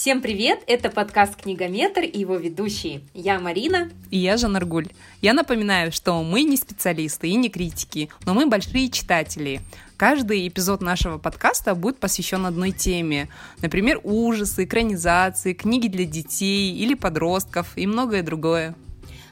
Всем 0.00 0.22
привет! 0.22 0.62
Это 0.66 0.88
подкаст 0.88 1.36
«Книгометр» 1.42 2.00
и 2.04 2.20
его 2.20 2.36
ведущие. 2.36 3.02
Я 3.12 3.38
Марина. 3.38 3.90
И 4.10 4.16
я 4.16 4.38
Жанаргуль. 4.38 4.88
Я 5.20 5.34
напоминаю, 5.34 5.92
что 5.92 6.22
мы 6.22 6.42
не 6.42 6.56
специалисты 6.56 7.28
и 7.28 7.34
не 7.34 7.50
критики, 7.50 8.08
но 8.24 8.32
мы 8.32 8.46
большие 8.46 8.88
читатели. 8.88 9.60
Каждый 9.98 10.48
эпизод 10.48 10.80
нашего 10.80 11.18
подкаста 11.18 11.74
будет 11.74 11.98
посвящен 11.98 12.46
одной 12.46 12.70
теме. 12.70 13.28
Например, 13.60 14.00
ужасы, 14.02 14.64
экранизации, 14.64 15.52
книги 15.52 15.88
для 15.88 16.06
детей 16.06 16.74
или 16.74 16.94
подростков 16.94 17.76
и 17.76 17.86
многое 17.86 18.22
другое. 18.22 18.74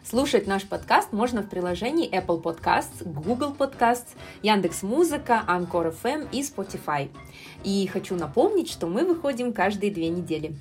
Слушать 0.09 0.47
наш 0.47 0.65
подкаст 0.65 1.13
можно 1.13 1.43
в 1.43 1.51
приложении 1.51 2.11
Apple 2.11 2.43
Podcasts, 2.43 3.05
Google 3.05 3.53
Podcasts, 3.53 4.17
Яндекс 4.41 4.83
Музыка, 4.83 5.45
Anchor 5.47 5.95
FM 6.03 6.29
и 6.33 6.41
Spotify. 6.41 7.11
И 7.63 7.87
хочу 7.93 8.15
напомнить, 8.17 8.71
что 8.71 8.87
мы 8.87 9.05
выходим 9.05 9.53
каждые 9.53 9.93
две 9.93 10.09
недели. 10.09 10.57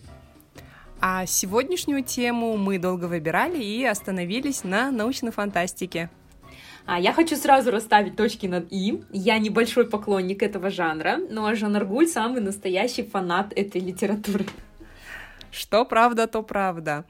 А 1.00 1.26
сегодняшнюю 1.26 2.04
тему 2.04 2.58
мы 2.58 2.78
долго 2.78 3.06
выбирали 3.06 3.64
и 3.64 3.86
остановились 3.86 4.66
на 4.66 4.92
научной 4.92 5.32
фантастике. 5.32 6.10
А 6.86 7.00
я 7.00 7.14
хочу 7.14 7.38
сразу 7.38 7.72
расставить 7.72 8.18
точки 8.18 8.48
над 8.48 8.68
«и». 8.70 9.02
Я 9.14 9.40
небольшой 9.40 9.90
поклонник 9.90 10.44
этого 10.44 10.70
жанра, 10.70 11.20
но 11.30 11.56
Жан 11.56 11.74
Аргуль 11.78 12.08
самый 12.08 12.42
настоящий 12.42 13.04
фанат 13.04 13.54
этой 13.56 13.80
литературы. 13.80 14.46
Что 15.52 15.86
правда, 15.86 16.28
то 16.28 16.44
правда. 16.44 17.06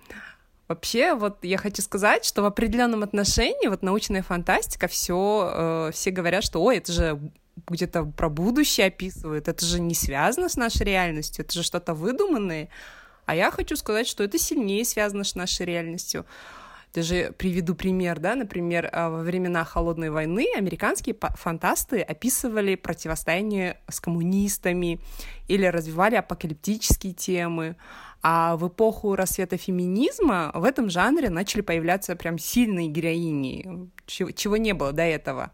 Вообще, 0.68 1.16
вот 1.16 1.44
я 1.44 1.58
хочу 1.58 1.82
сказать, 1.82 2.26
что 2.26 2.42
в 2.42 2.46
определенном 2.46 3.04
отношении 3.04 3.68
вот 3.68 3.84
научная 3.84 4.22
фантастика, 4.22 4.88
все, 4.88 5.52
э, 5.54 5.92
все 5.94 6.12
говорят, 6.12 6.44
что, 6.44 6.62
ой, 6.62 6.78
это 6.78 6.92
же 6.92 7.20
где-то 7.68 8.04
про 8.04 8.30
будущее 8.30 8.88
описывают, 8.88 9.48
это 9.48 9.66
же 9.66 9.80
не 9.80 9.96
связано 9.96 10.50
с 10.50 10.58
нашей 10.58 10.86
реальностью, 10.86 11.46
это 11.46 11.54
же 11.54 11.64
что-то 11.64 11.94
выдуманное. 11.94 12.70
А 13.26 13.36
я 13.36 13.50
хочу 13.52 13.76
сказать, 13.76 14.08
что 14.08 14.24
это 14.24 14.38
сильнее 14.38 14.86
связано 14.86 15.24
с 15.24 15.36
нашей 15.36 15.66
реальностью. 15.66 16.26
Даже 16.94 17.34
приведу 17.38 17.76
пример, 17.76 18.20
да, 18.20 18.36
например, 18.36 18.90
э, 18.92 19.09
во 19.09 19.20
времена 19.20 19.64
Холодной 19.64 20.09
войны 20.09 20.48
американские 20.56 21.16
фантасты 21.36 22.02
описывали 22.02 22.76
противостояние 22.76 23.80
с 23.90 24.00
коммунистами 24.00 25.00
или 25.48 25.66
развивали 25.66 26.16
апокалиптические 26.16 27.14
темы. 27.14 27.76
А 28.30 28.58
в 28.58 28.67
эпоху 28.67 29.16
рассвета 29.16 29.56
феминизма 29.56 30.52
в 30.53 30.66
этом 30.66 30.89
жанре 30.89 31.30
начали 31.30 31.61
появляться 31.61 32.14
прям 32.17 32.38
сильные 32.38 32.89
героини, 32.89 33.89
чего 34.06 34.58
не 34.58 34.73
было 34.73 34.92
до 34.92 35.03
этого. 35.03 35.53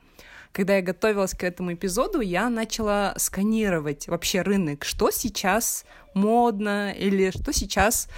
Когда 0.52 0.78
я 0.78 0.82
готовилась 0.82 1.36
к 1.36 1.44
этому 1.44 1.76
эпизоду, 1.76 2.20
я 2.20 2.50
начала 2.50 3.14
сканировать 3.18 4.08
вообще 4.08 4.42
рынок, 4.42 4.86
что 4.86 5.12
сейчас 5.12 5.86
модно 6.16 6.92
или 6.94 7.30
что 7.30 7.54
сейчас 7.54 8.10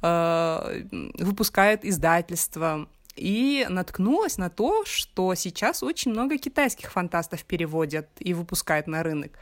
э, 0.00 0.84
выпускает 1.18 1.84
издательство. 1.84 2.88
И 3.14 3.66
наткнулась 3.68 4.38
на 4.38 4.48
то, 4.48 4.86
что 4.86 5.34
сейчас 5.34 5.82
очень 5.82 6.12
много 6.12 6.38
китайских 6.38 6.92
фантастов 6.92 7.44
переводят 7.44 8.08
и 8.20 8.32
выпускают 8.32 8.86
на 8.86 9.02
рынок. 9.02 9.32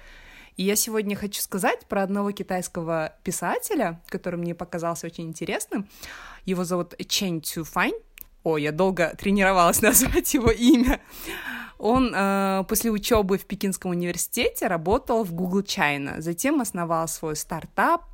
И 0.57 0.63
я 0.63 0.77
сегодня 0.77 1.17
хочу 1.17 1.43
сказать 1.43 1.87
про 1.87 2.03
одного 2.03 2.33
китайского 2.33 3.13
писателя, 3.23 4.01
который 4.09 4.37
мне 4.37 4.55
показался 4.55 5.07
очень 5.07 5.29
интересным. 5.29 5.87
Его 6.45 6.65
зовут 6.65 6.95
Чэнь 7.09 7.43
Цюфань. 7.43 7.95
О, 8.43 8.57
я 8.57 8.73
долго 8.73 9.15
тренировалась 9.19 9.83
назвать 9.83 10.33
его 10.35 10.51
имя. 10.51 11.01
Он 11.79 12.13
э, 12.15 12.65
после 12.69 12.91
учебы 12.91 13.37
в 13.37 13.45
Пекинском 13.45 13.91
университете 13.91 14.67
работал 14.67 15.25
в 15.25 15.35
Google 15.35 15.61
China, 15.61 16.21
затем 16.21 16.63
основал 16.63 17.07
свой 17.07 17.37
стартап, 17.37 18.05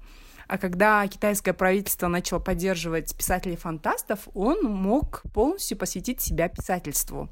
а 0.48 0.58
когда 0.58 1.06
китайское 1.06 1.54
правительство 1.54 2.08
начало 2.08 2.40
поддерживать 2.40 3.16
писателей-фантастов, 3.16 4.28
он 4.34 4.64
мог 4.64 5.22
полностью 5.32 5.78
посвятить 5.78 6.20
себя 6.20 6.48
писательству. 6.48 7.30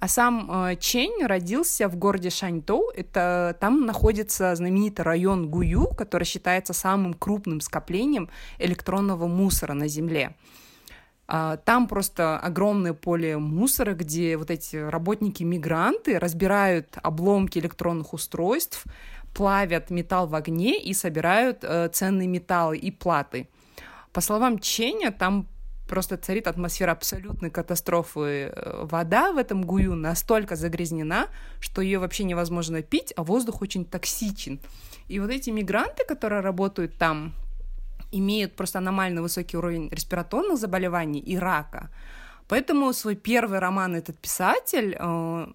А 0.00 0.08
сам 0.08 0.50
э, 0.50 0.76
Чень 0.76 1.24
родился 1.26 1.86
в 1.86 1.96
городе 1.96 2.30
Шаньтоу. 2.30 2.90
Это 2.96 3.54
там 3.60 3.84
находится 3.84 4.54
знаменитый 4.54 5.04
район 5.04 5.50
Гую, 5.50 5.88
который 5.88 6.24
считается 6.24 6.72
самым 6.72 7.12
крупным 7.12 7.60
скоплением 7.60 8.30
электронного 8.58 9.26
мусора 9.26 9.74
на 9.74 9.88
Земле. 9.88 10.34
А, 11.28 11.58
там 11.58 11.86
просто 11.86 12.38
огромное 12.38 12.94
поле 12.94 13.36
мусора, 13.36 13.92
где 13.92 14.38
вот 14.38 14.50
эти 14.50 14.76
работники-мигранты 14.76 16.18
разбирают 16.18 16.96
обломки 17.02 17.58
электронных 17.58 18.14
устройств, 18.14 18.84
плавят 19.34 19.90
металл 19.90 20.26
в 20.26 20.34
огне 20.34 20.82
и 20.82 20.94
собирают 20.94 21.58
э, 21.62 21.90
ценные 21.92 22.26
металлы 22.26 22.78
и 22.78 22.90
платы. 22.90 23.48
По 24.12 24.22
словам 24.22 24.58
Ченя, 24.60 25.12
там 25.12 25.46
просто 25.90 26.16
царит 26.16 26.46
атмосфера 26.46 26.92
абсолютной 26.92 27.50
катастрофы. 27.50 28.52
Э, 28.54 28.86
вода 28.86 29.32
в 29.32 29.36
этом 29.36 29.64
гую 29.64 29.96
настолько 29.96 30.54
загрязнена, 30.54 31.26
что 31.60 31.82
ее 31.82 31.98
вообще 31.98 32.24
невозможно 32.24 32.80
пить, 32.80 33.12
а 33.16 33.22
воздух 33.24 33.60
очень 33.60 33.84
токсичен. 33.84 34.60
И 35.08 35.18
вот 35.18 35.30
эти 35.30 35.50
мигранты, 35.50 36.04
которые 36.06 36.42
работают 36.42 36.96
там, 36.96 37.34
имеют 38.12 38.54
просто 38.54 38.78
аномально 38.78 39.20
высокий 39.20 39.56
уровень 39.56 39.88
респираторных 39.90 40.58
заболеваний 40.58 41.20
и 41.20 41.36
рака. 41.36 41.90
Поэтому 42.48 42.92
свой 42.92 43.16
первый 43.16 43.58
роман 43.58 43.96
этот 43.96 44.16
писатель 44.18 44.96
э, 44.96 45.46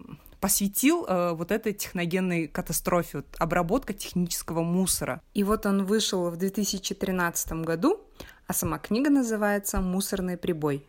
посвятил 0.41 1.06
э, 1.07 1.31
вот 1.34 1.51
этой 1.51 1.74
техногенной 1.74 2.47
катастрофе, 2.47 3.18
вот, 3.18 3.25
обработка 3.40 3.94
технического 3.94 4.63
мусора. 4.63 5.22
И 5.34 5.44
вот 5.44 5.66
он 5.66 5.85
вышел 5.85 6.29
в 6.29 6.35
2013 6.35 7.63
году, 7.63 8.01
а 8.47 8.53
сама 8.53 8.78
книга 8.78 9.09
называется 9.09 9.81
«Мусорный 9.81 10.38
прибой». 10.38 10.85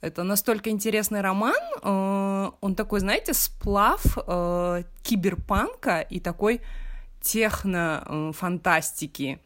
Это 0.00 0.22
настолько 0.22 0.70
интересный 0.70 1.22
роман, 1.22 1.56
э, 1.82 2.50
он 2.60 2.76
такой, 2.76 3.00
знаете, 3.00 3.34
сплав 3.34 4.00
э, 4.16 4.84
киберпанка 5.02 6.02
и 6.02 6.20
такой 6.20 6.60
техно-фантастики. 7.20 9.40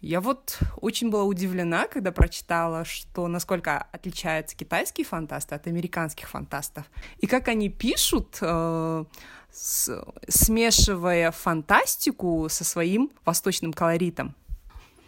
Я 0.00 0.20
вот 0.20 0.58
очень 0.80 1.10
была 1.10 1.22
удивлена, 1.24 1.86
когда 1.86 2.10
прочитала, 2.12 2.84
что 2.84 3.28
насколько 3.28 3.86
отличаются 3.92 4.56
китайские 4.56 5.06
фантасты 5.06 5.54
от 5.54 5.68
американских 5.68 6.28
фантастов. 6.28 6.84
И 7.18 7.26
как 7.26 7.48
они 7.48 7.70
пишут, 7.70 8.36
э, 8.40 9.04
смешивая 9.50 11.30
фантастику 11.30 12.48
со 12.50 12.64
своим 12.64 13.10
восточным 13.24 13.72
колоритом. 13.72 14.34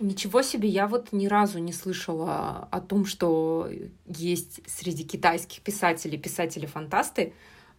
Ничего 0.01 0.43
себе, 0.43 0.69
я 0.69 0.87
вот 0.87 1.13
ни 1.13 1.27
разу 1.27 1.59
не 1.59 1.73
слышала 1.73 2.69
о 2.71 2.81
том, 2.81 3.05
что 3.05 3.69
есть 4.07 4.61
среди 4.67 5.03
китайских 5.03 5.61
писателей 5.61 6.19
писатели-фантасты 6.19 7.33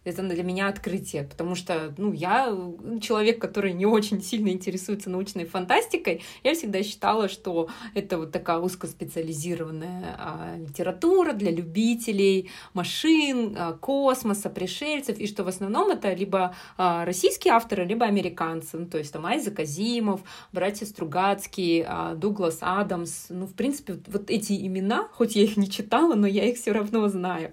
это 0.04 0.22
для 0.22 0.42
меня 0.42 0.68
открытие, 0.68 1.24
потому 1.24 1.54
что, 1.54 1.94
ну, 1.98 2.12
я 2.12 2.56
человек, 3.00 3.40
который 3.40 3.72
не 3.72 3.86
очень 3.86 4.22
сильно 4.22 4.48
интересуется 4.48 5.10
научной 5.10 5.44
фантастикой, 5.44 6.22
я 6.42 6.54
всегда 6.54 6.82
считала, 6.82 7.28
что 7.28 7.68
это 7.94 8.18
вот 8.18 8.32
такая 8.32 8.58
узкоспециализированная 8.58 10.16
а, 10.18 10.56
литература 10.58 11.32
для 11.32 11.50
любителей 11.50 12.50
машин, 12.72 13.54
а, 13.58 13.72
космоса, 13.74 14.48
пришельцев, 14.48 15.18
и 15.18 15.26
что 15.26 15.44
в 15.44 15.48
основном 15.48 15.90
это 15.90 16.12
либо 16.14 16.54
а, 16.76 17.04
российские 17.04 17.54
авторы, 17.54 17.84
либо 17.84 18.06
американцы, 18.06 18.78
ну, 18.78 18.86
то 18.86 18.98
есть 18.98 19.12
там 19.12 19.26
Айзек 19.26 19.60
Азимов, 19.60 20.22
братья 20.52 20.86
Стругацкие, 20.86 21.84
а, 21.86 22.14
Дуглас 22.14 22.58
Адамс, 22.62 23.26
ну, 23.28 23.46
в 23.46 23.54
принципе, 23.54 23.98
вот 24.06 24.30
эти 24.30 24.66
имена, 24.66 25.08
хоть 25.12 25.36
я 25.36 25.42
их 25.42 25.56
не 25.56 25.70
читала, 25.70 26.14
но 26.14 26.26
я 26.26 26.48
их 26.48 26.56
все 26.56 26.72
равно 26.72 27.08
знаю. 27.08 27.52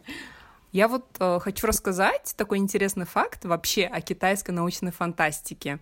Я 0.71 0.87
вот 0.87 1.05
э, 1.19 1.39
хочу 1.41 1.67
рассказать 1.67 2.33
такой 2.37 2.57
интересный 2.57 3.05
факт 3.05 3.45
вообще 3.45 3.85
о 3.85 4.01
китайской 4.01 4.51
научной 4.51 4.91
фантастике. 4.91 5.79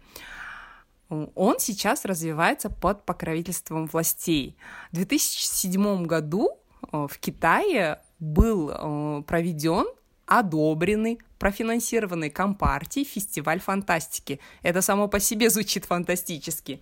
Он 1.10 1.60
сейчас 1.60 2.06
развивается 2.06 2.70
под 2.70 3.06
покровительством 3.06 3.86
властей. 3.88 4.58
В 4.92 4.96
2007 4.96 6.06
году 6.06 6.50
э, 6.92 7.08
в 7.10 7.18
Китае 7.20 8.02
был 8.20 8.72
э, 8.72 9.24
проведен 9.24 9.86
одобренный, 10.26 11.20
профинансированный 11.38 12.30
Компартией 12.30 13.06
фестиваль 13.06 13.60
фантастики. 13.60 14.40
Это 14.64 14.82
само 14.82 15.08
по 15.08 15.20
себе 15.20 15.50
звучит 15.50 15.86
фантастически. 15.86 16.82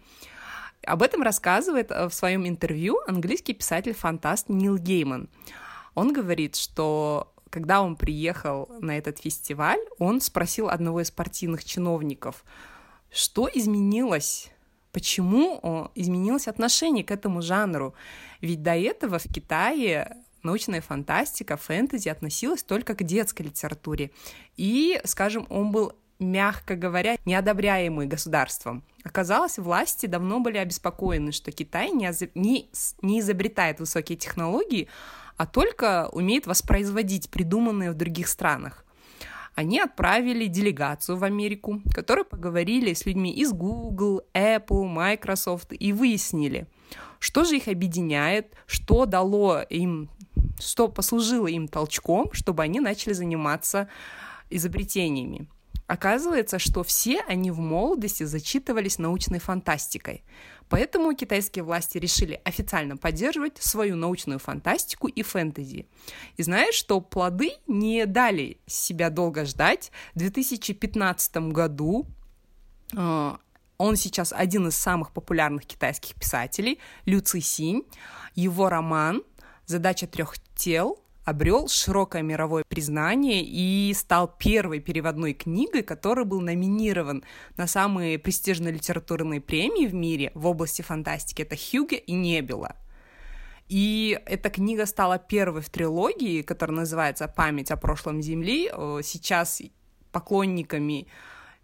Об 0.85 1.01
этом 1.01 1.21
рассказывает 1.21 1.91
э, 1.91 2.07
в 2.07 2.13
своем 2.13 2.47
интервью 2.47 2.99
английский 3.07 3.53
писатель-фантаст 3.53 4.49
Нил 4.49 4.77
Гейман. 4.77 5.29
Он 5.95 6.13
говорит, 6.13 6.55
что 6.55 7.32
когда 7.53 7.83
он 7.83 7.95
приехал 7.95 8.67
на 8.79 8.97
этот 8.97 9.19
фестиваль, 9.19 9.79
он 9.99 10.21
спросил 10.21 10.69
одного 10.69 11.01
из 11.01 11.11
партийных 11.11 11.63
чиновников, 11.63 12.43
что 13.11 13.47
изменилось 13.53 14.49
почему 14.91 15.91
изменилось 15.95 16.47
отношение 16.47 17.03
к 17.03 17.11
этому 17.11 17.41
жанру. 17.41 17.93
Ведь 18.41 18.61
до 18.61 18.75
этого 18.75 19.17
в 19.17 19.23
Китае 19.23 20.17
научная 20.43 20.81
фантастика, 20.81 21.57
фэнтези 21.57 22.09
относилась 22.09 22.63
только 22.63 22.93
к 22.95 23.03
детской 23.03 23.43
литературе. 23.43 24.11
И, 24.55 24.99
скажем, 25.05 25.47
он 25.49 25.71
был 25.71 25.93
мягко 26.19 26.75
говоря, 26.75 27.17
неодобряемый 27.25 28.07
государством. 28.07 28.83
Оказалось, 29.03 29.57
власти 29.57 30.05
давно 30.05 30.39
были 30.39 30.57
обеспокоены, 30.57 31.31
что 31.31 31.51
Китай 31.51 31.91
не, 31.91 32.09
не, 32.35 32.69
не 33.01 33.19
изобретает 33.19 33.79
высокие 33.79 34.17
технологии, 34.17 34.87
а 35.37 35.45
только 35.45 36.09
умеет 36.11 36.47
воспроизводить 36.47 37.29
придуманные 37.29 37.91
в 37.91 37.95
других 37.95 38.27
странах. 38.27 38.85
Они 39.55 39.79
отправили 39.79 40.47
делегацию 40.47 41.17
в 41.17 41.23
Америку, 41.23 41.81
которые 41.93 42.25
поговорили 42.25 42.93
с 42.93 43.05
людьми 43.05 43.31
из 43.31 43.51
Google, 43.51 44.23
Apple, 44.33 44.85
Microsoft 44.85 45.73
и 45.77 45.93
выяснили, 45.93 46.67
что 47.19 47.43
же 47.43 47.57
их 47.57 47.67
объединяет, 47.67 48.53
что 48.65 49.05
дало 49.05 49.61
им, 49.69 50.09
что 50.59 50.87
послужило 50.87 51.47
им 51.47 51.67
толчком, 51.67 52.33
чтобы 52.33 52.63
они 52.63 52.79
начали 52.79 53.13
заниматься 53.13 53.89
изобретениями. 54.49 55.47
Оказывается, 55.87 56.59
что 56.59 56.83
все 56.83 57.21
они 57.27 57.51
в 57.51 57.59
молодости 57.59 58.23
зачитывались 58.23 58.99
научной 58.99 59.39
фантастикой. 59.39 60.23
Поэтому 60.69 61.13
китайские 61.13 61.63
власти 61.63 61.97
решили 61.97 62.41
официально 62.45 62.97
поддерживать 62.97 63.61
свою 63.61 63.95
научную 63.95 64.39
фантастику 64.39 65.07
и 65.07 65.21
фэнтези. 65.21 65.87
И 66.37 66.43
знаешь, 66.43 66.73
что 66.75 67.01
плоды 67.01 67.51
не 67.67 68.05
дали 68.05 68.57
себя 68.65 69.09
долго 69.09 69.45
ждать. 69.45 69.91
В 70.15 70.19
2015 70.19 71.37
году 71.51 72.07
э, 72.95 73.33
он 73.77 73.95
сейчас 73.97 74.31
один 74.31 74.69
из 74.69 74.75
самых 74.75 75.11
популярных 75.11 75.65
китайских 75.65 76.15
писателей, 76.15 76.79
Лю 77.05 77.19
Цисинь. 77.19 77.83
Его 78.33 78.69
роман 78.69 79.23
«Задача 79.65 80.07
трех 80.07 80.35
тел» 80.55 81.02
обрел 81.25 81.67
широкое 81.67 82.21
мировое 82.21 82.63
признание 82.67 83.43
и 83.43 83.93
стал 83.93 84.27
первой 84.27 84.79
переводной 84.79 85.33
книгой, 85.33 85.83
который 85.83 86.25
был 86.25 86.41
номинирован 86.41 87.23
на 87.57 87.67
самые 87.67 88.19
престижные 88.19 88.73
литературные 88.73 89.41
премии 89.41 89.87
в 89.87 89.93
мире 89.93 90.31
в 90.35 90.45
области 90.45 90.81
фантастики. 90.81 91.41
Это 91.41 91.55
Хьюге 91.55 91.97
и 91.97 92.13
Небела. 92.13 92.75
И 93.69 94.19
эта 94.25 94.49
книга 94.49 94.85
стала 94.85 95.17
первой 95.17 95.61
в 95.61 95.69
трилогии, 95.69 96.41
которая 96.41 96.77
называется 96.77 97.27
«Память 97.27 97.71
о 97.71 97.77
прошлом 97.77 98.21
Земли». 98.21 98.69
Э, 98.71 98.99
сейчас 99.03 99.61
поклонниками 100.11 101.07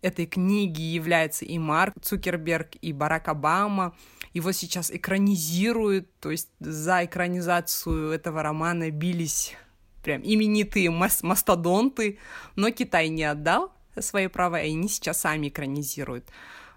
этой 0.01 0.25
книги 0.25 0.81
являются 0.81 1.45
и 1.45 1.57
Марк 1.59 1.93
Цукерберг, 2.01 2.75
и 2.81 2.93
Барак 2.93 3.27
Обама. 3.27 3.93
Его 4.33 4.51
сейчас 4.51 4.91
экранизируют, 4.91 6.07
то 6.19 6.31
есть 6.31 6.49
за 6.59 7.05
экранизацию 7.05 8.11
этого 8.11 8.43
романа 8.43 8.91
бились 8.91 9.55
прям 10.03 10.21
именитые 10.23 10.89
мас 10.89 11.23
мастодонты, 11.23 12.19
но 12.55 12.71
Китай 12.71 13.09
не 13.09 13.23
отдал 13.23 13.73
свои 13.99 14.27
права, 14.27 14.61
и 14.61 14.71
они 14.71 14.87
сейчас 14.87 15.21
сами 15.21 15.49
экранизируют. 15.49 16.29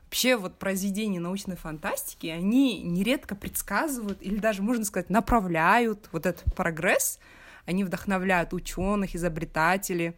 Вообще 0.04 0.36
вот 0.36 0.58
произведения 0.58 1.20
научной 1.20 1.56
фантастики, 1.56 2.26
они 2.26 2.82
нередко 2.82 3.34
предсказывают 3.34 4.20
или 4.20 4.36
даже, 4.36 4.62
можно 4.62 4.84
сказать, 4.84 5.08
направляют 5.08 6.08
вот 6.12 6.26
этот 6.26 6.54
прогресс, 6.54 7.18
они 7.64 7.84
вдохновляют 7.84 8.52
ученых, 8.52 9.14
изобретателей. 9.14 10.14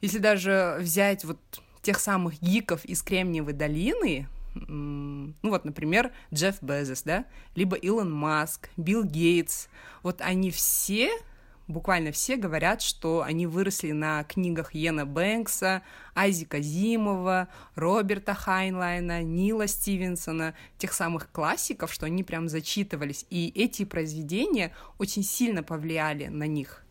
Если 0.00 0.18
даже 0.18 0.76
взять 0.80 1.24
вот 1.24 1.38
тех 1.82 2.00
самых 2.00 2.40
гиков 2.42 2.84
из 2.84 3.02
Кремниевой 3.02 3.54
долины, 3.54 4.28
ну 4.54 5.34
вот, 5.42 5.64
например, 5.64 6.12
Джефф 6.32 6.62
Безос, 6.62 7.02
да, 7.02 7.24
либо 7.54 7.76
Илон 7.76 8.12
Маск, 8.12 8.70
Билл 8.76 9.04
Гейтс, 9.04 9.68
вот 10.02 10.20
они 10.20 10.50
все 10.50 11.10
буквально 11.68 12.12
все 12.12 12.36
говорят, 12.36 12.82
что 12.82 13.22
они 13.22 13.46
выросли 13.46 13.92
на 13.92 14.24
книгах 14.24 14.74
Йена 14.74 15.06
Бэнкса, 15.06 15.82
Айзека 16.14 16.60
Зимова, 16.60 17.48
Роберта 17.74 18.34
Хайнлайна, 18.34 19.22
Нила 19.22 19.66
Стивенсона, 19.66 20.54
тех 20.78 20.92
самых 20.92 21.30
классиков, 21.30 21.92
что 21.92 22.06
они 22.06 22.24
прям 22.24 22.48
зачитывались. 22.48 23.26
И 23.30 23.52
эти 23.54 23.84
произведения 23.84 24.72
очень 24.98 25.22
сильно 25.22 25.62
повлияли 25.62 26.26
на 26.26 26.46
них. 26.46 26.82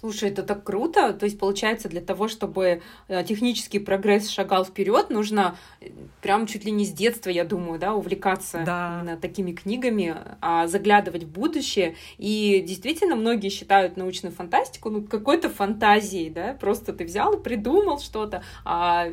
Слушай, 0.00 0.30
это 0.30 0.42
так 0.42 0.62
круто. 0.62 1.12
То 1.12 1.24
есть, 1.24 1.38
получается, 1.38 1.88
для 1.88 2.00
того, 2.00 2.28
чтобы 2.28 2.82
э, 3.08 3.24
технический 3.24 3.78
прогресс 3.78 4.28
шагал 4.28 4.64
вперед, 4.64 5.10
нужно 5.10 5.56
э, 5.80 5.88
прям 6.20 6.46
чуть 6.46 6.64
ли 6.64 6.72
не 6.72 6.84
с 6.84 6.92
детства, 6.92 7.30
я 7.30 7.44
думаю, 7.44 7.78
да, 7.78 7.94
увлекаться 7.94 8.62
да. 8.66 9.18
такими 9.20 9.52
книгами, 9.52 10.16
а 10.40 10.66
заглядывать 10.66 11.24
в 11.24 11.28
будущее. 11.28 11.96
И 12.18 12.62
действительно, 12.66 13.16
многие 13.16 13.48
считают 13.48 13.96
научную 13.96 14.34
фантастику 14.34 14.90
ну, 14.90 15.02
какой-то 15.02 15.48
фантазией, 15.48 16.30
да, 16.30 16.54
просто 16.60 16.92
ты 16.92 17.04
взял 17.04 17.32
и 17.32 17.42
придумал 17.42 17.98
что-то, 17.98 18.42
а 18.64 19.06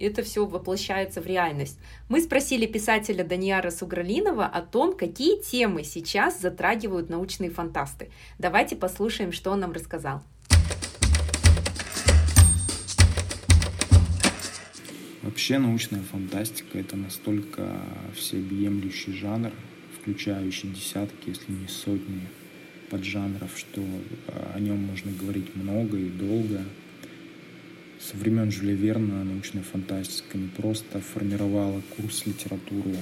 это 0.00 0.22
все 0.22 0.46
воплощается 0.46 1.20
в 1.20 1.26
реальность. 1.26 1.78
Мы 2.10 2.20
спросили 2.20 2.66
писателя 2.66 3.22
Даниара 3.22 3.70
Сугралинова 3.70 4.44
о 4.44 4.62
том, 4.62 4.96
какие 4.96 5.40
темы 5.40 5.84
сейчас 5.84 6.40
затрагивают 6.40 7.08
научные 7.08 7.50
фантасты. 7.50 8.10
Давайте 8.36 8.74
послушаем, 8.74 9.30
что 9.30 9.52
он 9.52 9.60
нам 9.60 9.70
рассказал. 9.70 10.20
Вообще 15.22 15.58
научная 15.58 16.02
фантастика 16.02 16.80
это 16.80 16.96
настолько 16.96 17.80
всеобъемлющий 18.16 19.12
жанр, 19.12 19.52
включающий 20.00 20.70
десятки, 20.70 21.28
если 21.28 21.52
не 21.52 21.68
сотни 21.68 22.22
поджанров, 22.90 23.56
что 23.56 23.84
о 24.52 24.58
нем 24.58 24.82
можно 24.82 25.12
говорить 25.12 25.54
много 25.54 25.96
и 25.96 26.08
долго. 26.08 26.64
Со 28.00 28.16
времен 28.16 28.50
Жюля 28.50 28.72
Верна 28.72 29.22
научная 29.24 29.62
фантастика 29.62 30.38
не 30.38 30.48
просто 30.48 31.00
формировала 31.00 31.82
курс 31.96 32.24
литературы, 32.24 32.96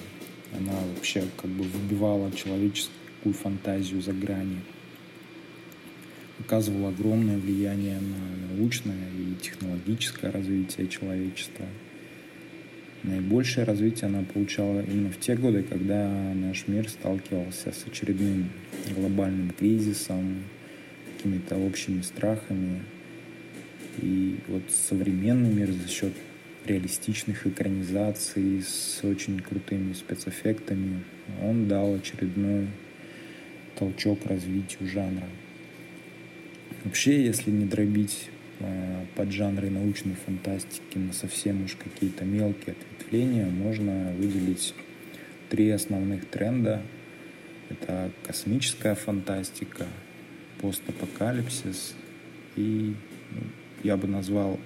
она 0.53 0.73
вообще 0.93 1.23
как 1.41 1.49
бы 1.51 1.63
выбивала 1.63 2.33
человеческую 2.33 3.33
фантазию 3.33 4.03
за 4.03 4.13
грани, 4.13 4.59
оказывала 6.41 6.89
огромное 6.89 7.39
влияние 7.39 8.01
на 8.01 8.57
научное 8.57 9.09
и 9.17 9.41
технологическое 9.41 10.33
развитие 10.33 10.89
человечества. 10.89 11.67
Наибольшее 13.05 13.65
развитие 13.65 14.09
она 14.09 14.25
получала 14.25 14.81
именно 14.81 15.13
в 15.13 15.21
те 15.21 15.37
годы, 15.37 15.63
когда 15.63 16.35
наш 16.35 16.67
мир 16.67 16.89
сталкивался 16.89 17.71
с 17.71 17.87
очередным 17.87 18.51
глобальным 18.97 19.51
кризисом, 19.51 20.43
какими-то 21.17 21.57
общими 21.57 22.01
страхами, 22.01 22.83
и 24.01 24.39
вот 24.49 24.63
современный 24.71 25.53
мир 25.53 25.73
за 25.73 25.89
счет 25.89 26.13
реалистичных 26.65 27.47
экранизаций 27.47 28.63
с 28.63 29.01
очень 29.03 29.41
крутыми 29.41 29.93
спецэффектами, 29.93 31.03
он 31.43 31.67
дал 31.69 31.95
очередной 31.95 32.69
толчок 33.79 34.27
развитию 34.27 34.89
жанра. 34.89 35.27
Вообще, 36.85 37.25
если 37.25 37.51
не 37.51 37.65
дробить 37.65 38.29
э, 38.61 39.05
под 39.17 39.33
жанры 39.33 39.71
научной 39.71 40.15
фантастики 40.15 40.99
на 40.99 41.13
совсем 41.13 41.65
уж 41.65 41.77
какие-то 41.77 42.25
мелкие 42.25 42.77
ответвления, 42.77 43.47
можно 43.47 44.13
выделить 44.17 44.75
три 45.49 45.71
основных 45.71 46.27
тренда. 46.27 46.83
Это 47.71 48.11
космическая 48.25 48.95
фантастика, 48.95 49.87
постапокалипсис 50.61 51.95
и 52.57 52.95
ну, 53.33 53.41
я 53.83 53.97
бы 53.97 54.07
назвал 54.09 54.59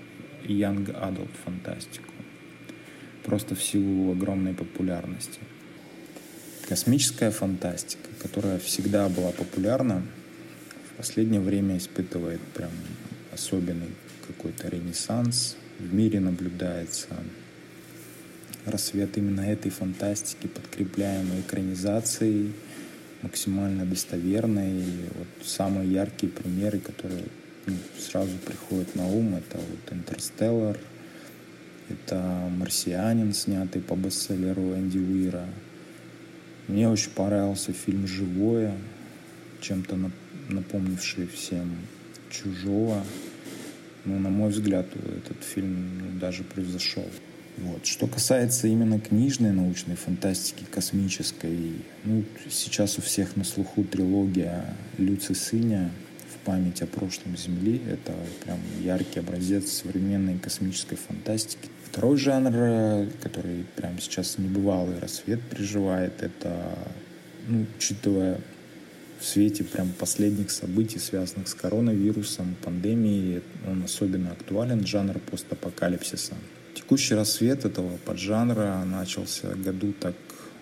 Young 0.44 0.86
Adult 0.86 1.30
фантастику. 1.44 2.12
Просто 3.24 3.54
в 3.54 3.62
силу 3.62 4.12
огромной 4.12 4.54
популярности. 4.54 5.38
Космическая 6.68 7.30
фантастика, 7.30 8.08
которая 8.20 8.58
всегда 8.58 9.08
была 9.08 9.30
популярна, 9.32 10.02
в 10.92 10.96
последнее 10.96 11.40
время 11.40 11.76
испытывает 11.76 12.40
прям 12.54 12.70
особенный 13.32 13.90
какой-то 14.26 14.68
ренессанс. 14.68 15.56
В 15.78 15.92
мире 15.94 16.20
наблюдается 16.20 17.08
рассвет 18.64 19.16
именно 19.18 19.40
этой 19.40 19.70
фантастики, 19.70 20.46
подкрепляемой 20.46 21.40
экранизацией, 21.40 22.52
максимально 23.22 23.84
достоверной. 23.84 24.80
И 24.80 25.08
вот 25.14 25.46
самые 25.46 25.92
яркие 25.92 26.30
примеры, 26.32 26.78
которые 26.78 27.24
сразу 27.98 28.30
приходит 28.44 28.94
на 28.94 29.06
ум, 29.06 29.36
это 29.36 29.58
вот 29.58 29.92
«Интерстеллар», 29.92 30.78
это 31.88 32.48
«Марсианин», 32.56 33.32
снятый 33.34 33.82
по 33.82 33.94
бестселлеру 33.94 34.74
Энди 34.74 34.98
Уира. 34.98 35.46
Мне 36.68 36.88
очень 36.88 37.10
понравился 37.10 37.72
фильм 37.72 38.06
«Живое», 38.06 38.74
чем-то 39.60 39.98
напомнивший 40.48 41.26
всем 41.26 41.76
«Чужого». 42.30 43.04
Но, 44.04 44.18
на 44.18 44.30
мой 44.30 44.50
взгляд, 44.50 44.86
этот 44.96 45.44
фильм 45.44 45.98
ну, 45.98 46.18
даже 46.18 46.42
превзошел. 46.42 47.06
Вот. 47.58 47.86
Что 47.86 48.06
касается 48.06 48.66
именно 48.66 48.98
книжной 48.98 49.52
научной 49.52 49.94
фантастики, 49.94 50.64
космической, 50.70 51.72
ну, 52.04 52.24
сейчас 52.50 52.98
у 52.98 53.02
всех 53.02 53.36
на 53.36 53.44
слуху 53.44 53.84
трилогия 53.84 54.74
Люци 54.98 55.34
Сыня 55.34 55.90
память 56.44 56.82
о 56.82 56.86
прошлом 56.86 57.36
Земли. 57.36 57.80
Это 57.90 58.14
прям 58.44 58.58
яркий 58.82 59.20
образец 59.20 59.70
современной 59.70 60.38
космической 60.38 60.96
фантастики. 60.96 61.68
Второй 61.90 62.16
жанр, 62.16 63.08
который 63.22 63.64
прямо 63.76 64.00
сейчас 64.00 64.38
небывалый 64.38 64.98
рассвет 64.98 65.40
переживает, 65.42 66.22
это, 66.22 66.78
ну, 67.46 67.66
учитывая 67.76 68.40
в 69.20 69.24
свете 69.24 69.62
прям 69.62 69.92
последних 69.92 70.50
событий, 70.50 70.98
связанных 70.98 71.48
с 71.48 71.54
коронавирусом, 71.54 72.56
пандемией, 72.62 73.42
он 73.68 73.84
особенно 73.84 74.32
актуален, 74.32 74.84
жанр 74.84 75.20
постапокалипсиса. 75.30 76.34
Текущий 76.74 77.14
рассвет 77.14 77.64
этого 77.64 77.98
поджанра 77.98 78.82
начался 78.84 79.54
году 79.54 79.92
так, 79.92 80.16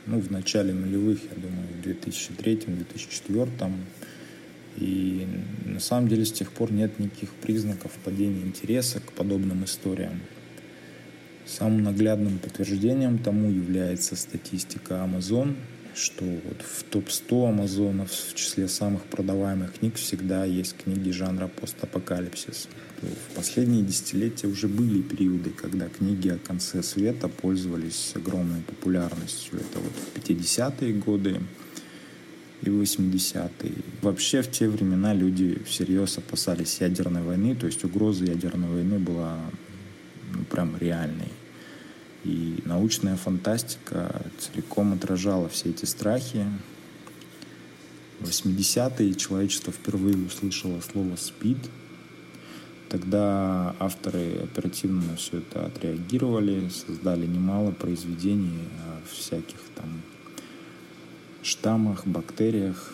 ну, 0.07 0.21
в 0.21 0.31
начале 0.31 0.75
нулевых, 0.75 1.21
я 1.23 1.41
думаю, 1.41 1.69
в 1.69 1.87
2003-2004. 1.87 3.71
И 4.81 5.27
на 5.67 5.79
самом 5.79 6.09
деле 6.09 6.25
с 6.25 6.33
тех 6.33 6.51
пор 6.51 6.73
нет 6.73 6.99
никаких 6.99 7.31
признаков 7.35 7.93
падения 8.03 8.43
интереса 8.43 9.01
к 9.01 9.13
подобным 9.13 9.65
историям. 9.65 10.21
Самым 11.47 11.83
наглядным 11.83 12.39
подтверждением 12.39 13.19
тому 13.19 13.51
является 13.51 14.17
статистика 14.17 14.95
Amazon, 14.95 15.57
что 15.95 16.25
вот 16.25 16.63
в 16.63 16.85
топ-100 16.85 17.49
Амазонов 17.49 18.11
в 18.11 18.35
числе 18.35 18.69
самых 18.69 19.03
продаваемых 19.05 19.79
книг 19.79 19.97
всегда 19.97 20.45
есть 20.45 20.77
книги 20.77 21.11
жанра 21.11 21.49
постапокалипсис. 21.49 22.69
В 23.03 23.35
последние 23.35 23.83
десятилетия 23.83 24.47
уже 24.47 24.69
были 24.69 25.03
периоды, 25.03 25.51
когда 25.51 25.89
книги 25.89 26.29
о 26.29 26.39
конце 26.39 26.83
света 26.83 27.29
пользовались 27.29 28.13
огромной 28.15 28.63
популярностью. 28.63 29.59
Это 29.59 29.81
вот 29.81 29.93
в 29.93 30.29
50-е 30.29 30.93
годы 30.95 31.41
и 32.63 32.69
80-е. 32.69 33.73
Вообще 34.03 34.43
в 34.43 34.51
те 34.51 34.69
времена 34.69 35.15
люди 35.15 35.63
всерьез 35.65 36.19
опасались 36.19 36.81
ядерной 36.81 37.23
войны, 37.23 37.55
то 37.55 37.67
есть 37.67 37.85
угроза 37.85 38.25
ядерной 38.25 38.69
войны 38.69 38.99
была 38.99 39.39
ну, 40.35 40.45
прям 40.45 40.77
реальной. 40.79 41.33
И 42.25 42.59
научная 42.67 43.17
фантастика 43.17 44.23
целиком 44.39 44.93
отражала 44.93 45.49
все 45.49 45.71
эти 45.71 45.87
страхи. 45.87 46.45
В 48.21 48.29
80-е 48.29 49.15
человечество 49.15 49.73
впервые 49.73 50.17
услышало 50.17 50.81
слово 50.81 51.17
«спид». 51.17 51.59
Тогда 52.91 53.77
авторы 53.79 54.41
оперативно 54.43 55.03
на 55.03 55.17
все 55.17 55.39
это 55.39 55.67
отреагировали, 55.67 56.69
создали 56.71 57.25
немало 57.25 57.71
произведений 57.71 58.69
о 58.85 59.01
всяких 59.09 59.61
там 59.77 60.03
штаммах, 61.43 62.07
бактериях, 62.07 62.93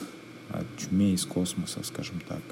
о 0.50 0.64
чуме 0.78 1.14
из 1.14 1.24
космоса, 1.24 1.80
скажем 1.82 2.20
так. 2.28 2.42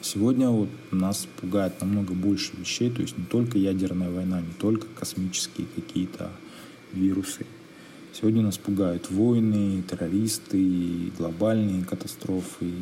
Сегодня 0.00 0.48
вот 0.48 0.68
нас 0.90 1.26
пугает 1.40 1.80
намного 1.80 2.14
больше 2.14 2.52
вещей, 2.56 2.90
то 2.90 3.02
есть 3.02 3.18
не 3.18 3.24
только 3.24 3.58
ядерная 3.58 4.10
война, 4.10 4.40
не 4.40 4.52
только 4.52 4.86
космические 4.98 5.66
какие-то 5.74 6.30
вирусы. 6.92 7.46
Сегодня 8.12 8.42
нас 8.42 8.58
пугают 8.58 9.10
войны, 9.10 9.82
террористы, 9.82 11.12
глобальные 11.18 11.84
катастрофы, 11.84 12.72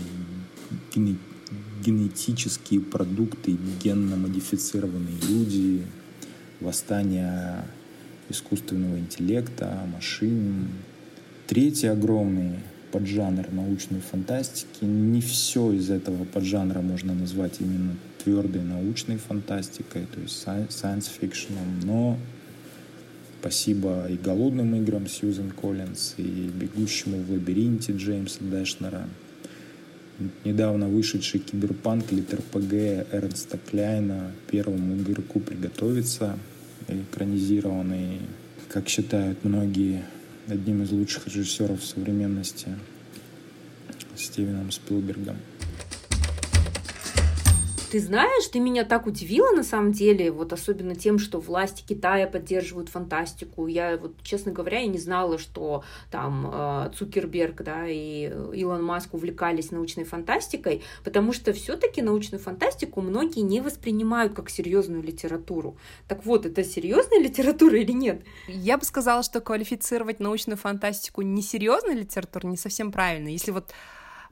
генетические 1.84 2.80
продукты, 2.80 3.56
генно 3.82 4.16
модифицированные 4.16 5.18
люди, 5.28 5.86
восстание 6.60 7.66
искусственного 8.28 8.98
интеллекта, 8.98 9.88
машин. 9.92 10.68
Третий 11.46 11.86
огромный 11.86 12.58
поджанр 12.90 13.52
научной 13.52 14.00
фантастики. 14.00 14.84
Не 14.84 15.20
все 15.20 15.72
из 15.72 15.90
этого 15.90 16.24
поджанра 16.24 16.80
можно 16.80 17.14
назвать 17.14 17.60
именно 17.60 17.94
твердой 18.24 18.62
научной 18.62 19.16
фантастикой, 19.18 20.06
то 20.12 20.20
есть 20.20 20.44
science 20.44 21.08
fiction, 21.20 21.54
но 21.84 22.18
спасибо 23.40 24.06
и 24.08 24.16
«Голодным 24.16 24.74
играм» 24.74 25.06
Сьюзен 25.06 25.52
Коллинз, 25.52 26.14
и 26.16 26.50
«Бегущему 26.52 27.22
в 27.22 27.30
лабиринте» 27.30 27.92
Джеймса 27.92 28.38
Дэшнера, 28.40 29.08
недавно 30.44 30.88
вышедший 30.88 31.38
киберпанк 31.38 32.10
ЛитерПГ 32.10 33.12
Эрнста 33.12 33.58
Кляйна 33.70 34.32
первому 34.50 34.96
игроку 34.96 35.38
приготовиться, 35.38 36.36
экранизированный, 36.88 38.22
как 38.68 38.88
считают 38.88 39.44
многие, 39.44 40.02
одним 40.48 40.82
из 40.82 40.90
лучших 40.90 41.26
режиссеров 41.26 41.84
современности 41.84 42.68
Стивеном 44.16 44.70
Спилбергом. 44.70 45.36
Ты 47.90 48.00
знаешь, 48.00 48.48
ты 48.48 48.58
меня 48.58 48.84
так 48.84 49.06
удивила 49.06 49.52
на 49.52 49.62
самом 49.62 49.92
деле, 49.92 50.32
вот 50.32 50.52
особенно 50.52 50.96
тем, 50.96 51.18
что 51.18 51.38
власти 51.38 51.84
Китая 51.86 52.26
поддерживают 52.26 52.88
фантастику. 52.88 53.66
Я 53.68 53.96
вот, 53.96 54.14
честно 54.22 54.50
говоря, 54.50 54.80
я 54.80 54.88
не 54.88 54.98
знала, 54.98 55.38
что 55.38 55.84
там 56.10 56.50
э, 56.52 56.90
Цукерберг, 56.96 57.62
да, 57.62 57.86
и 57.86 58.24
Илон 58.54 58.82
Маск 58.84 59.14
увлекались 59.14 59.70
научной 59.70 60.04
фантастикой, 60.04 60.82
потому 61.04 61.32
что 61.32 61.52
все-таки 61.52 62.02
научную 62.02 62.42
фантастику 62.42 63.00
многие 63.00 63.40
не 63.40 63.60
воспринимают 63.60 64.34
как 64.34 64.50
серьезную 64.50 65.02
литературу. 65.02 65.76
Так 66.08 66.24
вот, 66.26 66.44
это 66.44 66.64
серьезная 66.64 67.20
литература 67.20 67.78
или 67.78 67.92
нет? 67.92 68.22
Я 68.48 68.78
бы 68.78 68.84
сказала, 68.84 69.22
что 69.22 69.40
квалифицировать 69.40 70.18
научную 70.18 70.56
фантастику 70.56 71.22
несерьезной 71.22 71.94
литературой 71.94 72.50
не 72.50 72.56
совсем 72.56 72.90
правильно. 72.90 73.28
Если 73.28 73.52
вот 73.52 73.72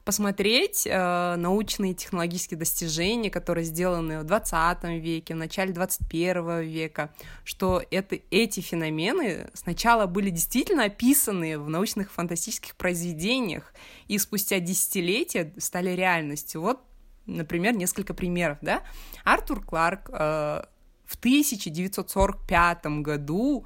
посмотреть 0.05 0.85
э, 0.85 1.35
научные 1.35 1.91
и 1.93 1.95
технологические 1.95 2.59
достижения, 2.59 3.31
которые 3.31 3.65
сделаны 3.65 4.19
в 4.19 4.23
20 4.23 4.83
веке, 5.01 5.33
в 5.33 5.37
начале 5.37 5.73
21 5.73 6.61
века, 6.61 7.11
что 7.43 7.81
это, 7.89 8.19
эти 8.29 8.59
феномены 8.59 9.49
сначала 9.55 10.05
были 10.05 10.29
действительно 10.29 10.85
описаны 10.85 11.57
в 11.57 11.69
научных 11.69 12.11
фантастических 12.11 12.75
произведениях, 12.75 13.73
и 14.07 14.19
спустя 14.19 14.59
десятилетия 14.59 15.51
стали 15.57 15.89
реальностью. 15.89 16.61
Вот, 16.61 16.81
например, 17.25 17.75
несколько 17.75 18.13
примеров, 18.13 18.59
да. 18.61 18.83
Артур 19.23 19.65
Кларк 19.65 20.11
э, 20.13 20.65
в 21.05 21.15
1945 21.15 22.85
году 23.01 23.65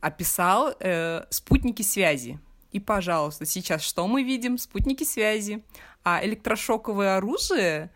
описал 0.00 0.72
э, 0.78 1.24
спутники 1.30 1.82
связи, 1.82 2.38
и, 2.72 2.80
пожалуйста, 2.80 3.46
сейчас 3.46 3.82
что 3.82 4.06
мы 4.06 4.22
видим? 4.22 4.58
Спутники 4.58 5.04
связи. 5.04 5.64
А 6.04 6.24
электрошоковое 6.24 7.16
оружие 7.16 7.90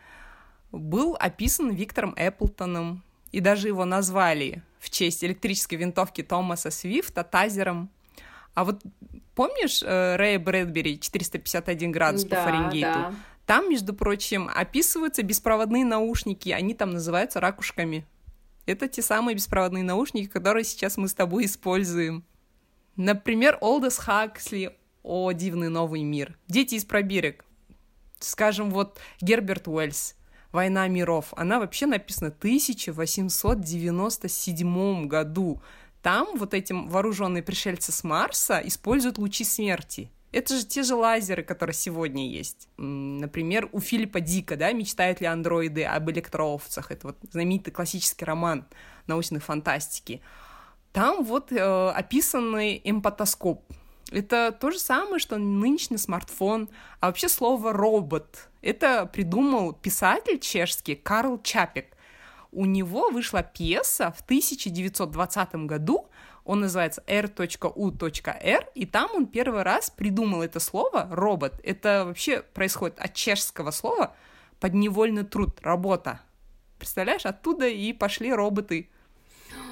был 0.70 1.16
описан 1.18 1.70
Виктором 1.70 2.14
Эпплтоном. 2.16 3.02
И 3.30 3.40
даже 3.40 3.68
его 3.68 3.84
назвали 3.84 4.62
в 4.78 4.90
честь 4.90 5.24
электрической 5.24 5.78
винтовки 5.78 6.22
Томаса 6.22 6.70
Свифта 6.70 7.22
тазером. 7.22 7.90
А 8.54 8.64
вот 8.64 8.82
помнишь 9.34 9.82
э, 9.82 10.16
Рэя 10.16 10.38
Брэдбери 10.38 10.98
451 11.00 11.92
градус 11.92 12.24
да, 12.24 12.36
по 12.36 12.42
Фаренгейту? 12.42 12.92
Да. 12.92 13.14
Там, 13.46 13.70
между 13.70 13.94
прочим, 13.94 14.50
описываются 14.54 15.22
беспроводные 15.22 15.84
наушники, 15.84 16.50
они 16.50 16.74
там 16.74 16.90
называются 16.90 17.40
ракушками. 17.40 18.06
Это 18.66 18.88
те 18.88 19.02
самые 19.02 19.34
беспроводные 19.34 19.82
наушники, 19.82 20.28
которые 20.28 20.64
сейчас 20.64 20.96
мы 20.96 21.08
с 21.08 21.14
тобой 21.14 21.46
используем. 21.46 22.24
Например, 22.96 23.58
Олдес 23.60 23.98
Хаксли 23.98 24.76
«О 25.02 25.32
дивный 25.32 25.68
новый 25.68 26.02
мир». 26.02 26.38
«Дети 26.48 26.76
из 26.76 26.84
пробирок». 26.84 27.44
Скажем, 28.18 28.70
вот 28.70 28.98
Герберт 29.20 29.68
Уэльс 29.68 30.16
«Война 30.52 30.88
миров». 30.88 31.34
Она 31.36 31.58
вообще 31.58 31.86
написана 31.86 32.30
в 32.30 32.38
1897 32.38 35.06
году. 35.06 35.60
Там 36.02 36.36
вот 36.36 36.54
эти 36.54 36.72
вооруженные 36.72 37.42
пришельцы 37.42 37.92
с 37.92 38.04
Марса 38.04 38.60
используют 38.64 39.18
лучи 39.18 39.44
смерти. 39.44 40.10
Это 40.32 40.56
же 40.56 40.64
те 40.64 40.82
же 40.82 40.94
лазеры, 40.94 41.42
которые 41.42 41.74
сегодня 41.74 42.26
есть. 42.28 42.68
Например, 42.78 43.68
у 43.72 43.80
Филиппа 43.80 44.20
Дика, 44.20 44.56
да, 44.56 44.72
«Мечтают 44.72 45.20
ли 45.20 45.26
андроиды 45.26 45.84
об 45.84 46.10
электроовцах?» 46.10 46.90
Это 46.90 47.08
вот 47.08 47.18
знаменитый 47.30 47.72
классический 47.72 48.24
роман 48.24 48.64
научной 49.06 49.40
фантастики. 49.40 50.22
Там 50.92 51.24
вот 51.24 51.52
э, 51.52 51.90
описанный 51.90 52.80
эмпатоскоп. 52.84 53.64
Это 54.10 54.52
то 54.52 54.70
же 54.70 54.78
самое, 54.78 55.18
что 55.18 55.38
нынешний 55.38 55.96
смартфон. 55.96 56.68
А 57.00 57.06
вообще 57.06 57.28
слово 57.28 57.72
«робот»— 57.72 58.50
это 58.62 59.06
придумал 59.06 59.72
писатель 59.72 60.38
чешский 60.38 60.94
Карл 60.94 61.40
Чапик. 61.42 61.86
У 62.50 62.66
него 62.66 63.08
вышла 63.08 63.42
пьеса 63.42 64.12
в 64.12 64.20
1920 64.20 65.54
году, 65.66 66.08
он 66.44 66.60
называется 66.60 67.02
r.u.r, 67.06 68.68
и 68.74 68.86
там 68.86 69.10
он 69.14 69.26
первый 69.26 69.62
раз 69.62 69.90
придумал 69.90 70.42
это 70.42 70.60
слово 70.60 71.08
«робот». 71.10 71.54
Это 71.62 72.04
вообще 72.04 72.42
происходит 72.42 72.98
от 72.98 73.14
чешского 73.14 73.70
слова 73.70 74.14
«подневольный 74.60 75.24
труд», 75.24 75.58
«работа». 75.62 76.20
Представляешь, 76.78 77.24
оттуда 77.24 77.68
и 77.68 77.92
пошли 77.92 78.32
роботы. 78.32 78.90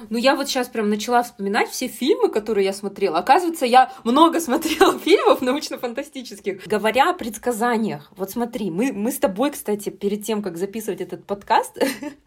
Ну, 0.09 0.17
я 0.17 0.35
вот 0.35 0.47
сейчас 0.47 0.67
прям 0.67 0.89
начала 0.89 1.23
вспоминать 1.23 1.69
все 1.69 1.87
фильмы, 1.87 2.29
которые 2.29 2.65
я 2.65 2.73
смотрела. 2.73 3.19
Оказывается, 3.19 3.65
я 3.65 3.93
много 4.03 4.39
смотрела 4.41 4.97
фильмов 4.99 5.41
научно-фантастических. 5.41 6.65
Говоря 6.65 7.11
о 7.11 7.13
предсказаниях, 7.13 8.11
вот 8.15 8.31
смотри, 8.31 8.71
мы, 8.71 8.91
мы 8.91 9.11
с 9.11 9.17
тобой, 9.17 9.51
кстати, 9.51 9.89
перед 9.89 10.23
тем, 10.23 10.41
как 10.41 10.57
записывать 10.57 11.01
этот 11.01 11.25
подкаст, 11.25 11.77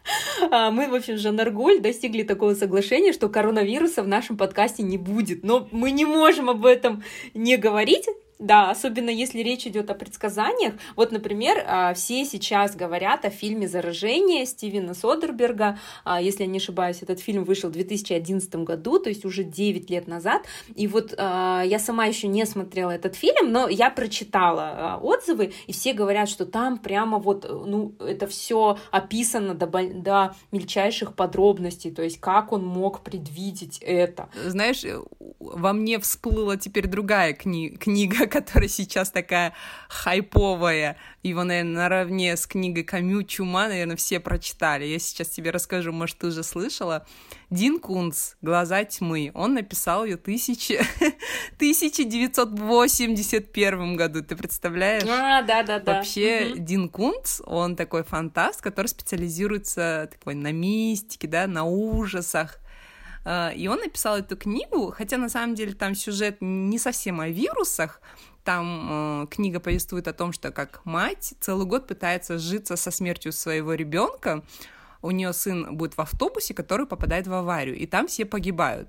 а, 0.50 0.70
мы, 0.70 0.88
в 0.88 0.94
общем, 0.94 1.18
Жанна 1.18 1.42
Арголь 1.42 1.80
достигли 1.80 2.22
такого 2.22 2.54
соглашения, 2.54 3.12
что 3.12 3.28
коронавируса 3.28 4.02
в 4.02 4.08
нашем 4.08 4.36
подкасте 4.36 4.82
не 4.82 4.98
будет. 4.98 5.42
Но 5.42 5.68
мы 5.70 5.90
не 5.90 6.04
можем 6.04 6.50
об 6.50 6.64
этом 6.64 7.02
не 7.34 7.56
говорить, 7.56 8.06
да, 8.38 8.70
особенно 8.70 9.10
если 9.10 9.40
речь 9.40 9.66
идет 9.66 9.90
о 9.90 9.94
предсказаниях. 9.94 10.74
Вот, 10.96 11.12
например, 11.12 11.62
а, 11.66 11.94
все 11.94 12.24
сейчас 12.24 12.74
говорят 12.74 13.24
о 13.24 13.30
фильме 13.30 13.68
«Заражение» 13.68 14.44
Стивена 14.44 14.94
Содерберга. 14.94 15.78
А, 16.04 16.20
если 16.20 16.42
я 16.42 16.48
не 16.48 16.58
ошибаюсь, 16.58 17.02
этот 17.02 17.20
фильм 17.20 17.44
вышел 17.44 17.70
в 17.70 17.72
2011 17.72 18.54
году, 18.56 18.98
то 18.98 19.08
есть 19.08 19.24
уже 19.24 19.44
9 19.44 19.88
лет 19.90 20.08
назад. 20.08 20.42
И 20.74 20.88
вот 20.88 21.14
а, 21.16 21.62
я 21.62 21.78
сама 21.78 22.06
еще 22.06 22.26
не 22.26 22.44
смотрела 22.44 22.90
этот 22.90 23.14
фильм, 23.14 23.52
но 23.52 23.68
я 23.68 23.90
прочитала 23.90 24.98
отзывы, 25.02 25.52
и 25.66 25.72
все 25.72 25.92
говорят, 25.92 26.28
что 26.28 26.44
там 26.44 26.78
прямо 26.78 27.18
вот, 27.18 27.48
ну, 27.48 27.94
это 28.00 28.26
все 28.26 28.78
описано 28.90 29.54
до, 29.54 29.66
до 29.66 30.34
мельчайших 30.50 31.14
подробностей, 31.14 31.90
то 31.90 32.02
есть 32.02 32.18
как 32.20 32.52
он 32.52 32.64
мог 32.64 33.02
предвидеть 33.02 33.78
это. 33.80 34.28
Знаешь, 34.46 34.84
во 35.38 35.72
мне 35.72 35.98
всплыла 35.98 36.56
теперь 36.56 36.86
другая 36.86 37.32
кни 37.32 37.70
книга, 37.70 38.23
которая 38.26 38.68
сейчас 38.68 39.10
такая 39.10 39.54
хайповая. 39.88 40.96
Его, 41.22 41.44
наверное, 41.44 41.74
наравне 41.74 42.36
с 42.36 42.46
книгой 42.46 42.84
Камю 42.84 43.22
«Чума», 43.22 43.68
наверное, 43.68 43.96
все 43.96 44.20
прочитали. 44.20 44.84
Я 44.84 44.98
сейчас 44.98 45.28
тебе 45.28 45.50
расскажу, 45.50 45.92
может, 45.92 46.18
ты 46.18 46.28
уже 46.28 46.42
слышала. 46.42 47.06
Дин 47.50 47.78
Кунц 47.78 48.34
«Глаза 48.42 48.84
тьмы». 48.84 49.30
Он 49.34 49.54
написал 49.54 50.04
ее 50.04 50.16
тысячи... 50.16 50.80
1981 51.56 53.96
году, 53.96 54.22
ты 54.22 54.36
представляешь? 54.36 55.04
А, 55.08 55.42
да-да-да. 55.42 55.94
Вообще, 55.94 56.50
угу. 56.50 56.58
Дин 56.58 56.88
Кунц, 56.88 57.40
он 57.44 57.76
такой 57.76 58.02
фантаст, 58.02 58.60
который 58.60 58.88
специализируется 58.88 60.08
такой 60.10 60.34
на 60.34 60.50
мистике, 60.52 61.28
да, 61.28 61.46
на 61.46 61.64
ужасах. 61.64 62.58
А, 63.24 63.50
и 63.50 63.66
он 63.68 63.80
написал 63.80 64.18
эту 64.18 64.36
книгу, 64.36 64.92
хотя 64.96 65.16
на 65.16 65.28
самом 65.28 65.54
деле 65.54 65.72
там 65.74 65.94
сюжет 65.94 66.38
не 66.40 66.78
совсем 66.78 67.20
о 67.20 67.28
вирусах, 67.28 68.00
там 68.44 69.22
э, 69.22 69.26
книга 69.28 69.58
повествует 69.58 70.06
о 70.06 70.12
том, 70.12 70.32
что 70.32 70.52
как 70.52 70.84
мать 70.84 71.34
целый 71.40 71.66
год 71.66 71.86
пытается 71.86 72.38
житься 72.38 72.76
со 72.76 72.90
смертью 72.90 73.32
своего 73.32 73.72
ребенка. 73.72 74.44
У 75.00 75.10
нее 75.10 75.32
сын 75.32 75.74
будет 75.76 75.94
в 75.94 76.00
автобусе, 76.00 76.54
который 76.54 76.86
попадает 76.86 77.26
в 77.26 77.32
аварию, 77.32 77.76
и 77.76 77.86
там 77.86 78.06
все 78.06 78.26
погибают. 78.26 78.88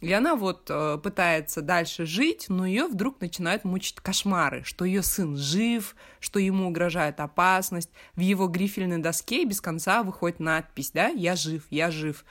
И 0.00 0.12
она 0.12 0.34
вот 0.34 0.66
э, 0.70 0.98
пытается 1.02 1.60
дальше 1.60 2.06
жить, 2.06 2.46
но 2.48 2.66
ее 2.66 2.86
вдруг 2.86 3.20
начинают 3.20 3.64
мучить 3.64 3.96
кошмары, 3.96 4.64
что 4.64 4.84
ее 4.84 5.02
сын 5.02 5.36
жив, 5.36 5.94
что 6.20 6.38
ему 6.38 6.68
угрожает 6.68 7.20
опасность. 7.20 7.90
В 8.16 8.20
его 8.20 8.48
грифельной 8.48 8.98
доске 8.98 9.44
без 9.44 9.60
конца 9.60 10.02
выходит 10.02 10.40
надпись, 10.40 10.90
да, 10.92 11.08
«Я 11.08 11.36
жив, 11.36 11.64
я 11.70 11.90
жив». 11.90 12.24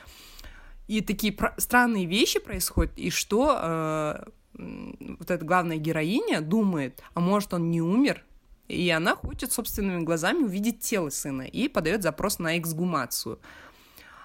И 0.90 1.02
такие 1.02 1.38
странные 1.58 2.08
вещи 2.08 2.40
происходят, 2.40 2.98
и 2.98 3.12
что 3.12 3.60
э, 3.62 4.24
вот 5.20 5.30
эта 5.30 5.46
главная 5.46 5.78
героиня 5.78 6.42
думает, 6.42 7.04
а 7.14 7.20
может 7.20 7.54
он 7.54 7.70
не 7.70 7.80
умер, 7.80 8.26
и 8.68 8.90
она 8.90 9.16
хочет 9.16 9.52
собственными 9.52 10.02
глазами 10.02 10.46
увидеть 10.46 10.80
тело 10.80 11.10
сына 11.10 11.44
и 11.44 11.68
подает 11.68 12.02
запрос 12.02 12.40
на 12.40 12.58
эксгумацию. 12.58 13.40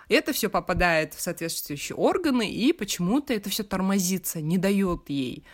Это 0.08 0.32
все 0.32 0.48
попадает 0.48 1.12
в 1.12 1.20
соответствующие 1.20 1.96
органы, 1.96 2.50
и 2.50 2.72
почему-то 2.72 3.34
это 3.34 3.50
все 3.50 3.62
тормозится, 3.62 4.40
не 4.40 4.56
дает 4.56 5.10
ей 5.10 5.44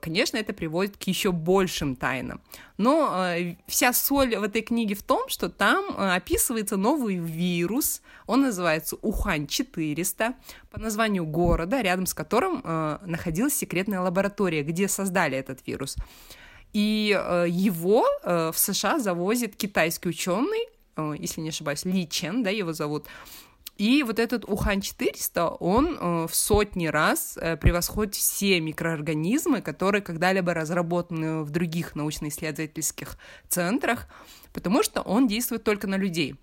конечно, 0.00 0.38
это 0.38 0.52
приводит 0.52 0.96
к 0.96 1.02
еще 1.04 1.32
большим 1.32 1.96
тайнам. 1.96 2.40
Но 2.78 3.12
э, 3.28 3.56
вся 3.66 3.92
соль 3.92 4.36
в 4.36 4.42
этой 4.42 4.62
книге 4.62 4.94
в 4.94 5.02
том, 5.02 5.28
что 5.28 5.48
там 5.48 5.84
э, 5.96 6.14
описывается 6.14 6.76
новый 6.76 7.16
вирус, 7.16 8.02
он 8.26 8.42
называется 8.42 8.96
Ухань-400, 8.96 10.34
по 10.70 10.80
названию 10.80 11.26
города, 11.26 11.80
рядом 11.82 12.06
с 12.06 12.14
которым 12.14 12.62
находилась 13.06 13.54
секретная 13.54 14.00
лаборатория, 14.00 14.62
где 14.62 14.88
создали 14.88 15.38
этот 15.38 15.66
вирус. 15.66 15.96
И 16.72 17.08
его 17.48 18.04
в 18.24 18.54
США 18.54 18.98
завозит 18.98 19.56
китайский 19.56 20.08
ученый, 20.08 20.68
если 21.18 21.40
не 21.40 21.50
ошибаюсь, 21.50 21.84
Ли 21.84 22.08
Чен, 22.08 22.42
да, 22.42 22.50
его 22.50 22.72
зовут, 22.72 23.06
и 23.78 24.02
вот 24.02 24.18
этот 24.18 24.44
Ухань-400, 24.44 25.58
он 25.60 25.98
э, 25.98 26.26
в 26.26 26.34
сотни 26.34 26.86
раз 26.86 27.36
э, 27.36 27.56
превосходит 27.56 28.14
все 28.14 28.58
микроорганизмы, 28.60 29.60
которые 29.60 30.00
когда-либо 30.00 30.54
разработаны 30.54 31.42
в 31.42 31.50
других 31.50 31.94
научно-исследовательских 31.94 33.18
центрах, 33.48 34.08
потому 34.54 34.82
что 34.82 35.02
он 35.02 35.26
действует 35.26 35.62
только 35.62 35.86
на 35.86 35.96
людей. 35.96 36.36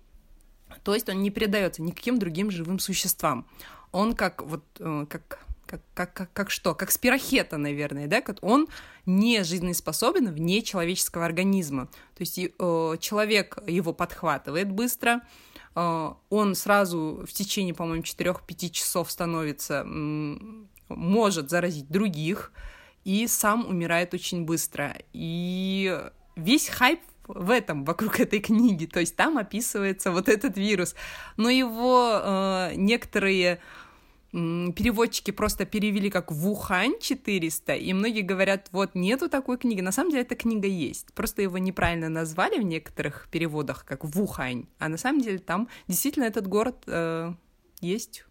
То 0.84 0.94
есть 0.94 1.08
он 1.08 1.22
не 1.22 1.30
передается 1.30 1.82
никаким 1.82 2.18
другим 2.18 2.50
живым 2.50 2.78
существам. 2.78 3.46
Он 3.90 4.14
как 4.14 4.42
вот 4.42 4.64
э, 4.78 5.06
как 5.08 5.40
как, 5.66 5.80
как, 5.94 6.12
как, 6.12 6.32
как 6.32 6.50
что? 6.50 6.74
Как 6.74 6.90
спирохета, 6.90 7.56
наверное, 7.56 8.06
да? 8.06 8.22
Он 8.42 8.68
не 9.06 9.42
жизнеспособен 9.42 10.30
вне 10.30 10.62
человеческого 10.62 11.24
организма. 11.24 11.86
То 12.14 12.20
есть 12.20 12.38
э, 12.38 12.96
человек 13.00 13.58
его 13.66 13.92
подхватывает 13.92 14.70
быстро, 14.70 15.22
он 15.74 16.54
сразу 16.54 17.24
в 17.26 17.32
течение, 17.32 17.74
по-моему, 17.74 18.02
4-5 18.02 18.70
часов 18.70 19.10
становится, 19.10 19.84
может 20.88 21.50
заразить 21.50 21.88
других, 21.88 22.52
и 23.04 23.26
сам 23.26 23.66
умирает 23.66 24.14
очень 24.14 24.44
быстро. 24.44 24.96
И 25.12 26.00
весь 26.36 26.68
хайп 26.68 27.00
в 27.26 27.50
этом, 27.50 27.84
вокруг 27.84 28.20
этой 28.20 28.40
книги. 28.40 28.86
То 28.86 29.00
есть 29.00 29.16
там 29.16 29.38
описывается 29.38 30.10
вот 30.10 30.28
этот 30.28 30.56
вирус. 30.56 30.94
Но 31.36 31.50
его 31.50 32.20
э, 32.22 32.72
некоторые 32.76 33.60
переводчики 34.34 35.30
просто 35.30 35.64
перевели 35.64 36.10
как 36.10 36.32
«Вухань 36.32 36.94
400», 37.00 37.78
и 37.78 37.92
многие 37.92 38.22
говорят, 38.22 38.68
вот, 38.72 38.94
нету 38.94 39.28
такой 39.28 39.58
книги. 39.58 39.80
На 39.80 39.92
самом 39.92 40.10
деле 40.10 40.22
эта 40.22 40.34
книга 40.34 40.66
есть, 40.66 41.12
просто 41.14 41.42
его 41.42 41.58
неправильно 41.58 42.08
назвали 42.08 42.58
в 42.58 42.62
некоторых 42.62 43.28
переводах 43.30 43.84
как 43.84 44.04
«Вухань», 44.04 44.66
а 44.78 44.88
на 44.88 44.96
самом 44.96 45.20
деле 45.20 45.38
там 45.38 45.68
действительно 45.86 46.24
этот 46.24 46.48
город 46.48 46.82
э, 46.86 47.32
есть. 47.80 48.24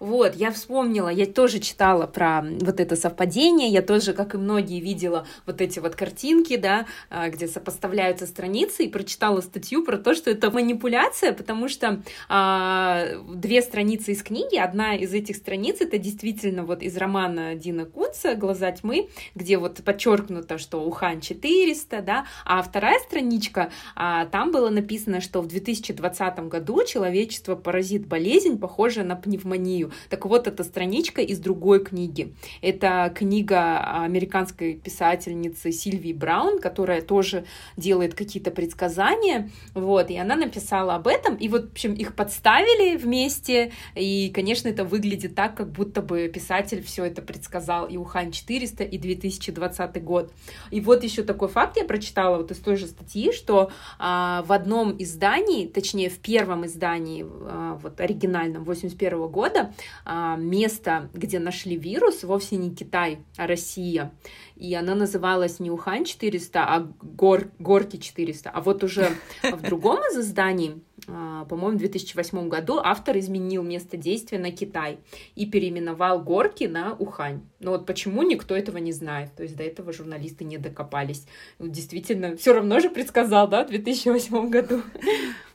Вот, 0.00 0.34
я 0.36 0.50
вспомнила, 0.50 1.08
я 1.08 1.26
тоже 1.26 1.58
читала 1.58 2.06
про 2.06 2.42
вот 2.60 2.80
это 2.80 2.96
совпадение, 2.96 3.68
я 3.68 3.82
тоже, 3.82 4.12
как 4.12 4.34
и 4.34 4.38
многие, 4.38 4.80
видела 4.80 5.26
вот 5.46 5.60
эти 5.60 5.78
вот 5.78 5.94
картинки, 5.94 6.56
да, 6.56 6.86
а, 7.10 7.28
где 7.28 7.48
сопоставляются 7.48 8.26
страницы, 8.26 8.84
и 8.84 8.88
прочитала 8.88 9.40
статью 9.40 9.84
про 9.84 9.98
то, 9.98 10.14
что 10.14 10.30
это 10.30 10.50
манипуляция, 10.50 11.32
потому 11.32 11.68
что 11.68 12.02
а, 12.28 13.06
две 13.32 13.62
страницы 13.62 14.12
из 14.12 14.22
книги, 14.22 14.56
одна 14.56 14.94
из 14.96 15.12
этих 15.14 15.36
страниц, 15.36 15.80
это 15.80 15.98
действительно 15.98 16.64
вот 16.64 16.82
из 16.82 16.96
романа 16.96 17.54
Дина 17.54 17.84
Кунца 17.84 18.34
«Глаза 18.34 18.70
тьмы», 18.72 19.08
где 19.34 19.58
вот 19.58 19.82
подчеркнуто, 19.84 20.58
что 20.58 20.84
Ухан 20.84 21.20
400, 21.20 22.02
да, 22.02 22.26
а 22.44 22.62
вторая 22.62 22.98
страничка, 23.00 23.70
а, 23.94 24.26
там 24.26 24.52
было 24.52 24.70
написано, 24.70 25.20
что 25.20 25.40
в 25.40 25.46
2020 25.46 26.38
году 26.48 26.84
человечество 26.84 27.54
поразит 27.54 28.06
болезнь, 28.06 28.58
похожая 28.58 29.04
на 29.04 29.16
пневмонию 29.16 29.67
пневмонию. 29.68 29.92
Так 30.08 30.26
вот, 30.26 30.46
это 30.46 30.64
страничка 30.64 31.20
из 31.20 31.38
другой 31.38 31.84
книги. 31.84 32.34
Это 32.62 33.12
книга 33.14 34.02
американской 34.02 34.74
писательницы 34.74 35.72
Сильвии 35.72 36.12
Браун, 36.12 36.58
которая 36.58 37.02
тоже 37.02 37.44
делает 37.76 38.14
какие-то 38.14 38.50
предсказания, 38.50 39.50
вот, 39.74 40.10
и 40.10 40.16
она 40.16 40.36
написала 40.36 40.94
об 40.94 41.06
этом, 41.06 41.36
и 41.36 41.48
вот, 41.48 41.68
в 41.68 41.72
общем, 41.72 41.94
их 41.94 42.14
подставили 42.14 42.96
вместе, 42.96 43.72
и, 43.94 44.30
конечно, 44.34 44.68
это 44.68 44.84
выглядит 44.84 45.34
так, 45.34 45.56
как 45.56 45.70
будто 45.70 46.02
бы 46.02 46.28
писатель 46.28 46.82
все 46.82 47.04
это 47.04 47.22
предсказал 47.22 47.86
и 47.86 47.96
Ухань 47.96 48.32
400, 48.32 48.84
и 48.84 48.98
2020 48.98 50.04
год. 50.04 50.32
И 50.70 50.80
вот 50.80 51.04
еще 51.04 51.22
такой 51.22 51.48
факт 51.48 51.76
я 51.76 51.84
прочитала 51.84 52.38
вот 52.38 52.50
из 52.50 52.58
той 52.58 52.76
же 52.76 52.86
статьи, 52.86 53.32
что 53.32 53.70
а, 53.98 54.42
в 54.42 54.52
одном 54.52 54.94
издании, 54.98 55.66
точнее, 55.66 56.08
в 56.08 56.18
первом 56.18 56.64
издании, 56.66 57.26
а, 57.28 57.78
вот 57.82 58.00
оригинальном 58.00 58.64
81 58.64 59.28
года, 59.28 59.57
года 59.58 59.72
а, 60.04 60.36
место, 60.36 61.10
где 61.12 61.38
нашли 61.38 61.76
вирус, 61.76 62.24
вовсе 62.24 62.56
не 62.56 62.74
Китай, 62.74 63.18
а 63.36 63.46
Россия. 63.46 64.12
И 64.56 64.74
она 64.74 64.94
называлась 64.94 65.60
не 65.60 65.70
Ухань 65.70 66.04
400, 66.04 66.60
а 66.60 66.88
Гор, 67.02 67.48
Горки 67.58 67.96
400. 67.96 68.50
А 68.50 68.60
вот 68.60 68.82
уже 68.82 69.10
в 69.42 69.62
другом 69.62 69.98
из 70.10 70.18
изданий, 70.18 70.82
а, 71.06 71.44
по-моему, 71.44 71.76
в 71.76 71.80
2008 71.80 72.48
году 72.48 72.78
автор 72.82 73.18
изменил 73.18 73.62
место 73.62 73.96
действия 73.96 74.38
на 74.38 74.50
Китай 74.50 74.98
и 75.36 75.46
переименовал 75.46 76.20
Горки 76.20 76.64
на 76.64 76.94
Ухань. 76.94 77.42
Но 77.60 77.72
вот 77.72 77.86
почему 77.86 78.22
никто 78.22 78.56
этого 78.56 78.78
не 78.78 78.92
знает? 78.92 79.34
То 79.36 79.42
есть 79.42 79.56
до 79.56 79.62
этого 79.62 79.92
журналисты 79.92 80.44
не 80.44 80.58
докопались. 80.58 81.26
Действительно, 81.58 82.36
все 82.36 82.52
равно 82.52 82.80
же 82.80 82.90
предсказал, 82.90 83.48
да, 83.48 83.64
в 83.64 83.68
2008 83.68 84.50
году. 84.50 84.82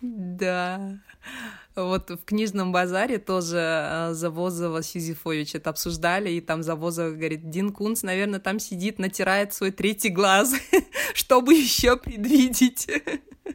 Да. 0.01 0.99
Вот 1.75 2.11
в 2.11 2.23
книжном 2.23 2.71
базаре 2.71 3.17
тоже 3.17 3.57
э, 3.57 4.13
Завозова 4.13 4.81
с 4.81 4.93
Юзефович 4.93 5.55
это 5.55 5.71
обсуждали, 5.71 6.29
и 6.29 6.39
там 6.39 6.61
Завозова 6.61 7.09
говорит, 7.09 7.49
Дин 7.49 7.71
Кунц, 7.71 8.03
наверное, 8.03 8.39
там 8.39 8.59
сидит, 8.59 8.99
натирает 8.99 9.53
свой 9.53 9.71
третий 9.71 10.09
глаз, 10.09 10.53
чтобы 11.15 11.55
еще 11.55 11.97
предвидеть. 11.97 12.87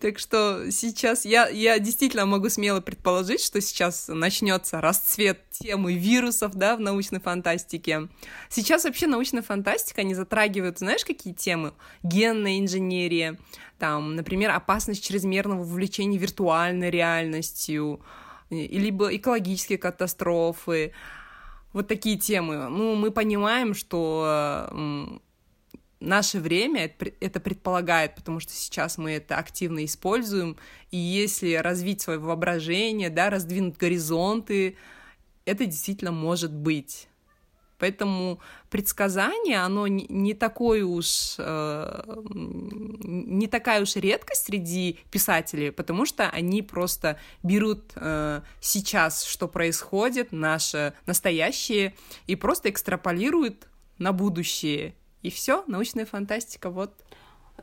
Так 0.00 0.18
что 0.18 0.70
сейчас 0.70 1.24
я, 1.24 1.48
я 1.48 1.78
действительно 1.78 2.26
могу 2.26 2.50
смело 2.50 2.82
предположить, 2.82 3.42
что 3.42 3.62
сейчас 3.62 4.08
начнется 4.08 4.82
расцвет 4.82 5.40
темы 5.50 5.94
вирусов, 5.94 6.54
да, 6.54 6.76
в 6.76 6.80
научной 6.80 7.20
фантастике. 7.20 8.08
Сейчас 8.50 8.84
вообще 8.84 9.06
научная 9.06 9.40
фантастика, 9.40 10.02
они 10.02 10.14
затрагивают, 10.14 10.78
знаешь, 10.78 11.06
какие 11.06 11.32
темы? 11.32 11.72
Генная 12.02 12.58
инженерия, 12.58 13.38
там, 13.78 14.14
например, 14.14 14.50
опасность 14.50 15.02
чрезмерного 15.02 15.60
вовлечения 15.60 16.18
виртуальной 16.18 16.90
реальностью, 16.90 18.00
либо 18.50 19.14
экологические 19.16 19.78
катастрофы, 19.78 20.92
вот 21.72 21.88
такие 21.88 22.18
темы. 22.18 22.68
Ну, 22.68 22.94
мы 22.94 23.10
понимаем, 23.10 23.72
что 23.72 25.18
наше 26.00 26.38
время 26.38 26.94
это 27.20 27.40
предполагает, 27.40 28.14
потому 28.14 28.40
что 28.40 28.52
сейчас 28.52 28.98
мы 28.98 29.12
это 29.12 29.36
активно 29.36 29.84
используем, 29.84 30.56
и 30.90 30.96
если 30.96 31.54
развить 31.54 32.00
свое 32.00 32.18
воображение, 32.18 33.10
да, 33.10 33.30
раздвинуть 33.30 33.76
горизонты, 33.76 34.76
это 35.44 35.66
действительно 35.66 36.12
может 36.12 36.52
быть. 36.52 37.08
Поэтому 37.78 38.40
предсказание, 38.70 39.58
оно 39.58 39.86
не 39.86 40.32
такой 40.32 40.82
уж, 40.82 41.34
э, 41.38 42.02
не 42.32 43.46
такая 43.46 43.82
уж 43.82 43.96
редкость 43.96 44.46
среди 44.46 45.00
писателей, 45.10 45.70
потому 45.70 46.06
что 46.06 46.28
они 46.30 46.62
просто 46.62 47.18
берут 47.42 47.92
э, 47.96 48.42
сейчас, 48.60 49.24
что 49.24 49.48
происходит, 49.48 50.32
наше 50.32 50.94
настоящее, 51.06 51.94
и 52.26 52.36
просто 52.36 52.70
экстраполируют 52.70 53.68
на 53.98 54.12
будущее. 54.12 54.94
И 55.24 55.30
все, 55.30 55.64
научная 55.66 56.04
фантастика, 56.04 56.68
вот 56.68 56.92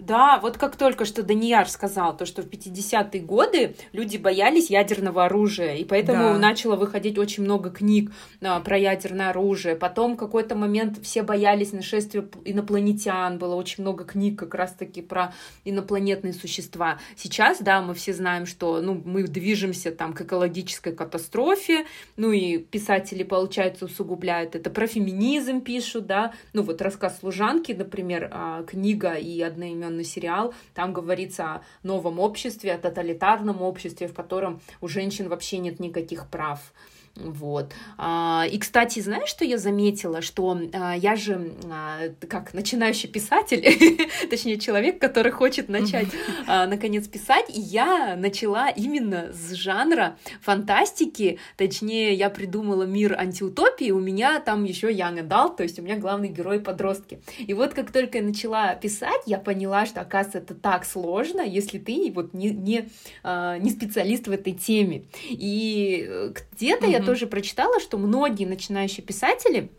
да, 0.02 0.40
вот 0.40 0.58
как 0.58 0.78
только 0.78 1.06
что 1.06 1.22
Данияр 1.22 1.70
сказал, 1.70 2.18
то, 2.18 2.26
что 2.26 2.42
в 2.42 2.48
50-е 2.48 3.22
годы 3.22 3.76
люди 3.94 4.18
боялись 4.18 4.72
ядерного 4.72 5.26
оружия, 5.26 5.76
и 5.76 5.86
поэтому 5.86 6.34
да. 6.34 6.38
начало 6.40 6.76
выходить 6.76 7.20
очень 7.20 7.44
много 7.44 7.70
книг 7.70 8.12
а, 8.42 8.60
про 8.62 8.80
ядерное 8.80 9.30
оружие. 9.30 9.76
Потом 9.76 10.16
в 10.16 10.18
какой-то 10.18 10.56
момент 10.56 10.98
все 11.04 11.22
боялись 11.22 11.72
нашествия 11.72 12.28
инопланетян, 12.46 13.38
было 13.38 13.54
очень 13.54 13.84
много 13.84 14.04
книг 14.04 14.40
как 14.40 14.56
раз-таки 14.56 15.04
про 15.04 15.36
инопланетные 15.66 16.34
существа. 16.34 16.98
Сейчас, 17.16 17.60
да, 17.60 17.84
мы 17.84 17.94
все 17.94 18.14
знаем, 18.14 18.48
что 18.48 18.82
ну, 18.82 19.00
мы 19.06 19.24
движемся 19.24 19.92
там 19.92 20.14
к 20.14 20.22
экологической 20.22 20.94
катастрофе, 20.94 21.86
ну 22.18 22.32
и 22.32 22.58
писатели, 22.58 23.22
получается, 23.22 23.86
усугубляют 23.86 24.56
это. 24.56 24.72
Про 24.72 24.88
феминизм 24.88 25.62
пишут, 25.62 26.08
да, 26.08 26.34
ну 26.54 26.64
вот 26.64 26.82
рассказ 26.82 27.20
«Служанки», 27.20 27.72
например, 27.72 28.30
а, 28.32 28.64
книга 28.64 29.14
и 29.14 29.40
одноименная 29.42 29.91
одноименный 29.92 30.04
сериал. 30.04 30.54
Там 30.74 30.94
говорится 30.94 31.44
о 31.46 31.62
новом 31.84 32.20
обществе, 32.20 32.74
о 32.74 32.78
тоталитарном 32.78 33.62
обществе, 33.62 34.08
в 34.08 34.14
котором 34.14 34.62
у 34.82 34.88
женщин 34.88 35.30
вообще 35.30 35.58
нет 35.60 35.80
никаких 35.80 36.28
прав. 36.28 36.74
Вот. 37.16 37.74
А, 37.98 38.46
и, 38.50 38.58
кстати, 38.58 39.00
знаешь, 39.00 39.30
что 39.30 39.44
я 39.44 39.58
заметила? 39.58 40.22
Что 40.22 40.58
а, 40.74 40.96
я 40.96 41.16
же, 41.16 41.52
а, 41.70 42.10
как 42.28 42.54
начинающий 42.54 43.10
писатель, 43.10 44.08
точнее, 44.30 44.58
человек, 44.58 45.00
который 45.00 45.32
хочет 45.32 45.70
начать, 45.70 46.08
наконец, 46.48 47.08
писать, 47.08 47.46
и 47.50 47.60
я 47.60 48.16
начала 48.16 48.70
именно 48.70 49.32
с 49.34 49.54
жанра 49.54 50.18
фантастики, 50.42 51.40
точнее, 51.58 52.14
я 52.14 52.30
придумала 52.30 52.84
мир 52.84 53.18
антиутопии, 53.18 53.92
у 53.92 54.00
меня 54.00 54.40
там 54.40 54.64
еще 54.64 54.92
young 54.92 55.28
adult, 55.28 55.58
то 55.58 55.64
есть 55.64 55.80
у 55.80 55.82
меня 55.82 55.98
главный 55.98 56.30
герой 56.30 56.60
подростки. 56.60 57.22
И 57.38 57.54
вот 57.54 57.74
как 57.74 57.92
только 57.92 58.20
я 58.20 58.24
начала 58.24 58.74
писать, 58.76 59.22
я 59.26 59.38
поняла, 59.38 59.86
что, 59.86 60.02
оказывается, 60.02 60.40
это 60.40 60.56
так 60.56 60.86
сложно, 60.86 61.42
если 61.42 61.78
ты 61.78 62.12
вот 62.14 62.34
не, 62.34 62.52
не, 62.52 62.90
не 63.24 63.70
специалист 63.70 64.28
в 64.28 64.32
этой 64.32 64.54
теме. 64.54 65.04
И 65.30 66.06
э, 66.08 66.34
где-то 66.56 66.88
я 66.88 67.01
тоже 67.06 67.28
прочитала, 67.28 67.80
что 67.80 67.98
многие 67.98 68.46
начинающие 68.46 69.06
писатели 69.06 69.72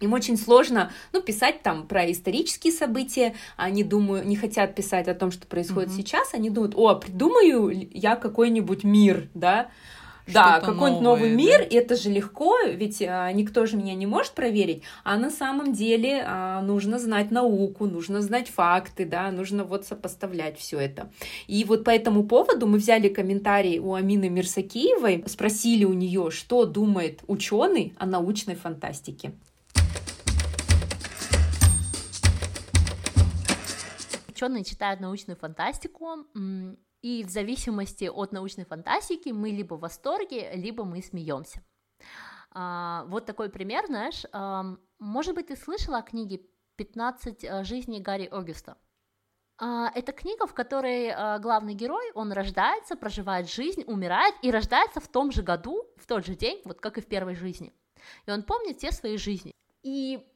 им 0.00 0.12
очень 0.12 0.36
сложно, 0.36 0.92
ну, 1.12 1.22
писать 1.22 1.62
там 1.62 1.86
про 1.86 2.10
исторические 2.10 2.72
события, 2.72 3.34
они 3.56 3.82
думают, 3.82 4.26
не 4.26 4.36
хотят 4.36 4.74
писать 4.74 5.08
о 5.08 5.14
том, 5.14 5.30
что 5.30 5.46
происходит 5.46 5.90
mm-hmm. 5.90 5.96
сейчас, 5.96 6.34
они 6.34 6.50
думают, 6.50 6.74
о, 6.76 6.94
придумаю 6.96 7.88
я 7.92 8.16
какой-нибудь 8.16 8.84
мир, 8.84 9.28
да, 9.32 9.70
да, 10.26 10.60
какой-нибудь 10.60 11.02
новый 11.02 11.30
мир, 11.30 11.60
да? 11.60 11.64
и 11.64 11.74
это 11.76 11.96
же 11.96 12.10
легко, 12.10 12.56
ведь 12.66 13.02
а, 13.02 13.30
никто 13.32 13.66
же 13.66 13.76
меня 13.76 13.94
не 13.94 14.06
может 14.06 14.32
проверить, 14.32 14.82
а 15.04 15.16
на 15.16 15.30
самом 15.30 15.72
деле 15.72 16.24
а, 16.26 16.62
нужно 16.62 16.98
знать 16.98 17.30
науку, 17.30 17.86
нужно 17.86 18.20
знать 18.20 18.48
факты, 18.48 19.04
да, 19.04 19.30
нужно 19.30 19.64
вот 19.64 19.86
сопоставлять 19.86 20.58
все 20.58 20.78
это. 20.78 21.10
И 21.46 21.64
вот 21.64 21.84
по 21.84 21.90
этому 21.90 22.24
поводу 22.24 22.66
мы 22.66 22.78
взяли 22.78 23.08
комментарий 23.08 23.78
у 23.78 23.94
Амины 23.94 24.28
Мирсакиевой, 24.28 25.24
спросили 25.26 25.84
у 25.84 25.92
нее, 25.92 26.30
что 26.30 26.64
думает 26.66 27.22
ученый 27.26 27.94
о 27.98 28.06
научной 28.06 28.56
фантастике. 28.56 29.32
Ученые 34.28 34.64
читают 34.64 35.00
научную 35.00 35.36
фантастику, 35.36 36.26
и 37.06 37.22
в 37.22 37.30
зависимости 37.30 38.06
от 38.06 38.32
научной 38.32 38.64
фантастики 38.64 39.28
мы 39.28 39.50
либо 39.50 39.74
в 39.74 39.80
восторге, 39.80 40.50
либо 40.54 40.84
мы 40.84 41.02
смеемся. 41.02 41.62
А, 42.50 43.04
вот 43.06 43.26
такой 43.26 43.48
пример, 43.48 43.86
знаешь, 43.86 44.24
может 44.98 45.34
быть, 45.36 45.46
ты 45.46 45.56
слышала 45.56 45.98
о 45.98 46.02
книге 46.02 46.40
«15 46.78 47.36
э, 47.42 47.64
жизней 47.64 48.00
Гарри 48.00 48.28
Огюста»? 48.32 48.76
А, 49.58 49.92
это 49.94 50.10
книга, 50.12 50.46
в 50.46 50.54
которой 50.54 51.06
э, 51.06 51.38
главный 51.38 51.74
герой, 51.74 52.10
он 52.14 52.32
рождается, 52.32 52.96
проживает 52.96 53.48
жизнь, 53.48 53.84
умирает 53.86 54.34
и 54.42 54.50
рождается 54.50 54.98
в 54.98 55.06
том 55.06 55.30
же 55.30 55.42
году, 55.42 55.84
в 55.96 56.06
тот 56.06 56.26
же 56.26 56.34
день, 56.34 56.60
вот 56.64 56.80
как 56.80 56.98
и 56.98 57.00
в 57.00 57.06
первой 57.06 57.36
жизни. 57.36 57.72
И 58.26 58.32
он 58.32 58.42
помнит 58.42 58.78
все 58.78 58.90
свои 58.90 59.16
жизни. 59.16 59.52
И 59.84 60.26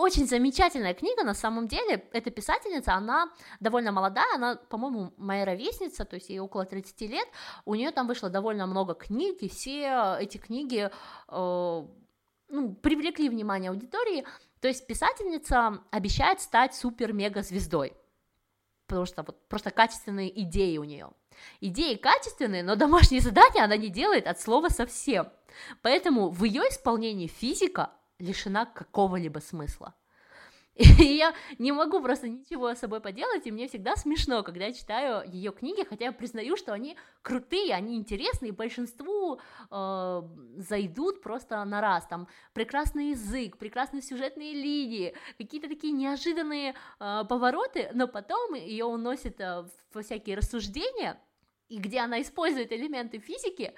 очень 0.00 0.26
замечательная 0.26 0.94
книга, 0.94 1.24
на 1.24 1.34
самом 1.34 1.68
деле, 1.68 2.08
эта 2.12 2.30
писательница, 2.30 2.94
она 2.94 3.30
довольно 3.60 3.92
молодая, 3.92 4.34
она, 4.34 4.56
по-моему, 4.56 5.12
моя 5.16 5.44
ровесница, 5.44 6.04
то 6.04 6.16
есть 6.16 6.30
ей 6.30 6.40
около 6.40 6.64
30 6.64 7.00
лет, 7.02 7.28
у 7.64 7.74
нее 7.74 7.90
там 7.90 8.06
вышло 8.06 8.30
довольно 8.30 8.66
много 8.66 8.94
книг, 8.94 9.38
и 9.42 9.48
все 9.48 10.16
эти 10.20 10.38
книги, 10.38 10.90
э, 11.28 11.86
ну, 12.48 12.74
привлекли 12.74 13.28
внимание 13.28 13.70
аудитории, 13.70 14.24
то 14.60 14.68
есть 14.68 14.86
писательница 14.86 15.80
обещает 15.90 16.40
стать 16.40 16.74
супер-мега-звездой, 16.74 17.92
потому 18.86 19.06
что 19.06 19.22
вот 19.22 19.48
просто 19.48 19.70
качественные 19.70 20.40
идеи 20.42 20.78
у 20.78 20.84
нее. 20.84 21.10
Идеи 21.60 21.94
качественные, 21.94 22.62
но 22.62 22.74
домашние 22.76 23.20
задания 23.20 23.64
она 23.64 23.76
не 23.76 23.88
делает 23.88 24.26
от 24.26 24.40
слова 24.40 24.68
совсем. 24.68 25.28
Поэтому 25.80 26.28
в 26.28 26.44
ее 26.44 26.62
исполнении 26.62 27.26
физика 27.26 27.92
лишена 28.20 28.66
какого-либо 28.66 29.38
смысла. 29.38 29.94
И 30.98 31.16
я 31.16 31.34
не 31.58 31.72
могу 31.72 32.00
просто 32.00 32.28
ничего 32.28 32.74
с 32.74 32.78
собой 32.78 33.00
поделать, 33.00 33.46
и 33.46 33.50
мне 33.50 33.68
всегда 33.68 33.96
смешно, 33.96 34.42
когда 34.42 34.66
я 34.66 34.72
читаю 34.72 35.28
ее 35.30 35.52
книги, 35.52 35.84
хотя 35.84 36.06
я 36.06 36.12
признаю, 36.12 36.56
что 36.56 36.72
они 36.72 36.96
крутые, 37.22 37.74
они 37.74 37.96
интересные, 37.96 38.52
большинству 38.52 39.40
э, 39.70 40.22
зайдут 40.56 41.20
просто 41.22 41.62
на 41.64 41.80
раз. 41.80 42.06
Там 42.06 42.28
прекрасный 42.54 43.10
язык, 43.10 43.58
прекрасные 43.58 44.00
сюжетные 44.00 44.54
линии, 44.54 45.14
какие-то 45.36 45.68
такие 45.68 45.92
неожиданные 45.92 46.74
э, 46.98 47.24
повороты, 47.28 47.90
но 47.92 48.08
потом 48.08 48.54
ее 48.54 48.86
уносит 48.86 49.40
э, 49.40 49.64
во 49.92 50.02
всякие 50.02 50.36
рассуждения, 50.36 51.20
и 51.68 51.78
где 51.78 52.00
она 52.00 52.22
использует 52.22 52.72
элементы 52.72 53.18
физики, 53.18 53.74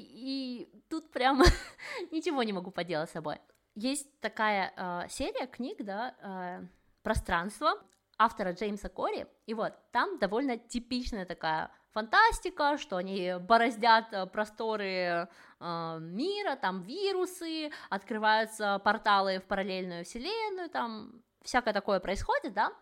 и, 0.00 0.84
тут 0.88 1.10
прям 1.10 1.42
ничего 2.10 2.42
не 2.42 2.52
могу 2.52 2.70
поделать 2.70 3.10
с 3.10 3.12
собой. 3.12 3.38
Есть 3.74 4.20
такая 4.20 4.72
э, 4.76 5.08
серия 5.08 5.46
книг, 5.46 5.78
да, 5.84 6.14
э, 6.22 6.66
«Пространство» 7.02 7.74
автора 8.18 8.52
Джеймса 8.52 8.88
Кори, 8.88 9.26
и 9.46 9.54
вот 9.54 9.74
там 9.90 10.18
довольно 10.18 10.56
типичная 10.56 11.24
такая 11.24 11.70
фантастика, 11.92 12.78
что 12.78 12.96
они 12.96 13.34
бороздят 13.40 14.12
э, 14.12 14.26
просторы 14.26 15.28
э, 15.60 15.98
мира, 16.00 16.56
там 16.56 16.82
вирусы, 16.82 17.70
открываются 17.90 18.78
порталы 18.84 19.40
в 19.40 19.44
параллельную 19.44 20.04
вселенную, 20.04 20.68
там 20.70 21.22
всякое 21.42 21.74
такое 21.74 22.00
происходит, 22.00 22.54
да, 22.54 22.72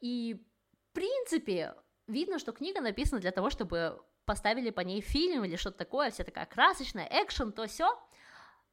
и 0.00 0.42
в 0.90 0.94
принципе 0.94 1.74
видно, 2.06 2.38
что 2.38 2.52
книга 2.52 2.80
написана 2.80 3.20
для 3.20 3.30
того, 3.30 3.50
чтобы 3.50 4.02
поставили 4.24 4.70
по 4.70 4.80
ней 4.80 5.00
фильм 5.00 5.44
или 5.44 5.56
что-то 5.56 5.78
такое, 5.78 6.10
вся 6.10 6.24
такая 6.24 6.46
красочная, 6.46 7.08
экшен, 7.10 7.52
то 7.52 7.66
все. 7.66 7.98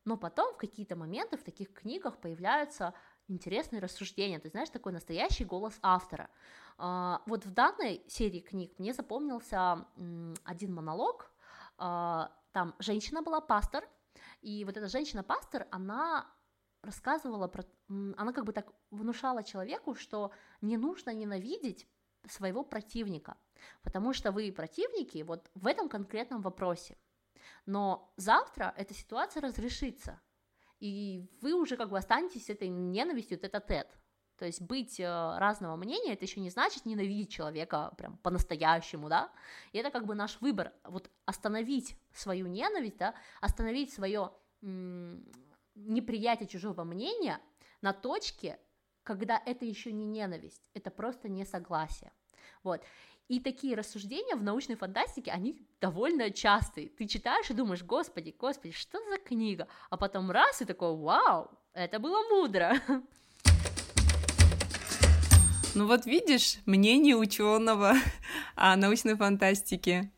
Но 0.05 0.17
потом 0.17 0.53
в 0.53 0.57
какие-то 0.57 0.95
моменты 0.95 1.37
в 1.37 1.43
таких 1.43 1.73
книгах 1.73 2.17
появляются 2.17 2.93
интересные 3.27 3.81
рассуждения, 3.81 4.39
ты 4.39 4.49
знаешь, 4.49 4.69
такой 4.69 4.91
настоящий 4.91 5.45
голос 5.45 5.77
автора. 5.81 6.29
А, 6.77 7.21
вот 7.25 7.45
в 7.45 7.51
данной 7.51 8.03
серии 8.07 8.39
книг 8.39 8.73
мне 8.79 8.93
запомнился 8.93 9.85
один 10.43 10.73
монолог, 10.73 11.31
а, 11.77 12.31
там 12.51 12.75
женщина 12.79 13.21
была 13.21 13.41
пастор, 13.41 13.87
и 14.41 14.63
вот 14.65 14.77
эта 14.77 14.87
женщина-пастор, 14.87 15.67
она 15.71 16.27
рассказывала 16.81 17.47
про... 17.47 17.65
Она 17.89 18.33
как 18.33 18.45
бы 18.45 18.53
так 18.53 18.71
внушала 18.89 19.43
человеку, 19.43 19.95
что 19.95 20.31
не 20.61 20.77
нужно 20.77 21.13
ненавидеть 21.13 21.87
своего 22.27 22.63
противника, 22.63 23.37
потому 23.83 24.13
что 24.13 24.31
вы 24.31 24.51
противники 24.51 25.23
вот 25.23 25.49
в 25.55 25.67
этом 25.67 25.89
конкретном 25.89 26.41
вопросе. 26.41 26.97
Но 27.65 28.11
завтра 28.17 28.73
эта 28.77 28.93
ситуация 28.93 29.41
разрешится, 29.41 30.19
и 30.79 31.27
вы 31.41 31.53
уже 31.53 31.77
как 31.77 31.89
бы 31.89 31.97
останетесь 31.97 32.49
этой 32.49 32.69
ненавистью 32.69 33.37
тет-а-тет. 33.37 33.97
То 34.37 34.45
есть 34.45 34.61
быть 34.61 34.99
э, 35.01 35.05
разного 35.37 35.75
мнения, 35.75 36.13
это 36.13 36.23
еще 36.23 36.39
не 36.39 36.49
значит 36.49 36.85
ненавидеть 36.85 37.29
человека 37.29 37.93
прям 37.97 38.17
по-настоящему, 38.19 39.09
да, 39.09 39.29
и 39.73 39.77
это 39.77 39.91
как 39.91 40.05
бы 40.05 40.15
наш 40.15 40.39
выбор, 40.39 40.71
вот 40.85 41.11
остановить 41.25 41.97
свою 42.13 42.47
ненависть, 42.47 42.97
да, 42.97 43.15
остановить 43.41 43.91
свое 43.93 44.31
неприятие 45.75 46.47
чужого 46.47 46.83
мнения 46.85 47.39
на 47.81 47.91
точке, 47.91 48.59
когда 49.09 49.41
это 49.43 49.65
еще 49.65 49.91
не 49.91 50.05
ненависть, 50.05 50.69
это 50.75 50.91
просто 50.91 51.29
несогласие, 51.29 52.11
вот, 52.61 52.83
и 53.27 53.39
такие 53.39 53.75
рассуждения 53.75 54.35
в 54.35 54.43
научной 54.43 54.75
фантастике, 54.75 55.31
они 55.31 55.67
довольно 55.81 56.29
частые. 56.29 56.89
Ты 56.89 57.07
читаешь 57.07 57.49
и 57.49 57.55
думаешь, 57.55 57.81
господи, 57.81 58.35
господи, 58.37 58.71
что 58.71 58.99
за 59.09 59.17
книга? 59.17 59.67
А 59.89 59.97
потом 59.97 60.29
раз 60.29 60.61
и 60.61 60.65
такой, 60.65 60.95
вау, 60.95 61.49
это 61.73 61.97
было 61.97 62.21
мудро. 62.29 62.75
Ну 65.75 65.87
вот 65.87 66.05
видишь, 66.05 66.59
мнение 66.67 67.15
ученого 67.15 67.93
о 68.55 68.75
научной 68.75 69.15
фантастике. 69.15 70.11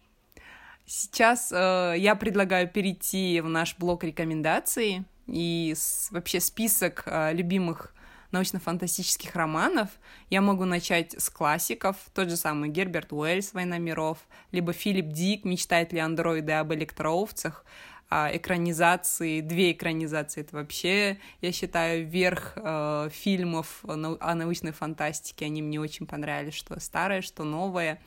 Сейчас 0.86 1.52
э, 1.52 1.96
я 1.98 2.16
предлагаю 2.16 2.70
перейти 2.70 3.40
в 3.42 3.48
наш 3.48 3.78
блок 3.78 4.04
рекомендаций 4.04 5.04
и 5.28 5.74
с, 5.76 6.10
вообще 6.12 6.40
список 6.40 7.04
э, 7.06 7.34
любимых 7.34 7.94
научно-фантастических 8.32 9.36
романов. 9.36 9.90
Я 10.30 10.42
могу 10.42 10.66
начать 10.66 11.20
с 11.20 11.30
классиков, 11.30 11.96
тот 12.14 12.30
же 12.30 12.38
самый 12.38 12.70
Герберт 12.70 13.12
Уэльс 13.12 13.54
«Война 13.54 13.78
миров», 13.78 14.18
либо 14.52 14.74
Филипп 14.74 15.08
Дик 15.08 15.46
«Мечтают 15.46 15.94
ли 15.94 16.00
андроиды 16.00 16.54
об 16.54 16.74
электроовцах», 16.74 17.66
а, 18.14 18.30
экранизации, 18.34 19.40
две 19.40 19.72
экранизации, 19.72 20.42
это 20.42 20.58
вообще, 20.58 21.18
я 21.40 21.54
считаю, 21.54 22.06
верх 22.06 22.52
э, 22.58 23.08
фильмов 23.10 23.80
о 23.84 24.36
научной 24.36 24.74
фантастике, 24.74 25.46
они 25.46 25.62
мне 25.62 25.80
очень 25.80 26.06
понравились, 26.06 26.54
что 26.54 26.78
старое, 26.82 27.22
что 27.22 27.46
новое. 27.46 28.02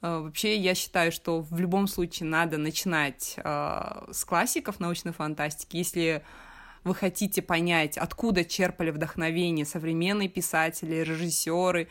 Э, 0.00 0.20
вообще, 0.20 0.56
я 0.56 0.74
считаю, 0.74 1.12
что 1.12 1.42
в 1.42 1.60
любом 1.60 1.86
случае 1.86 2.30
надо 2.30 2.56
начинать 2.56 3.34
э, 3.36 4.06
с 4.10 4.24
классиков 4.24 4.80
научной 4.80 5.12
фантастики, 5.12 5.76
если 5.76 6.24
вы 6.84 6.94
хотите 6.94 7.42
понять, 7.42 7.98
откуда 7.98 8.44
черпали 8.44 8.90
вдохновение 8.90 9.64
современные 9.64 10.28
писатели, 10.28 10.96
режиссеры. 10.96 11.88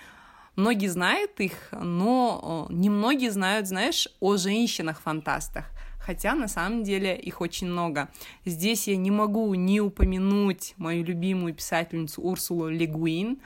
Многие 0.56 0.88
знают 0.88 1.40
их, 1.40 1.54
но 1.72 2.68
э, 2.70 2.74
немногие 2.74 3.32
знают, 3.32 3.68
знаешь, 3.68 4.08
о 4.20 4.36
женщинах-фантастах. 4.38 5.66
Хотя 6.00 6.34
на 6.34 6.48
самом 6.48 6.84
деле 6.84 7.16
их 7.16 7.40
очень 7.40 7.68
много. 7.68 8.10
Здесь 8.46 8.88
я 8.88 8.98
не 8.98 9.12
могу 9.12 9.54
не 9.54 9.80
упомянуть 9.80 10.74
мою 10.78 11.04
любимую 11.04 11.54
писательницу 11.54 12.22
Урсулу 12.22 12.68
Легуин, 12.68 13.40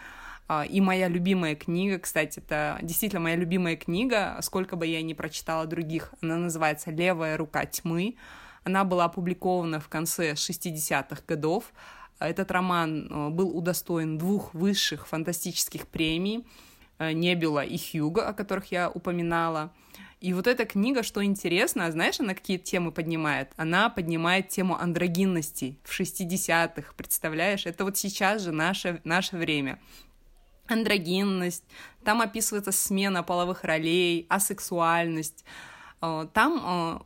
а, 0.47 0.65
и 0.65 0.81
моя 0.81 1.07
любимая 1.07 1.55
книга, 1.55 1.99
кстати, 1.99 2.39
это 2.39 2.77
действительно 2.81 3.21
моя 3.21 3.35
любимая 3.35 3.75
книга, 3.75 4.37
сколько 4.41 4.75
бы 4.75 4.85
я 4.85 5.01
ни 5.01 5.13
прочитала 5.13 5.65
других, 5.65 6.13
она 6.21 6.37
называется 6.37 6.91
«Левая 6.91 7.37
рука 7.37 7.65
тьмы». 7.65 8.15
Она 8.63 8.83
была 8.83 9.05
опубликована 9.05 9.79
в 9.79 9.89
конце 9.89 10.33
60-х 10.33 11.23
годов. 11.27 11.73
Этот 12.19 12.51
роман 12.51 13.07
э, 13.09 13.29
был 13.29 13.55
удостоен 13.55 14.17
двух 14.17 14.53
высших 14.53 15.07
фантастических 15.07 15.87
премий 15.87 16.45
э, 16.99 17.11
Небюла 17.11 17.65
и 17.65 17.77
Хьюга, 17.77 18.27
о 18.27 18.33
которых 18.33 18.71
я 18.71 18.89
упоминала. 18.89 19.73
И 20.21 20.31
вот 20.31 20.47
эта 20.47 20.63
книга, 20.65 21.03
что 21.03 21.21
интересно, 21.21 21.91
знаешь, 21.91 22.21
она 22.21 22.33
какие 22.33 22.57
темы 22.57 22.93
поднимает? 22.93 23.51
Она 23.57 23.89
поднимает 23.89 24.47
тему 24.47 24.79
андрогинности 24.79 25.77
в 25.83 25.99
60-х, 25.99 26.93
представляешь? 26.95 27.65
Это 27.65 27.83
вот 27.83 27.97
сейчас 27.97 28.41
же 28.41 28.53
наше, 28.53 29.01
наше 29.03 29.35
время. 29.35 29.79
Андрогинность, 30.67 31.65
там 32.05 32.21
описывается 32.21 32.71
смена 32.71 33.21
половых 33.21 33.65
ролей, 33.65 34.25
асексуальность. 34.29 35.43
Э, 36.01 36.25
там 36.31 37.05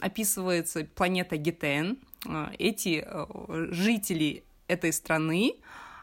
описывается 0.00 0.84
планета 0.84 1.36
Гетен. 1.36 1.98
А, 2.26 2.52
эти 2.58 3.04
э, 3.06 3.26
жители 3.70 4.44
этой 4.66 4.92
страны, 4.92 5.54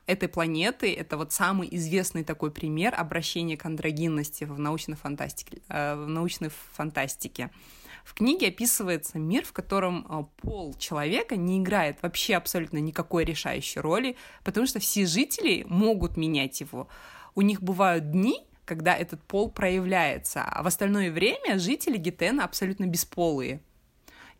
этой 0.07 0.29
планеты, 0.29 0.93
это 0.93 1.17
вот 1.17 1.31
самый 1.31 1.67
известный 1.75 2.23
такой 2.23 2.51
пример 2.51 2.93
обращения 2.95 3.57
к 3.57 3.65
андрогинности 3.65 4.43
в 4.43 4.59
научной 4.59 4.95
фантастике. 4.95 5.59
Э, 5.69 5.95
в 5.95 6.07
научной 6.07 6.49
фантастике. 6.73 7.49
В 8.03 8.13
книге 8.13 8.49
описывается 8.49 9.17
мир, 9.17 9.43
в 9.43 9.51
котором 9.51 10.05
э, 10.07 10.23
пол 10.41 10.75
человека 10.77 11.35
не 11.35 11.59
играет 11.59 11.97
вообще 12.01 12.35
абсолютно 12.35 12.77
никакой 12.77 13.25
решающей 13.25 13.81
роли, 13.81 14.15
потому 14.43 14.67
что 14.67 14.79
все 14.79 15.05
жители 15.07 15.65
могут 15.67 16.15
менять 16.15 16.61
его. 16.61 16.87
У 17.33 17.41
них 17.41 17.61
бывают 17.63 18.11
дни, 18.11 18.45
когда 18.63 18.95
этот 18.95 19.21
пол 19.23 19.49
проявляется, 19.49 20.43
а 20.43 20.63
в 20.63 20.67
остальное 20.67 21.11
время 21.11 21.57
жители 21.59 21.97
Гетена 21.97 22.43
абсолютно 22.43 22.85
бесполые. 22.85 23.61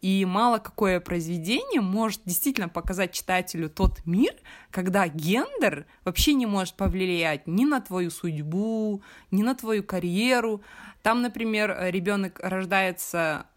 И 0.06 0.24
мало 0.24 0.60
какое 0.60 1.00
произведение 1.00 1.82
может 1.82 2.22
действительно 2.26 2.70
показать 2.70 3.12
читателю 3.12 3.72
тот 3.72 4.06
мир, 4.06 4.36
когда 4.70 5.08
гендер 5.08 5.88
вообще 6.04 6.36
не 6.36 6.46
может 6.46 6.76
повлиять 6.76 7.48
ни 7.48 7.66
на 7.66 7.82
твою 7.82 8.12
судьбу, 8.12 9.02
ни 9.32 9.42
на 9.42 9.56
твою 9.56 9.84
карьеру. 9.84 10.62
Там, 11.02 11.24
например, 11.24 11.76
ребенок 11.90 12.40
рождается 12.44 13.48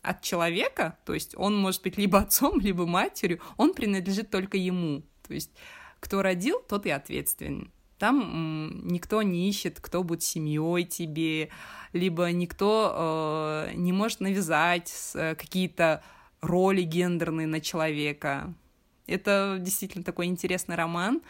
от 0.00 0.22
человека, 0.22 0.96
то 1.04 1.12
есть 1.12 1.34
он 1.36 1.58
может 1.58 1.82
быть 1.82 1.98
либо 1.98 2.20
отцом, 2.20 2.60
либо 2.60 2.86
матерью, 2.86 3.40
он 3.56 3.74
принадлежит 3.74 4.30
только 4.30 4.58
ему. 4.58 5.02
То 5.26 5.34
есть 5.34 5.50
кто 5.98 6.22
родил, 6.22 6.60
тот 6.68 6.86
и 6.86 6.90
ответственен. 6.90 7.72
Там 8.00 8.80
никто 8.86 9.20
не 9.20 9.50
ищет, 9.50 9.78
кто 9.78 10.02
будет 10.02 10.22
семьей 10.22 10.84
тебе, 10.84 11.50
либо 11.92 12.32
никто 12.32 12.94
э, 13.68 13.74
не 13.74 13.92
может 13.92 14.20
навязать 14.20 14.90
э, 15.12 15.34
какие-то 15.34 16.02
роли 16.40 16.80
гендерные 16.80 17.46
на 17.46 17.60
человека. 17.60 18.54
Это 19.06 19.58
действительно 19.60 20.02
такой 20.02 20.26
интересный 20.28 20.76
роман. 20.76 21.20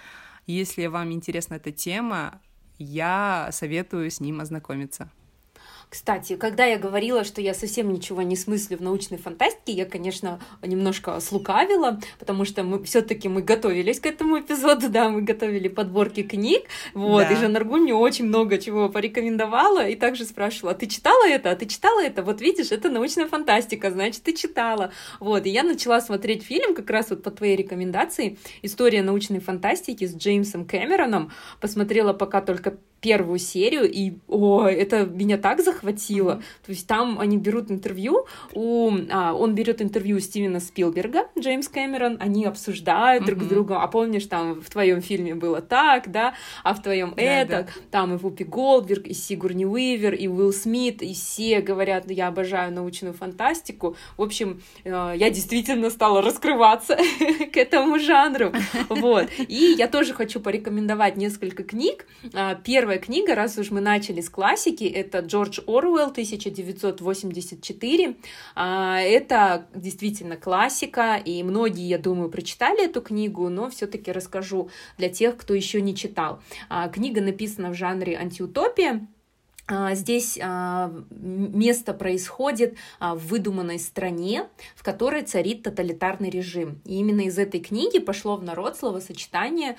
Если 0.46 0.86
вам 0.86 1.10
интересна 1.10 1.54
эта 1.54 1.72
тема, 1.72 2.40
я 2.78 3.48
советую 3.50 4.08
с 4.08 4.20
ним 4.20 4.40
ознакомиться. 4.40 5.10
Кстати, 5.90 6.36
когда 6.36 6.64
я 6.66 6.78
говорила, 6.78 7.24
что 7.24 7.40
я 7.40 7.52
совсем 7.52 7.92
ничего 7.92 8.22
не 8.22 8.36
смыслю 8.36 8.78
в 8.78 8.80
научной 8.80 9.18
фантастике, 9.18 9.72
я, 9.72 9.84
конечно, 9.86 10.38
немножко 10.62 11.18
слукавила, 11.18 11.98
потому 12.20 12.44
что 12.44 12.62
мы 12.62 12.80
все-таки 12.84 13.28
мы 13.28 13.42
готовились 13.42 13.98
к 13.98 14.06
этому 14.06 14.38
эпизоду, 14.38 14.88
да, 14.88 15.08
мы 15.08 15.22
готовили 15.22 15.66
подборки 15.66 16.22
книг, 16.22 16.62
вот, 16.94 17.26
да. 17.26 17.32
и 17.32 17.36
Жанна 17.36 17.58
Аргун 17.58 17.82
мне 17.82 17.94
очень 17.94 18.26
много 18.26 18.58
чего 18.58 18.88
порекомендовала, 18.88 19.84
и 19.88 19.96
также 19.96 20.24
спрашивала, 20.24 20.74
а 20.74 20.74
ты 20.76 20.86
читала 20.86 21.26
это, 21.26 21.50
а 21.50 21.56
ты 21.56 21.66
читала 21.66 22.00
это? 22.00 22.22
Вот 22.22 22.40
видишь, 22.40 22.70
это 22.70 22.88
научная 22.88 23.26
фантастика, 23.26 23.90
значит, 23.90 24.22
ты 24.22 24.32
читала. 24.32 24.92
Вот, 25.18 25.44
и 25.44 25.50
я 25.50 25.64
начала 25.64 26.00
смотреть 26.00 26.44
фильм 26.44 26.76
как 26.76 26.88
раз 26.88 27.10
вот 27.10 27.24
по 27.24 27.32
твоей 27.32 27.56
рекомендации 27.56 28.38
«История 28.62 29.02
научной 29.02 29.40
фантастики» 29.40 30.06
с 30.06 30.14
Джеймсом 30.14 30.66
Кэмероном, 30.66 31.32
посмотрела 31.60 32.12
пока 32.12 32.40
только 32.42 32.78
первую 33.00 33.38
серию, 33.38 33.90
и 33.90 34.12
о, 34.28 34.66
это 34.66 35.04
меня 35.06 35.38
так 35.38 35.60
захватило. 35.60 35.79
Mm-hmm. 35.82 36.42
То 36.66 36.72
есть 36.72 36.86
там 36.86 37.18
они 37.18 37.36
берут 37.36 37.70
интервью, 37.70 38.26
у, 38.54 38.92
а, 39.10 39.34
он 39.34 39.54
берет 39.54 39.82
интервью 39.82 40.16
у 40.16 40.20
Стивена 40.20 40.60
Спилберга, 40.60 41.28
Джеймс 41.38 41.68
Кэмерон, 41.68 42.16
они 42.20 42.44
обсуждают 42.44 43.22
mm-hmm. 43.22 43.26
друг 43.26 43.42
с 43.42 43.46
другом. 43.46 43.78
А 43.78 43.86
помнишь, 43.88 44.26
там 44.26 44.60
в 44.60 44.70
твоем 44.70 45.00
фильме 45.00 45.34
было 45.34 45.60
так, 45.60 46.10
да, 46.10 46.34
а 46.64 46.74
в 46.74 46.82
твоем 46.82 47.14
да, 47.16 47.22
это, 47.22 47.50
да. 47.50 47.66
там 47.90 48.14
и 48.14 48.16
Вупи 48.16 48.44
Голдберг, 48.44 49.06
и 49.06 49.14
Сигурни 49.14 49.64
Уивер, 49.64 50.14
и 50.14 50.28
Уилл 50.28 50.52
Смит, 50.52 51.02
и 51.02 51.14
все 51.14 51.60
говорят, 51.60 52.10
я 52.10 52.28
обожаю 52.28 52.72
научную 52.72 53.14
фантастику. 53.14 53.96
В 54.16 54.22
общем, 54.22 54.62
э, 54.84 55.14
я 55.16 55.30
действительно 55.30 55.90
стала 55.90 56.22
раскрываться 56.22 56.96
к 57.52 57.56
этому 57.56 57.98
жанру. 57.98 58.52
Вот. 58.88 59.28
И 59.38 59.74
я 59.76 59.88
тоже 59.88 60.14
хочу 60.14 60.40
порекомендовать 60.40 61.16
несколько 61.16 61.62
книг. 61.62 62.06
А, 62.34 62.54
первая 62.54 62.98
книга, 62.98 63.34
раз 63.34 63.58
уж 63.58 63.70
мы 63.70 63.80
начали 63.80 64.20
с 64.20 64.28
классики, 64.28 64.84
это 64.84 65.20
Джордж 65.20 65.60
Оруэлл, 65.76 66.10
1984. 66.10 68.16
А, 68.54 69.00
это 69.00 69.66
действительно 69.74 70.36
классика, 70.36 71.16
и 71.16 71.42
многие, 71.42 71.88
я 71.88 71.98
думаю, 71.98 72.30
прочитали 72.30 72.84
эту 72.84 73.00
книгу, 73.00 73.48
но 73.48 73.70
все-таки 73.70 74.12
расскажу 74.12 74.70
для 74.98 75.08
тех, 75.08 75.36
кто 75.36 75.54
еще 75.54 75.80
не 75.80 75.94
читал. 75.94 76.40
А, 76.68 76.88
книга 76.88 77.20
написана 77.20 77.70
в 77.70 77.74
жанре 77.74 78.16
антиутопия, 78.16 79.06
здесь 79.92 80.38
а, 80.42 80.92
место 81.10 81.94
происходит 81.94 82.76
а, 82.98 83.14
в 83.14 83.26
выдуманной 83.28 83.78
стране, 83.78 84.48
в 84.74 84.82
которой 84.82 85.22
царит 85.22 85.62
тоталитарный 85.62 86.30
режим. 86.30 86.80
И 86.84 86.96
именно 86.96 87.22
из 87.22 87.38
этой 87.38 87.60
книги 87.60 87.98
пошло 87.98 88.36
в 88.36 88.42
народ 88.42 88.76
словосочетание, 88.76 89.76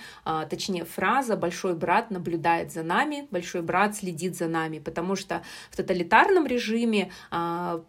точнее 0.49 0.85
фраза 0.85 1.35
«большой 1.35 1.75
брат 1.75 2.11
наблюдает 2.11 2.71
за 2.71 2.83
нами», 2.83 3.27
«большой 3.31 3.61
брат 3.61 3.95
следит 3.95 4.35
за 4.35 4.47
нами», 4.47 4.79
потому 4.79 5.15
что 5.15 5.41
в 5.69 5.77
тоталитарном 5.77 6.45
режиме 6.45 7.11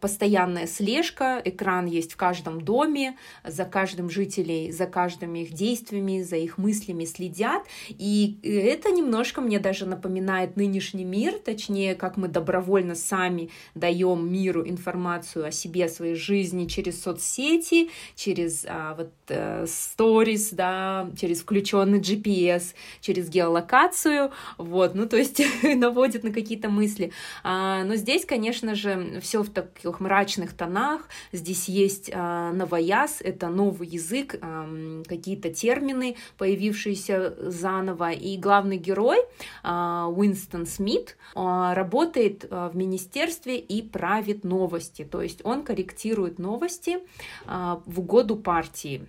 постоянная 0.01 0.67
слежка, 0.67 1.41
экран 1.45 1.87
есть 1.87 2.13
в 2.13 2.17
каждом 2.17 2.61
доме, 2.61 3.17
за 3.45 3.65
каждым 3.65 4.11
жителей, 4.11 4.73
за 4.73 4.87
каждыми 4.87 5.41
их 5.41 5.53
действиями, 5.53 6.23
за 6.23 6.37
их 6.37 6.59
мыслями 6.59 7.05
следят. 7.05 7.65
И 7.89 8.39
это 8.43 8.91
немножко 8.91 9.41
мне 9.41 9.59
даже 9.59 9.87
напоминает 9.87 10.57
нынешний 10.57 11.05
мир, 11.05 11.39
точнее 11.39 11.92
как 11.95 12.17
мы 12.17 12.29
добровольно 12.29 12.95
сами 12.95 13.51
даем 13.75 14.31
миру 14.31 14.67
информацию 14.67 15.47
о 15.47 15.51
себе, 15.51 15.87
о 15.87 15.89
своей 15.89 16.15
жизни 16.15 16.67
через 16.67 17.03
соцсети, 17.03 17.91
через 18.15 18.65
а, 18.69 18.95
вот 18.95 19.13
э, 19.29 19.65
stories, 19.65 20.49
да, 20.53 21.11
через 21.19 21.41
включенный 21.41 22.01
GPS, 22.01 22.75
через 23.01 23.29
геолокацию, 23.29 24.33
вот, 24.59 24.95
ну 24.95 25.07
то 25.07 25.17
есть 25.17 25.43
наводит 25.63 26.25
на 26.25 26.33
какие-то 26.33 26.69
мысли. 26.69 27.13
А, 27.43 27.85
но 27.85 27.97
здесь, 27.97 28.25
конечно 28.25 28.75
же, 28.75 29.21
все 29.21 29.43
в 29.43 29.51
таких 29.51 30.01
мрачных 30.01 30.53
тонах. 30.55 31.09
Здесь 31.33 31.69
есть 31.69 32.11
а, 32.13 32.53
новояз, 32.53 33.19
это 33.21 33.49
новый 33.49 33.89
язык, 33.89 34.37
а, 34.41 34.69
какие-то 35.07 35.53
термины, 35.53 36.17
появившиеся 36.39 37.35
заново. 37.51 38.13
И 38.13 38.37
главный 38.37 38.77
герой 38.77 39.19
а, 39.63 40.09
Уинстон 40.09 40.67
Смит 40.67 41.17
а, 41.35 41.72
работает 41.75 42.45
э, 42.45 42.71
в 42.73 42.77
министерстве 42.77 43.59
и 43.59 43.83
правит 43.83 44.45
новости, 44.45 45.05
то 45.05 45.23
есть 45.23 45.41
он 45.45 45.63
корректирует 45.63 46.39
новости 46.39 46.99
э, 47.47 47.77
в 47.87 48.01
угоду 48.01 48.37
партии. 48.37 49.07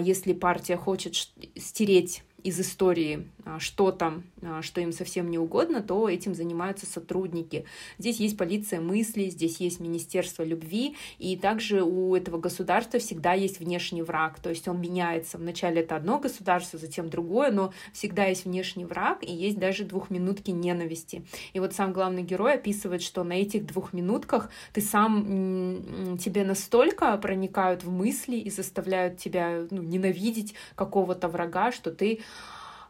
Если 0.00 0.32
партия 0.32 0.76
хочет 0.76 1.14
стереть 1.56 2.22
из 2.44 2.60
истории 2.60 3.26
а, 3.44 3.58
что-то, 3.58 4.22
а, 4.42 4.60
что 4.60 4.80
им 4.82 4.92
совсем 4.92 5.30
не 5.30 5.38
угодно, 5.38 5.82
то 5.82 6.08
этим 6.08 6.34
занимаются 6.34 6.84
сотрудники. 6.84 7.64
Здесь 7.98 8.20
есть 8.20 8.36
полиция 8.36 8.80
мысли, 8.80 9.30
здесь 9.30 9.60
есть 9.60 9.80
Министерство 9.80 10.42
любви, 10.42 10.94
и 11.18 11.36
также 11.36 11.82
у 11.82 12.14
этого 12.14 12.38
государства 12.38 13.00
всегда 13.00 13.32
есть 13.32 13.60
внешний 13.60 14.02
враг, 14.02 14.40
то 14.40 14.50
есть 14.50 14.68
он 14.68 14.78
меняется. 14.78 15.38
Вначале 15.38 15.80
это 15.80 15.96
одно 15.96 16.18
государство, 16.18 16.78
затем 16.78 17.08
другое, 17.08 17.50
но 17.50 17.72
всегда 17.94 18.26
есть 18.26 18.44
внешний 18.44 18.84
враг, 18.84 19.22
и 19.22 19.32
есть 19.32 19.58
даже 19.58 19.84
двухминутки 19.84 20.50
ненависти. 20.50 21.24
И 21.54 21.60
вот 21.60 21.72
сам 21.72 21.94
главный 21.94 22.22
герой 22.22 22.54
описывает, 22.54 23.00
что 23.00 23.24
на 23.24 23.32
этих 23.32 23.66
двух 23.66 23.94
минутках 23.94 24.50
ты 24.74 24.82
сам, 24.82 26.18
тебе 26.18 26.44
настолько 26.44 27.16
проникают 27.16 27.84
в 27.84 27.90
мысли 27.90 28.36
и 28.36 28.50
заставляют 28.50 29.16
тебя 29.16 29.66
ну, 29.70 29.80
ненавидеть 29.80 30.54
какого-то 30.74 31.28
врага, 31.28 31.72
что 31.72 31.90
ты 31.90 32.20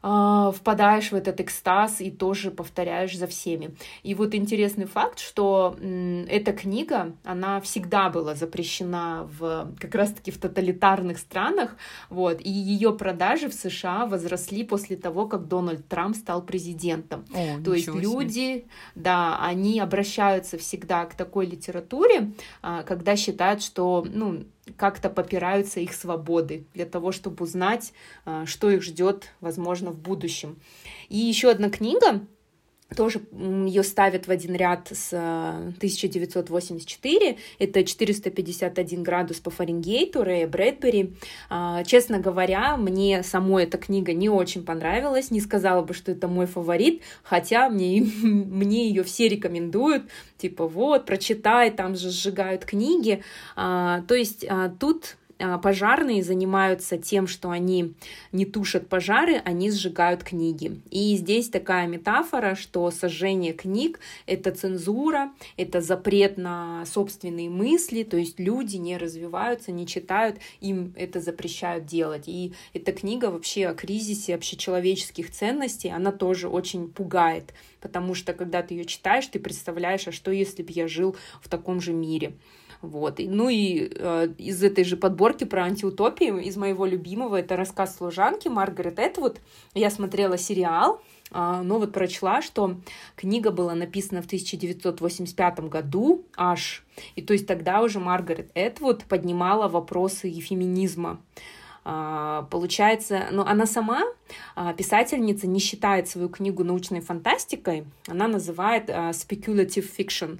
а, 0.07 0.53
впадаешь 0.53 1.13
в 1.13 1.15
этот 1.15 1.41
экстаз 1.41 2.03
и 2.03 2.11
тоже 2.11 2.51
повторяешь 2.51 3.17
за 3.17 3.27
всеми. 3.27 3.75
И 4.03 4.15
вот 4.15 4.35
интересный 4.35 4.85
факт, 4.85 5.19
что 5.19 5.79
эта 6.29 6.53
книга, 6.53 7.17
она 7.25 7.59
всегда 7.63 8.11
была 8.11 8.35
запрещена 8.35 9.27
в 9.39 9.73
как 9.81 9.95
раз-таки 9.95 10.31
в 10.31 10.37
тоталитарных 10.37 11.17
странах, 11.17 11.79
вот, 12.11 12.43
и 12.43 12.51
ее 12.51 12.93
продажи 12.93 13.49
в 13.49 13.55
США 13.55 14.05
возросли 14.05 14.63
после 14.63 14.97
того, 14.97 15.27
как 15.27 15.49
Дональд 15.49 15.89
Трамп 15.89 16.17
стал 16.17 16.43
президентом. 16.43 17.25
О, 17.33 17.65
То 17.65 17.73
есть 17.73 17.89
люди, 17.89 18.67
да, 18.95 19.39
они 19.41 19.81
обращаются 19.81 20.59
всегда 20.59 21.07
к 21.07 21.15
такой 21.15 21.47
литературе, 21.47 22.33
а, 22.61 22.83
когда 22.83 23.17
считают, 23.17 23.63
что, 23.63 24.07
ну, 24.07 24.45
как-то 24.77 25.11
попираются 25.11 25.81
их 25.81 25.95
свободы 25.95 26.67
для 26.75 26.87
того, 26.87 27.13
чтобы 27.13 27.45
узнать, 27.45 27.93
а, 28.25 28.47
что 28.47 28.71
их 28.71 28.83
ждет, 28.83 29.31
возможно, 29.41 29.91
в 29.91 29.99
будущем. 29.99 30.59
И 31.09 31.17
еще 31.17 31.51
одна 31.51 31.71
книга, 31.71 32.27
тоже 32.95 33.21
ее 33.35 33.83
ставят 33.83 34.27
в 34.27 34.31
один 34.31 34.55
ряд 34.55 34.89
с 34.93 35.13
1984. 35.13 37.31
Э, 37.31 37.37
Это 37.59 37.85
451 37.85 39.03
градус 39.03 39.41
по 39.41 39.51
Фаренгейту 39.51 40.25
Рэя 40.25 40.47
Брэдбери. 40.47 41.15
А, 41.51 41.85
честно 41.85 42.19
говоря, 42.19 42.77
мне 42.77 43.23
самой 43.23 43.65
эта 43.65 43.79
книга 43.79 44.13
не 44.13 44.29
очень 44.29 44.65
понравилась. 44.65 45.31
Не 45.31 45.41
сказала 45.41 45.83
бы, 45.83 45.95
что 45.95 46.13
это 46.13 46.29
мой 46.29 46.47
фаворит, 46.47 47.03
хотя 47.23 47.69
мне, 47.69 48.03
мне 48.23 48.89
ее 48.89 49.03
все 49.03 49.29
рекомендуют. 49.29 50.05
Типа, 50.39 50.67
вот, 50.67 51.07
прочитай, 51.07 51.71
там 51.71 51.97
же 51.97 52.11
сжигают 52.11 52.65
книги. 52.65 53.23
А, 53.57 54.03
то 54.03 54.15
есть 54.15 54.45
а, 54.49 54.69
тут 54.69 55.17
пожарные 55.63 56.23
занимаются 56.23 56.99
тем, 56.99 57.27
что 57.27 57.51
они 57.51 57.95
не 58.33 58.47
тушат 58.47 58.89
пожары, 58.89 59.37
они 59.45 59.71
сжигают 59.71 60.23
книги. 60.23 60.81
И 60.91 61.17
здесь 61.17 61.49
такая 61.49 61.87
метафора, 61.87 62.55
что 62.55 62.91
сожжение 62.91 63.53
книг— 63.53 64.01
это 64.27 64.51
цензура, 64.51 65.33
это 65.57 65.81
запрет 65.81 66.39
на 66.39 66.85
собственные 66.87 67.51
мысли, 67.51 68.03
то 68.03 68.17
есть 68.17 68.39
люди 68.39 68.77
не 68.77 68.97
развиваются, 68.97 69.73
не 69.73 69.87
читают, 69.87 70.39
им 70.61 70.93
это 70.97 71.21
запрещают 71.21 71.87
делать. 71.87 72.25
И 72.27 72.53
эта 72.73 72.93
книга 72.93 73.27
вообще 73.27 73.67
о 73.67 73.75
кризисе 73.75 74.35
общечеловеческих 74.35 75.31
ценностей, 75.31 75.91
она 75.91 76.13
тоже 76.13 76.49
очень 76.49 76.89
пугает, 76.89 77.55
потому 77.81 78.15
что 78.15 78.33
когда 78.33 78.63
ты 78.63 78.75
ее 78.75 78.85
читаешь, 78.85 79.27
ты 79.27 79.39
представляешь, 79.39 80.07
а 80.09 80.13
что 80.13 80.31
если 80.31 80.63
бы 80.63 80.73
я 80.73 80.89
жил 80.89 81.17
в 81.41 81.49
таком 81.49 81.81
же 81.81 81.93
мире. 81.93 82.35
Вот. 82.85 83.19
Ну 83.19 83.49
и 83.49 83.91
э, 83.95 84.29
из 84.37 84.63
этой 84.63 84.85
же 84.85 84.97
подборки 84.97 85.45
про 85.45 85.65
антиутопию, 85.65 86.39
из 86.39 86.57
моего 86.57 86.85
любимого, 86.85 87.37
это 87.37 87.57
рассказ 87.57 87.97
служанки 87.97 88.49
Маргарет 88.49 88.99
Этвуд. 88.99 89.41
Я 89.75 89.91
смотрела 89.91 90.37
сериал, 90.37 91.01
э, 91.31 91.61
но 91.63 91.79
вот 91.79 91.93
прочла, 91.93 92.43
что 92.43 92.77
книга 93.17 93.51
была 93.51 93.75
написана 93.75 94.21
в 94.21 94.27
1985 94.27 95.61
году 95.61 96.25
аж. 96.37 96.85
И 97.17 97.23
то 97.23 97.33
есть 97.33 97.47
тогда 97.47 97.81
уже 97.81 98.01
Маргарет 98.01 98.51
Этвуд 98.55 99.05
поднимала 99.05 99.67
вопросы 99.67 100.29
и 100.29 100.41
феминизма. 100.41 101.21
А, 101.87 102.47
получается, 102.51 103.29
но 103.31 103.47
она 103.47 103.67
сама, 103.67 104.03
писательница, 104.77 105.47
не 105.47 105.61
считает 105.61 106.09
свою 106.09 106.29
книгу 106.29 106.65
научной 106.65 107.01
фантастикой, 107.01 107.85
она 108.07 108.29
называет 108.29 108.89
а, 108.91 109.11
speculative 109.11 109.89
fiction. 109.97 110.39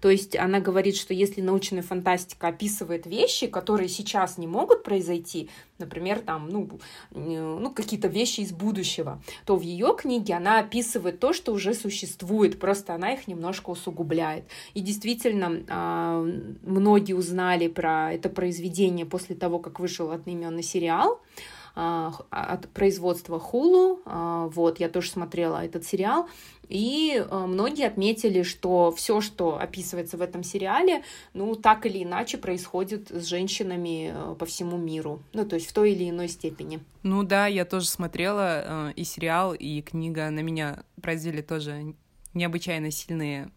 То 0.00 0.10
есть 0.10 0.36
она 0.36 0.60
говорит, 0.60 0.96
что 0.96 1.12
если 1.12 1.40
научная 1.40 1.82
фантастика 1.82 2.48
описывает 2.48 3.06
вещи, 3.06 3.46
которые 3.46 3.88
сейчас 3.88 4.38
не 4.38 4.46
могут 4.46 4.82
произойти, 4.82 5.50
например, 5.78 6.20
там, 6.20 6.48
ну, 6.48 6.68
ну 7.10 7.70
какие-то 7.70 8.08
вещи 8.08 8.40
из 8.40 8.52
будущего, 8.52 9.20
то 9.44 9.56
в 9.56 9.62
ее 9.62 9.94
книге 9.98 10.34
она 10.34 10.60
описывает 10.60 11.20
то, 11.20 11.32
что 11.32 11.52
уже 11.52 11.74
существует, 11.74 12.58
просто 12.58 12.94
она 12.94 13.12
их 13.12 13.28
немножко 13.28 13.70
усугубляет. 13.70 14.44
И 14.74 14.80
действительно, 14.80 16.56
многие 16.62 17.12
узнали 17.12 17.68
про 17.68 18.12
это 18.12 18.28
произведение 18.28 19.04
после 19.04 19.36
того, 19.36 19.58
как 19.58 19.80
вышел 19.80 20.10
одноименный 20.10 20.62
сериал, 20.62 21.20
а, 21.20 21.55
от 21.76 22.68
производства 22.70 23.38
Hulu. 23.38 24.00
А, 24.06 24.46
вот, 24.48 24.80
я 24.80 24.88
тоже 24.88 25.10
смотрела 25.10 25.64
этот 25.64 25.84
сериал. 25.84 26.26
И 26.68 27.24
а, 27.30 27.46
многие 27.46 27.86
отметили, 27.86 28.42
что 28.42 28.92
все, 28.92 29.20
что 29.20 29.58
описывается 29.58 30.16
в 30.16 30.22
этом 30.22 30.42
сериале, 30.42 31.04
ну, 31.34 31.54
так 31.54 31.84
или 31.84 32.02
иначе 32.02 32.38
происходит 32.38 33.10
с 33.10 33.26
женщинами 33.26 34.14
по 34.38 34.46
всему 34.46 34.78
миру. 34.78 35.22
Ну, 35.34 35.44
то 35.44 35.56
есть 35.56 35.68
в 35.68 35.72
той 35.74 35.92
или 35.92 36.08
иной 36.08 36.28
степени. 36.28 36.80
Ну 37.02 37.22
да, 37.22 37.46
я 37.46 37.64
тоже 37.66 37.88
смотрела 37.88 38.90
и 38.92 39.04
сериал, 39.04 39.52
и 39.52 39.82
книга 39.82 40.30
на 40.30 40.40
меня 40.40 40.82
произвели 41.02 41.42
тоже 41.42 41.94
необычайно 42.32 42.90
сильные 42.90 43.50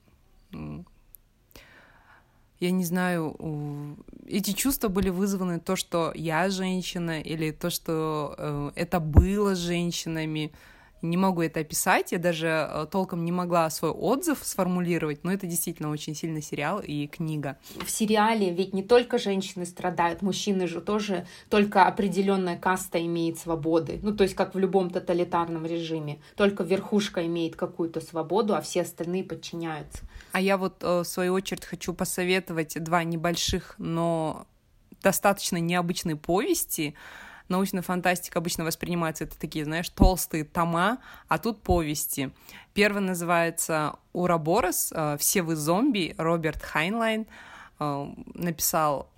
я 2.59 2.71
не 2.71 2.83
знаю, 2.83 3.97
эти 4.27 4.51
чувства 4.51 4.89
были 4.89 5.09
вызваны 5.09 5.59
то, 5.59 5.75
что 5.75 6.11
я 6.13 6.49
женщина, 6.49 7.21
или 7.21 7.51
то, 7.51 7.69
что 7.69 8.35
э, 8.37 8.71
это 8.75 8.99
было 8.99 9.55
женщинами. 9.55 10.51
не 11.01 11.15
могу 11.15 11.41
это 11.41 11.61
описать, 11.61 12.11
я 12.11 12.19
даже 12.19 12.47
э, 12.47 12.85
толком 12.91 13.23
не 13.23 13.31
могла 13.31 13.69
свой 13.69 13.91
отзыв 13.91 14.39
сформулировать, 14.43 15.23
но 15.23 15.31
это 15.31 15.47
действительно 15.47 15.89
очень 15.89 16.13
сильный 16.15 16.41
сериал 16.41 16.81
и 16.85 17.07
книга. 17.07 17.57
В 17.85 17.89
сериале 17.89 18.51
ведь 18.51 18.73
не 18.73 18.83
только 18.83 19.17
женщины 19.17 19.65
страдают, 19.65 20.21
мужчины 20.21 20.67
же 20.67 20.81
тоже, 20.81 21.25
только 21.49 21.85
определенная 21.85 22.57
каста 22.57 22.99
имеет 22.99 23.39
свободы. 23.39 23.99
Ну, 24.03 24.13
то 24.13 24.23
есть 24.23 24.35
как 24.35 24.53
в 24.53 24.59
любом 24.59 24.89
тоталитарном 24.89 25.65
режиме. 25.65 26.19
Только 26.35 26.63
верхушка 26.63 27.25
имеет 27.25 27.55
какую-то 27.55 28.01
свободу, 28.01 28.53
а 28.53 28.61
все 28.61 28.81
остальные 28.81 29.23
подчиняются. 29.23 30.03
А 30.31 30.41
я 30.41 30.57
вот, 30.57 30.83
э, 30.83 30.99
в 30.99 31.03
свою 31.03 31.33
очередь, 31.33 31.65
хочу 31.65 31.93
посоветовать 31.93 32.81
два 32.83 33.03
небольших, 33.03 33.75
но 33.77 34.47
достаточно 35.01 35.57
необычные 35.57 36.15
повести, 36.15 36.93
научная 37.47 37.81
фантастика 37.81 38.39
обычно 38.39 38.63
воспринимается 38.63 39.23
это 39.23 39.39
такие, 39.39 39.65
знаешь, 39.65 39.89
толстые 39.89 40.43
тома, 40.43 40.99
а 41.27 41.37
тут 41.39 41.61
повести. 41.61 42.31
Первый 42.73 43.01
называется 43.01 43.95
«Уроборос. 44.13 44.91
Э, 44.95 45.17
Все 45.19 45.41
вы 45.41 45.55
зомби». 45.55 46.13
Роберт 46.17 46.61
Хайнлайн 46.61 47.25
э, 47.79 48.07
написал, 48.33 49.09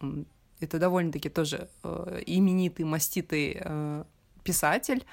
это 0.60 0.78
довольно-таки 0.78 1.30
тоже 1.30 1.70
именитый, 1.84 2.86
маститый 2.86 3.60
писатель. 4.44 5.04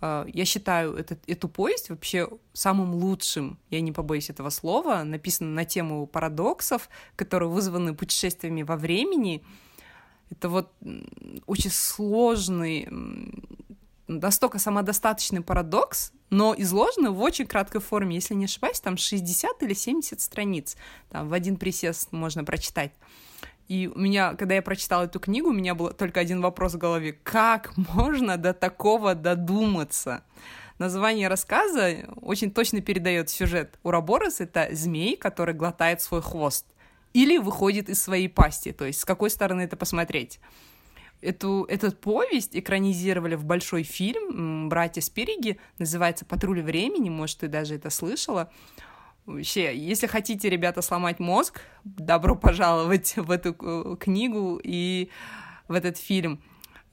Я 0.00 0.44
считаю 0.44 0.94
этот, 0.94 1.18
эту 1.26 1.48
повесть 1.48 1.90
вообще 1.90 2.28
самым 2.52 2.94
лучшим, 2.94 3.58
я 3.68 3.80
не 3.82 3.92
побоюсь 3.92 4.30
этого 4.30 4.48
слова, 4.48 5.02
написано 5.04 5.50
на 5.50 5.64
тему 5.64 6.06
парадоксов, 6.06 6.88
которые 7.16 7.50
вызваны 7.50 7.94
путешествиями 7.94 8.62
во 8.62 8.76
времени, 8.76 9.42
это 10.30 10.48
вот 10.48 10.72
очень 11.46 11.70
сложный, 11.70 12.88
настолько 14.06 14.58
самодостаточный 14.58 15.42
парадокс, 15.42 16.12
но 16.30 16.54
изложенный 16.56 17.10
в 17.10 17.20
очень 17.20 17.46
краткой 17.46 17.80
форме. 17.80 18.14
Если 18.14 18.34
не 18.34 18.44
ошибаюсь, 18.44 18.80
там 18.80 18.96
60 18.96 19.62
или 19.62 19.74
70 19.74 20.20
страниц. 20.20 20.76
Там 21.10 21.28
в 21.28 21.32
один 21.32 21.56
присест 21.56 22.12
можно 22.12 22.44
прочитать. 22.44 22.92
И 23.70 23.86
у 23.86 23.96
меня, 24.00 24.34
когда 24.34 24.56
я 24.56 24.62
прочитала 24.62 25.04
эту 25.04 25.20
книгу, 25.20 25.50
у 25.50 25.52
меня 25.52 25.76
был 25.76 25.92
только 25.92 26.18
один 26.18 26.40
вопрос 26.40 26.74
в 26.74 26.78
голове. 26.78 27.12
Как 27.22 27.72
можно 27.76 28.36
до 28.36 28.52
такого 28.52 29.14
додуматься? 29.14 30.24
Название 30.78 31.28
рассказа 31.28 31.98
очень 32.20 32.50
точно 32.50 32.80
передает 32.80 33.30
сюжет. 33.30 33.78
Ураборос— 33.84 34.40
это 34.40 34.70
змей, 34.72 35.16
который 35.16 35.54
глотает 35.54 36.00
свой 36.00 36.20
хвост 36.20 36.66
или 37.12 37.38
выходит 37.38 37.88
из 37.88 38.02
своей 38.02 38.28
пасти, 38.28 38.72
то 38.72 38.84
есть 38.86 39.00
с 39.00 39.04
какой 39.04 39.30
стороны 39.30 39.60
это 39.60 39.76
посмотреть. 39.76 40.40
Эту, 41.20 41.64
этот 41.68 42.00
повесть 42.00 42.56
экранизировали 42.56 43.36
в 43.36 43.44
большой 43.44 43.84
фильм 43.84 44.68
«Братья 44.68 45.00
Спириги», 45.00 45.60
называется 45.78 46.24
«Патруль 46.24 46.62
времени», 46.62 47.08
может, 47.08 47.38
ты 47.38 47.46
даже 47.46 47.76
это 47.76 47.90
слышала. 47.90 48.50
Вообще, 49.30 49.76
если 49.76 50.06
хотите, 50.06 50.50
ребята, 50.50 50.82
сломать 50.82 51.20
мозг, 51.20 51.60
добро 51.84 52.34
пожаловать 52.34 53.16
в 53.16 53.30
эту 53.30 53.56
э, 53.60 53.96
книгу 53.98 54.60
и 54.62 55.08
в 55.68 55.74
этот 55.74 55.96
фильм. 55.96 56.42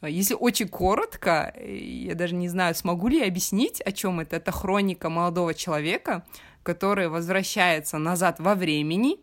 Если 0.03 0.35
очень 0.35 0.67
коротко, 0.67 1.53
я 1.59 2.13
даже 2.13 2.35
не 2.35 2.47
знаю, 2.47 2.75
смогу 2.75 3.07
ли 3.07 3.17
я 3.17 3.25
объяснить, 3.25 3.81
о 3.81 3.91
чем 3.91 4.19
это. 4.19 4.35
Это 4.35 4.51
хроника 4.51 5.09
молодого 5.09 5.55
человека, 5.55 6.25
который 6.61 7.07
возвращается 7.09 7.97
назад 7.97 8.39
во 8.39 8.53
времени 8.53 9.19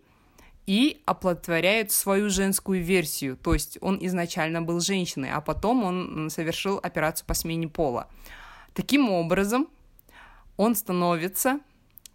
и 0.67 1.01
оплодотворяет 1.05 1.93
свою 1.93 2.31
женскую 2.31 2.83
версию. 2.83 3.37
То 3.37 3.55
есть 3.55 3.79
он 3.81 3.99
изначально 4.01 4.63
был 4.63 4.81
женщиной, 4.81 5.31
а 5.31 5.41
потом 5.41 5.85
он 5.85 6.31
совершил 6.31 6.81
операцию 6.83 7.27
по 7.27 7.35
смене 7.35 7.69
пола. 7.69 8.09
Таким 8.73 9.09
образом, 9.09 9.69
он 10.57 10.75
становится 10.75 11.61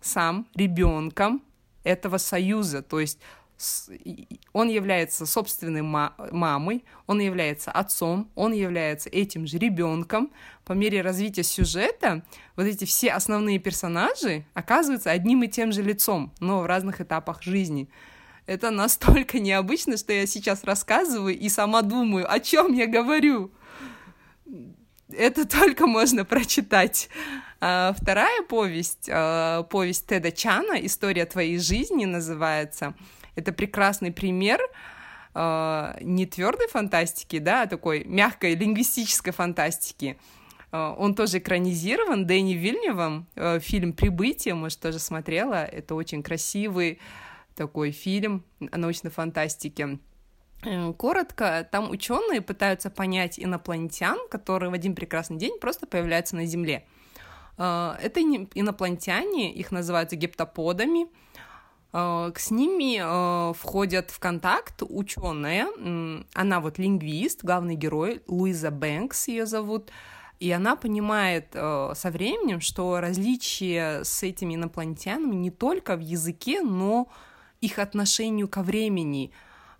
сам 0.01 0.47
ребенком 0.55 1.41
этого 1.83 2.17
союза, 2.17 2.81
то 2.81 2.99
есть 2.99 3.19
он 4.53 4.69
является 4.69 5.25
собственной 5.25 5.81
мамой, 5.81 6.85
он 7.07 7.19
является 7.19 7.71
отцом, 7.71 8.31
он 8.35 8.53
является 8.53 9.09
этим 9.09 9.45
же 9.47 9.57
ребенком. 9.57 10.31
По 10.63 10.71
мере 10.73 11.01
развития 11.01 11.43
сюжета 11.43 12.23
вот 12.55 12.67
эти 12.67 12.85
все 12.85 13.11
основные 13.11 13.59
персонажи 13.59 14.45
оказываются 14.53 15.11
одним 15.11 15.43
и 15.43 15.49
тем 15.49 15.73
же 15.73 15.83
лицом, 15.83 16.33
но 16.39 16.61
в 16.61 16.67
разных 16.67 17.01
этапах 17.01 17.43
жизни. 17.43 17.89
Это 18.45 18.71
настолько 18.71 19.39
необычно, 19.39 19.97
что 19.97 20.13
я 20.13 20.25
сейчас 20.25 20.63
рассказываю 20.63 21.37
и 21.37 21.49
сама 21.49 21.81
думаю, 21.81 22.31
о 22.31 22.39
чем 22.39 22.73
я 22.73 22.87
говорю. 22.87 23.51
Это 25.11 25.45
только 25.45 25.85
можно 25.85 26.23
прочитать. 26.23 27.09
А, 27.61 27.93
вторая 27.93 28.41
повесть, 28.43 29.09
а, 29.11 29.63
повесть 29.63 30.07
Теда 30.07 30.31
Чана 30.31 30.73
«История 30.85 31.25
твоей 31.25 31.59
жизни» 31.59 32.05
называется. 32.05 32.95
Это 33.35 33.51
прекрасный 33.51 34.11
пример 34.11 34.61
а, 35.33 35.97
не 36.01 36.25
твердой 36.25 36.67
фантастики, 36.67 37.39
да, 37.39 37.63
а 37.63 37.67
такой 37.67 38.03
мягкой 38.05 38.55
лингвистической 38.55 39.33
фантастики. 39.33 40.17
Он 40.71 41.15
тоже 41.15 41.39
экранизирован 41.39 42.27
Дэнни 42.27 42.53
Вильневым, 42.53 43.25
фильм 43.59 43.91
«Прибытие», 43.91 44.53
может, 44.53 44.79
тоже 44.79 44.99
смотрела. 44.99 45.65
Это 45.65 45.95
очень 45.95 46.21
красивый 46.21 46.99
такой 47.55 47.89
фильм 47.89 48.45
о 48.71 48.77
научной 48.77 49.09
фантастике. 49.09 49.97
Э, 50.63 50.93
коротко, 50.93 51.67
там 51.71 51.89
ученые 51.89 52.41
пытаются 52.41 52.89
понять 52.89 53.39
инопланетян, 53.39 54.17
которые 54.29 54.69
в 54.69 54.73
один 54.73 54.93
прекрасный 54.93 55.37
день 55.37 55.57
просто 55.59 55.87
появляются 55.87 56.35
на 56.35 56.45
Земле. 56.45 56.85
Э, 57.59 57.95
это 58.01 58.19
инопланетяне, 58.21 59.53
их 59.53 59.71
называют 59.71 60.11
гептоподами. 60.11 61.07
Э, 61.93 62.31
с 62.35 62.49
ними 62.49 63.53
входят 63.53 64.09
в 64.09 64.19
контакт 64.19 64.81
ученая, 64.81 65.67
она 66.33 66.59
вот 66.59 66.79
лингвист, 66.79 67.43
главный 67.43 67.75
герой, 67.75 68.23
Луиза 68.27 68.71
Бэнкс 68.71 69.27
ее 69.27 69.45
зовут, 69.45 69.91
и 70.39 70.49
она 70.51 70.77
понимает 70.77 71.47
со 71.51 72.11
временем, 72.11 72.61
что 72.61 73.01
различие 73.01 74.05
с 74.05 74.23
этими 74.23 74.55
инопланетянами 74.55 75.35
не 75.35 75.51
только 75.51 75.97
в 75.97 75.99
языке, 75.99 76.61
но 76.61 77.09
их 77.59 77.77
отношению 77.77 78.47
ко 78.47 78.63
времени. 78.63 79.31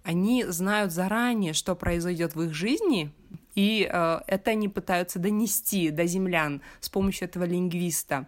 Они 0.04 0.44
знают 0.46 0.92
заранее, 0.92 1.54
что 1.54 1.76
произойдет 1.76 2.36
в 2.36 2.42
их 2.42 2.54
жизни, 2.54 3.12
и 3.56 3.90
э, 3.92 4.20
это 4.28 4.52
они 4.52 4.68
пытаются 4.68 5.20
донести 5.20 5.90
до 5.90 6.06
землян 6.06 6.62
с 6.80 6.90
помощью 6.90 7.28
этого 7.28 7.44
лингвиста. 7.44 8.28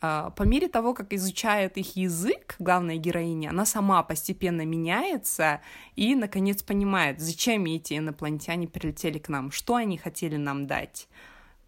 Э, 0.00 0.30
по 0.36 0.42
мере 0.44 0.68
того, 0.68 0.94
как 0.94 1.12
изучает 1.12 1.76
их 1.76 1.96
язык, 1.96 2.56
главная 2.58 2.96
героиня, 2.96 3.50
она 3.50 3.66
сама 3.66 4.02
постепенно 4.02 4.64
меняется 4.64 5.60
и, 5.94 6.14
наконец, 6.14 6.62
понимает, 6.62 7.20
зачем 7.20 7.64
эти 7.66 7.98
инопланетяне 7.98 8.68
прилетели 8.68 9.18
к 9.18 9.28
нам, 9.28 9.50
что 9.50 9.74
они 9.74 9.98
хотели 9.98 10.36
нам 10.36 10.66
дать 10.66 11.08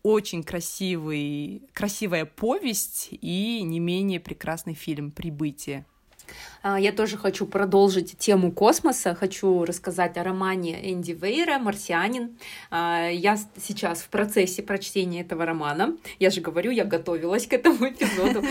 очень 0.02 0.42
красивый, 0.42 1.68
красивая 1.72 2.24
повесть 2.24 3.08
и 3.10 3.62
не 3.62 3.80
менее 3.80 4.20
прекрасный 4.20 4.74
фильм 4.74 5.10
«Прибытие». 5.10 5.84
А, 6.62 6.78
я 6.78 6.92
тоже 6.92 7.16
хочу 7.16 7.46
продолжить 7.46 8.16
тему 8.18 8.52
космоса, 8.52 9.14
хочу 9.14 9.64
рассказать 9.64 10.16
о 10.16 10.24
романе 10.24 10.92
Энди 10.92 11.12
Вейра 11.12 11.58
«Марсианин». 11.58 12.38
А, 12.70 13.08
я 13.08 13.38
сейчас 13.56 14.00
в 14.00 14.08
процессе 14.08 14.62
прочтения 14.62 15.20
этого 15.22 15.46
романа. 15.46 15.96
Я 16.18 16.30
же 16.30 16.40
говорю, 16.40 16.70
я 16.70 16.84
готовилась 16.84 17.46
к 17.46 17.52
этому 17.52 17.88
эпизоду. 17.90 18.42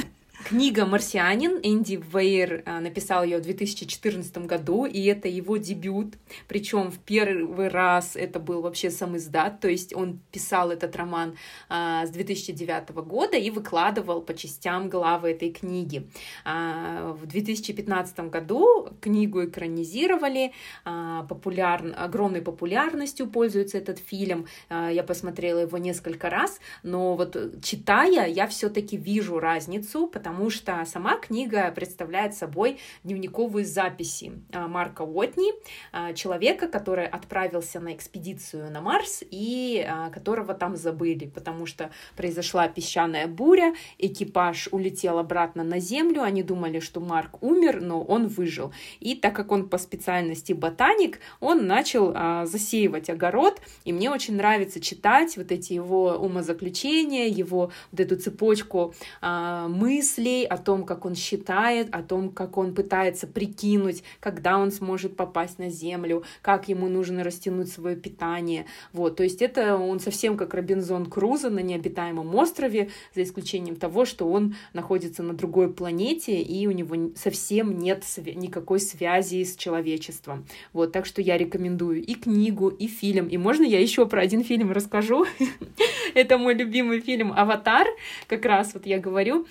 Книга 0.47 0.85
«Марсианин» 0.85 1.59
Энди 1.61 2.01
Вейер 2.13 2.63
а, 2.65 2.79
написал 2.79 3.25
ее 3.25 3.39
в 3.39 3.41
2014 3.41 4.37
году, 4.45 4.85
и 4.85 5.03
это 5.03 5.27
его 5.27 5.57
дебют. 5.57 6.13
Причем 6.47 6.89
в 6.89 6.99
первый 6.99 7.67
раз 7.67 8.15
это 8.15 8.39
был 8.39 8.61
вообще 8.61 8.89
сам 8.89 9.17
издат, 9.17 9.59
то 9.59 9.67
есть 9.67 9.93
он 9.93 10.21
писал 10.31 10.71
этот 10.71 10.95
роман 10.95 11.35
а, 11.67 12.05
с 12.05 12.11
2009 12.11 12.91
года 12.91 13.35
и 13.35 13.49
выкладывал 13.49 14.21
по 14.21 14.33
частям 14.33 14.87
главы 14.87 15.31
этой 15.31 15.51
книги. 15.51 16.07
А, 16.45 17.11
в 17.11 17.25
2015 17.25 18.17
году 18.29 18.87
книгу 19.01 19.43
экранизировали, 19.43 20.53
а, 20.85 21.23
популяр... 21.23 21.83
огромной 21.97 22.41
популярностью 22.41 23.27
пользуется 23.27 23.79
этот 23.79 23.99
фильм. 23.99 24.47
Я 24.69 25.03
посмотрела 25.03 25.59
его 25.59 25.77
несколько 25.77 26.29
раз, 26.29 26.61
но 26.83 27.17
вот 27.17 27.35
читая, 27.61 28.27
я 28.27 28.47
все-таки 28.47 28.95
вижу 28.95 29.39
разницу, 29.39 30.07
потому 30.07 30.36
потому 30.37 30.51
что 30.51 30.85
сама 30.85 31.17
книга 31.17 31.71
представляет 31.71 32.35
собой 32.35 32.77
дневниковые 33.03 33.65
записи 33.65 34.33
а, 34.53 34.67
Марка 34.67 35.01
Уотни, 35.01 35.51
а, 35.91 36.13
человека, 36.13 36.67
который 36.67 37.07
отправился 37.07 37.79
на 37.79 37.95
экспедицию 37.95 38.69
на 38.69 38.79
Марс 38.79 39.23
и 39.31 39.83
а, 39.83 40.11
которого 40.11 40.53
там 40.53 40.75
забыли, 40.77 41.25
потому 41.25 41.65
что 41.65 41.89
произошла 42.15 42.67
песчаная 42.67 43.25
буря, 43.25 43.73
экипаж 43.97 44.69
улетел 44.69 45.17
обратно 45.17 45.63
на 45.63 45.79
Землю, 45.79 46.21
они 46.21 46.43
думали, 46.43 46.81
что 46.81 46.99
Марк 46.99 47.41
умер, 47.41 47.81
но 47.81 48.03
он 48.03 48.27
выжил. 48.27 48.71
И 48.99 49.15
так 49.15 49.35
как 49.35 49.51
он 49.51 49.67
по 49.67 49.79
специальности 49.79 50.53
ботаник, 50.53 51.19
он 51.39 51.65
начал 51.65 52.13
засеивать 52.45 53.09
огород, 53.09 53.59
и 53.85 53.91
мне 53.91 54.11
очень 54.11 54.35
нравится 54.35 54.79
читать 54.79 55.35
вот 55.35 55.51
эти 55.51 55.73
его 55.73 56.11
умозаключения, 56.11 57.25
его 57.25 57.71
вот 57.91 57.99
эту 57.99 58.17
цепочку 58.17 58.93
мыслей 59.21 60.26
о 60.49 60.57
том, 60.57 60.85
как 60.85 61.05
он 61.05 61.15
считает, 61.15 61.93
о 61.93 62.01
том, 62.01 62.29
как 62.29 62.57
он 62.57 62.73
пытается 62.73 63.27
прикинуть, 63.27 64.03
когда 64.19 64.57
он 64.57 64.71
сможет 64.71 65.15
попасть 65.15 65.59
на 65.59 65.69
Землю, 65.69 66.23
как 66.41 66.69
ему 66.69 66.87
нужно 66.87 67.23
растянуть 67.23 67.71
свое 67.71 67.95
питание. 67.95 68.65
Вот, 68.93 69.15
то 69.15 69.23
есть 69.23 69.41
это 69.41 69.75
он 69.75 69.99
совсем 69.99 70.37
как 70.37 70.53
Робинзон 70.53 71.05
Крузо 71.05 71.49
на 71.49 71.59
необитаемом 71.59 72.33
острове, 72.35 72.89
за 73.15 73.23
исключением 73.23 73.75
того, 73.75 74.05
что 74.05 74.29
он 74.29 74.55
находится 74.73 75.23
на 75.23 75.33
другой 75.33 75.71
планете, 75.73 76.41
и 76.41 76.67
у 76.67 76.71
него 76.71 77.11
совсем 77.15 77.77
нет 77.77 78.03
никакой 78.35 78.79
связи 78.79 79.43
с 79.43 79.55
человечеством. 79.55 80.45
Вот, 80.73 80.91
так 80.91 81.05
что 81.05 81.21
я 81.21 81.37
рекомендую 81.37 82.03
и 82.03 82.13
книгу, 82.15 82.69
и 82.69 82.87
фильм. 82.87 83.27
И 83.27 83.37
можно 83.37 83.63
я 83.63 83.79
еще 83.79 84.05
про 84.05 84.21
один 84.21 84.43
фильм 84.43 84.71
расскажу? 84.71 85.25
Это 86.13 86.37
мой 86.37 86.53
любимый 86.53 87.01
фильм 87.01 87.33
«Аватар». 87.35 87.87
Как 88.27 88.45
раз 88.45 88.73
вот 88.73 88.85
я 88.85 88.99
говорю, 88.99 89.45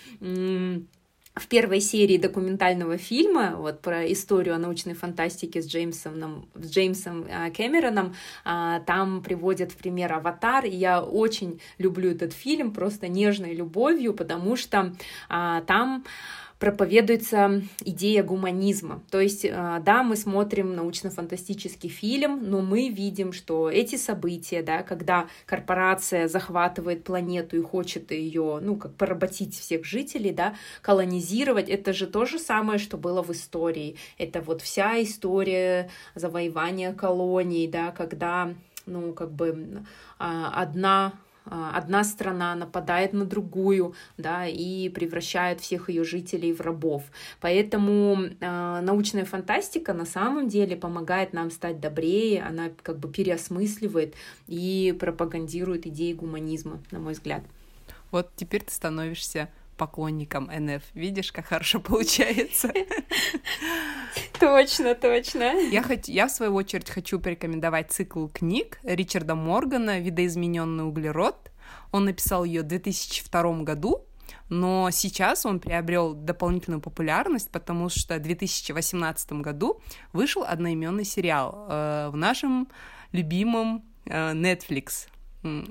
в 1.36 1.48
первой 1.48 1.80
серии 1.80 2.16
документального 2.16 2.96
фильма 2.96 3.56
вот 3.56 3.82
про 3.82 4.10
историю 4.10 4.54
о 4.54 4.58
научной 4.58 4.94
фантастике 4.94 5.60
с 5.60 5.66
Джеймсом, 5.66 6.48
с 6.54 6.70
Джеймсом 6.70 7.26
а, 7.30 7.50
Кэмероном, 7.50 8.14
а, 8.44 8.80
там 8.80 9.22
приводят 9.22 9.72
в 9.72 9.76
пример 9.76 10.14
«Аватар», 10.14 10.64
и 10.64 10.70
я 10.70 11.02
очень 11.02 11.60
люблю 11.76 12.10
этот 12.10 12.32
фильм 12.32 12.72
просто 12.72 13.08
нежной 13.08 13.54
любовью, 13.54 14.14
потому 14.14 14.56
что 14.56 14.94
а, 15.28 15.60
там 15.62 16.04
проповедуется 16.58 17.62
идея 17.84 18.22
гуманизма. 18.22 19.02
То 19.10 19.20
есть, 19.20 19.44
э, 19.44 19.82
да, 19.84 20.02
мы 20.02 20.16
смотрим 20.16 20.74
научно-фантастический 20.74 21.90
фильм, 21.90 22.48
но 22.50 22.62
мы 22.62 22.88
видим, 22.88 23.32
что 23.32 23.70
эти 23.70 23.96
события, 23.96 24.62
да, 24.62 24.82
когда 24.82 25.28
корпорация 25.44 26.28
захватывает 26.28 27.04
планету 27.04 27.56
и 27.56 27.62
хочет 27.62 28.10
ее, 28.10 28.58
ну, 28.62 28.76
как 28.76 28.94
поработить 28.94 29.54
всех 29.54 29.84
жителей, 29.84 30.32
да, 30.32 30.54
колонизировать, 30.82 31.68
это 31.68 31.92
же 31.92 32.06
то 32.06 32.24
же 32.24 32.38
самое, 32.38 32.78
что 32.78 32.96
было 32.96 33.22
в 33.22 33.30
истории. 33.30 33.96
Это 34.18 34.40
вот 34.40 34.62
вся 34.62 35.02
история 35.02 35.90
завоевания 36.14 36.92
колоний, 36.92 37.68
да, 37.68 37.90
когда 37.90 38.54
ну, 38.86 39.12
как 39.12 39.32
бы 39.32 39.82
а, 40.18 40.52
одна 40.62 41.12
одна 41.50 42.04
страна 42.04 42.54
нападает 42.54 43.12
на 43.12 43.24
другую, 43.24 43.94
да, 44.16 44.46
и 44.46 44.88
превращает 44.88 45.60
всех 45.60 45.88
ее 45.88 46.04
жителей 46.04 46.52
в 46.52 46.60
рабов. 46.60 47.04
Поэтому 47.40 48.18
э, 48.18 48.80
научная 48.82 49.24
фантастика 49.24 49.92
на 49.92 50.04
самом 50.04 50.48
деле 50.48 50.76
помогает 50.76 51.32
нам 51.32 51.50
стать 51.50 51.80
добрее, 51.80 52.42
она 52.42 52.70
как 52.82 52.98
бы 52.98 53.08
переосмысливает 53.08 54.14
и 54.46 54.96
пропагандирует 54.98 55.86
идеи 55.86 56.12
гуманизма, 56.12 56.80
на 56.90 56.98
мой 56.98 57.12
взгляд. 57.12 57.42
Вот 58.10 58.30
теперь 58.36 58.62
ты 58.62 58.72
становишься 58.72 59.50
поклонником 59.76 60.50
НФ. 60.52 60.82
Видишь, 60.94 61.32
как 61.32 61.46
хорошо 61.46 61.80
получается. 61.80 62.72
Точно, 64.40 64.94
точно. 64.94 65.58
Я, 65.70 65.82
хоть, 65.82 66.08
я, 66.08 66.26
в 66.26 66.30
свою 66.30 66.54
очередь, 66.54 66.90
хочу 66.90 67.18
порекомендовать 67.18 67.90
цикл 67.90 68.26
книг 68.26 68.78
Ричарда 68.82 69.34
Моргана 69.34 69.98
«Видоизмененный 69.98 70.86
углерод». 70.86 71.50
Он 71.90 72.04
написал 72.04 72.44
ее 72.44 72.62
в 72.62 72.66
2002 72.66 73.62
году, 73.62 74.04
но 74.48 74.90
сейчас 74.90 75.46
он 75.46 75.58
приобрел 75.60 76.14
дополнительную 76.14 76.80
популярность, 76.80 77.50
потому 77.50 77.88
что 77.88 78.16
в 78.16 78.22
2018 78.22 79.32
году 79.32 79.80
вышел 80.12 80.44
одноименный 80.44 81.04
сериал 81.04 81.66
э, 81.68 82.08
в 82.10 82.16
нашем 82.16 82.68
любимом 83.12 83.84
э, 84.04 84.32
Netflix. 84.32 85.08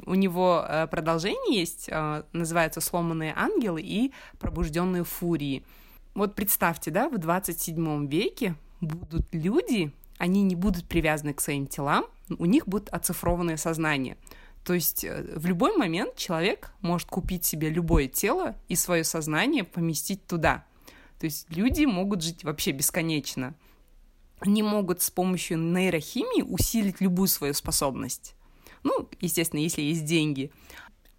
У 0.05 0.15
него 0.15 0.65
э, 0.67 0.87
продолжение 0.87 1.59
есть, 1.59 1.87
э, 1.89 2.23
называется 2.33 2.81
«Сломанные 2.81 3.33
ангелы» 3.35 3.81
и 3.81 4.11
«Пробужденные 4.39 5.03
фурии». 5.03 5.63
Вот 6.13 6.35
представьте, 6.35 6.91
да, 6.91 7.09
в 7.09 7.17
27 7.17 8.07
веке 8.07 8.55
будут 8.81 9.27
люди, 9.33 9.91
они 10.17 10.43
не 10.43 10.55
будут 10.55 10.87
привязаны 10.87 11.33
к 11.33 11.41
своим 11.41 11.67
телам, 11.67 12.05
у 12.29 12.45
них 12.45 12.67
будет 12.67 12.89
оцифрованное 12.89 13.57
сознание. 13.57 14.17
То 14.63 14.73
есть 14.73 15.03
э, 15.03 15.23
в 15.35 15.45
любой 15.45 15.77
момент 15.77 16.15
человек 16.15 16.71
может 16.81 17.07
купить 17.09 17.45
себе 17.45 17.69
любое 17.69 18.07
тело 18.07 18.55
и 18.67 18.75
свое 18.75 19.03
сознание 19.03 19.63
поместить 19.63 20.25
туда. 20.25 20.65
То 21.19 21.25
есть 21.25 21.47
люди 21.49 21.85
могут 21.85 22.23
жить 22.23 22.43
вообще 22.43 22.71
бесконечно. 22.71 23.53
Они 24.39 24.63
могут 24.63 25.01
с 25.01 25.11
помощью 25.11 25.59
нейрохимии 25.59 26.41
усилить 26.41 26.99
любую 26.99 27.27
свою 27.27 27.53
способность. 27.53 28.35
Ну, 28.85 29.09
естественно, 29.19 29.59
если 29.59 29.81
есть 29.81 30.05
деньги. 30.05 30.51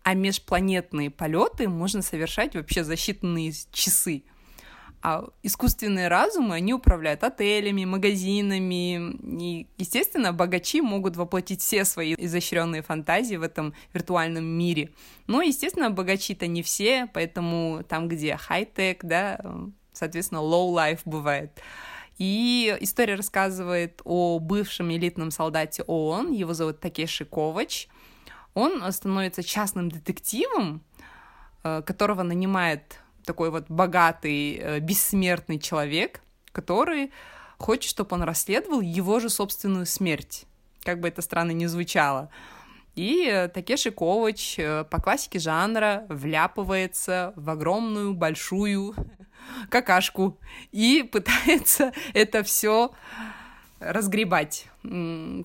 А 0.05 0.14
межпланетные 0.14 1.11
полеты 1.11 1.69
можно 1.69 2.01
совершать 2.01 2.55
вообще 2.55 2.85
за 2.85 2.95
считанные 2.95 3.53
часы. 3.73 4.23
А 5.03 5.29
искусственные 5.43 6.07
разумы, 6.07 6.55
они 6.55 6.73
управляют 6.73 7.25
отелями, 7.25 7.85
магазинами. 7.85 9.17
И, 9.43 9.67
естественно, 9.79 10.33
богачи 10.33 10.81
могут 10.81 11.17
воплотить 11.17 11.61
все 11.61 11.85
свои 11.85 12.14
изощренные 12.17 12.83
фантазии 12.83 13.35
в 13.35 13.43
этом 13.43 13.75
виртуальном 13.93 14.45
мире. 14.45 14.91
Но, 15.27 15.43
естественно, 15.43 15.91
богачи-то 15.91 16.47
не 16.47 16.62
все, 16.62 17.09
поэтому 17.12 17.83
там, 17.89 18.07
где 18.07 18.37
хай-тек, 18.37 19.05
да, 19.05 19.41
соответственно, 19.93 20.39
low-life 20.39 21.01
бывает. 21.05 21.61
И 22.19 22.75
история 22.81 23.14
рассказывает 23.14 24.01
о 24.05 24.39
бывшем 24.39 24.91
элитном 24.91 25.31
солдате 25.31 25.83
ООН, 25.83 26.33
его 26.33 26.55
зовут 26.55 26.81
Такеши 26.81 27.25
Ковач. 27.25 27.89
Он 28.55 28.91
становится 28.91 29.43
частным 29.43 29.91
детективом, 29.91 30.83
э, 31.62 31.83
которого 31.83 32.23
нанимает 32.23 33.01
такой 33.25 33.51
вот 33.51 33.67
богатый, 33.69 34.57
э, 34.57 34.81
бессмертный 34.81 35.59
человек, 35.59 36.23
который 36.53 37.12
хочет, 37.59 37.91
чтобы 37.91 38.17
он 38.17 38.23
расследовал 38.23 38.81
его 38.81 39.21
же 39.21 39.29
собственную 39.29 39.85
смерть. 39.85 40.47
Как 40.85 41.01
бы 41.01 41.09
это 41.09 41.21
странно 41.21 41.51
ни 41.51 41.67
звучало. 41.67 42.31
И 42.95 43.29
э, 43.31 43.49
Такеши 43.49 43.91
Ковач 43.91 44.59
по 44.89 45.03
классике 45.03 45.39
жанра 45.39 46.07
вляпывается 46.09 47.35
в 47.37 47.51
огромную, 47.51 48.14
большую 48.14 48.95
какашку 49.70 50.38
и 50.72 51.03
пытается 51.12 51.92
это 52.14 52.42
все 52.42 52.92
разгребать. 53.80 54.66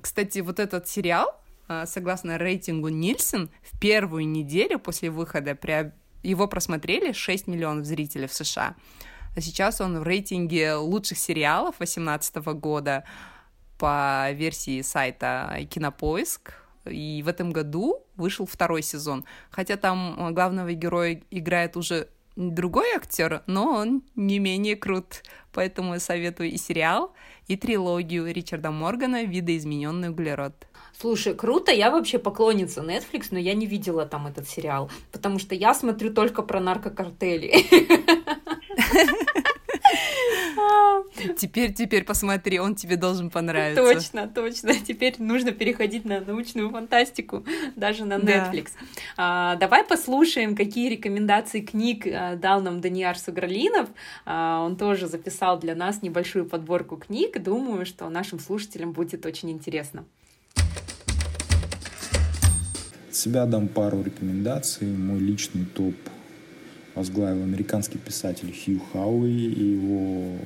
Кстати, 0.01 0.39
вот 0.39 0.59
этот 0.59 0.87
сериал, 0.87 1.35
а, 1.67 1.85
согласно 1.85 2.37
рейтингу 2.37 2.89
Нильсон, 2.89 3.49
в 3.61 3.79
первую 3.79 4.27
неделю 4.27 4.79
после 4.79 5.09
выхода 5.09 5.57
его 6.23 6.47
просмотрели 6.47 7.11
6 7.11 7.47
миллионов 7.47 7.85
зрителей 7.85 8.27
в 8.27 8.33
США. 8.33 8.75
А 9.35 9.41
сейчас 9.41 9.79
он 9.79 9.99
в 9.99 10.03
рейтинге 10.03 10.75
лучших 10.75 11.17
сериалов 11.17 11.77
2018 11.77 12.35
года 12.53 13.05
по 13.77 14.29
версии 14.33 14.81
сайта 14.81 15.57
Кинопоиск. 15.69 16.53
И 16.85 17.21
в 17.23 17.27
этом 17.27 17.51
году 17.51 18.03
вышел 18.15 18.45
второй 18.45 18.81
сезон. 18.81 19.23
Хотя 19.49 19.77
там 19.77 20.33
главного 20.33 20.73
героя 20.73 21.21
играет 21.29 21.77
уже 21.77 22.09
другой 22.35 22.93
актер, 22.95 23.43
но 23.47 23.71
он 23.73 24.03
не 24.15 24.39
менее 24.39 24.75
крут. 24.75 25.23
Поэтому 25.53 25.95
я 25.95 25.99
советую 25.99 26.51
и 26.51 26.57
сериал, 26.57 27.13
и 27.47 27.57
трилогию 27.57 28.33
Ричарда 28.33 28.71
Моргана 28.71 29.23
«Видоизмененный 29.23 30.09
углерод». 30.09 30.53
Слушай, 30.97 31.33
круто, 31.33 31.71
я 31.71 31.89
вообще 31.89 32.19
поклонница 32.19 32.81
Netflix, 32.81 33.27
но 33.31 33.39
я 33.39 33.53
не 33.53 33.65
видела 33.65 34.05
там 34.05 34.27
этот 34.27 34.47
сериал, 34.47 34.91
потому 35.11 35.39
что 35.39 35.55
я 35.55 35.73
смотрю 35.73 36.13
только 36.13 36.43
про 36.43 36.59
наркокартели. 36.59 37.65
Теперь, 41.37 41.73
теперь 41.73 42.03
посмотри, 42.03 42.59
он 42.59 42.75
тебе 42.75 42.95
должен 42.95 43.29
понравиться. 43.29 43.83
Точно, 43.83 44.27
точно. 44.27 44.73
Теперь 44.75 45.15
нужно 45.19 45.51
переходить 45.51 46.05
на 46.05 46.21
научную 46.21 46.69
фантастику, 46.69 47.43
даже 47.75 48.05
на 48.05 48.15
Netflix. 48.15 48.69
Да. 49.17 49.53
А, 49.53 49.55
давай 49.55 49.83
послушаем, 49.83 50.55
какие 50.55 50.89
рекомендации 50.89 51.61
книг 51.61 52.07
а, 52.07 52.35
дал 52.35 52.61
нам 52.61 52.81
Даниар 52.81 53.17
Сугралинов. 53.17 53.89
А, 54.25 54.63
он 54.63 54.77
тоже 54.77 55.07
записал 55.07 55.59
для 55.59 55.75
нас 55.75 56.01
небольшую 56.01 56.45
подборку 56.45 56.97
книг. 56.97 57.41
Думаю, 57.41 57.85
что 57.85 58.09
нашим 58.09 58.39
слушателям 58.39 58.91
будет 58.91 59.25
очень 59.25 59.51
интересно. 59.51 60.05
От 63.09 63.15
себя 63.15 63.45
дам 63.45 63.67
пару 63.67 64.01
рекомендаций. 64.01 64.87
Мой 64.87 65.19
личный 65.19 65.65
топ 65.65 65.95
возглавил 67.01 67.41
американский 67.41 67.97
писатель 67.97 68.53
Хью 68.53 68.79
Хауи 68.93 69.27
и 69.27 69.71
его 69.73 70.37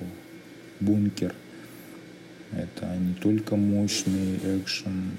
«Бункер». 0.80 1.36
Это 2.54 2.96
не 2.96 3.14
только 3.14 3.58
мощный 3.58 4.38
экшен, 4.38 5.12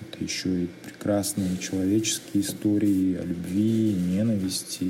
это 0.00 0.24
еще 0.24 0.64
и 0.64 0.68
прекрасные 0.86 1.58
человеческие 1.58 2.42
истории 2.42 3.16
о 3.16 3.24
любви, 3.24 3.92
ненависти, 3.92 4.88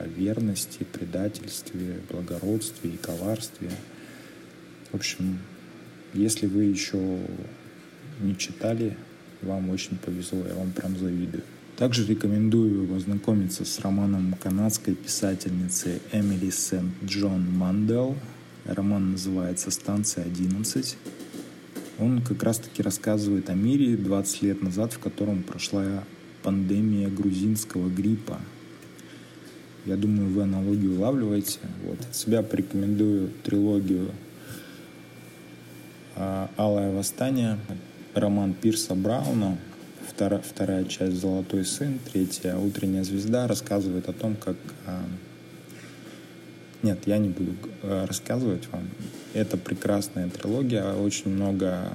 о 0.00 0.06
верности, 0.06 0.86
предательстве, 0.90 2.00
благородстве 2.10 2.92
и 2.92 2.96
коварстве. 2.96 3.68
В 4.90 4.94
общем, 4.94 5.38
если 6.14 6.46
вы 6.46 6.64
еще 6.64 7.18
не 8.22 8.38
читали, 8.38 8.96
вам 9.42 9.68
очень 9.68 9.98
повезло, 9.98 10.46
я 10.48 10.54
вам 10.54 10.72
прям 10.72 10.96
завидую. 10.96 11.42
Также 11.76 12.06
рекомендую 12.06 12.94
ознакомиться 12.94 13.64
с 13.64 13.80
романом 13.80 14.36
канадской 14.40 14.94
писательницы 14.94 16.00
Эмили 16.12 16.50
Сент-Джон 16.50 17.50
Мандел. 17.50 18.14
Роман 18.64 19.12
называется 19.12 19.72
«Станция 19.72 20.24
11». 20.24 20.96
Он 21.98 22.22
как 22.22 22.44
раз-таки 22.44 22.80
рассказывает 22.80 23.50
о 23.50 23.54
мире 23.54 23.96
20 23.96 24.42
лет 24.42 24.62
назад, 24.62 24.92
в 24.92 25.00
котором 25.00 25.42
прошла 25.42 26.04
пандемия 26.44 27.08
грузинского 27.08 27.88
гриппа. 27.88 28.38
Я 29.84 29.96
думаю, 29.96 30.30
вы 30.30 30.44
аналогию 30.44 30.96
улавливаете. 30.96 31.58
Вот. 31.84 31.98
От 31.98 32.14
себя 32.14 32.42
порекомендую 32.44 33.30
трилогию 33.42 34.12
а, 36.14 36.48
«Алое 36.56 36.92
восстание», 36.92 37.58
роман 38.14 38.54
Пирса 38.54 38.94
Брауна, 38.94 39.58
вторая, 40.08 40.40
вторая 40.40 40.84
часть 40.84 41.16
«Золотой 41.16 41.64
сын», 41.64 41.98
третья 42.12 42.56
«Утренняя 42.56 43.04
звезда» 43.04 43.46
рассказывает 43.46 44.08
о 44.08 44.12
том, 44.12 44.36
как... 44.36 44.56
А, 44.86 45.02
нет, 46.82 47.00
я 47.06 47.18
не 47.18 47.30
буду 47.30 47.52
а, 47.82 48.06
рассказывать 48.06 48.68
вам. 48.70 48.88
Это 49.32 49.56
прекрасная 49.56 50.28
трилогия, 50.28 50.92
очень 50.92 51.30
много 51.30 51.92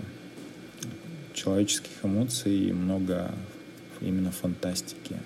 человеческих 1.33 1.91
эмоций 2.03 2.69
и 2.69 2.73
много 2.73 3.31
именно 4.01 4.31
фантастики. 4.31 5.17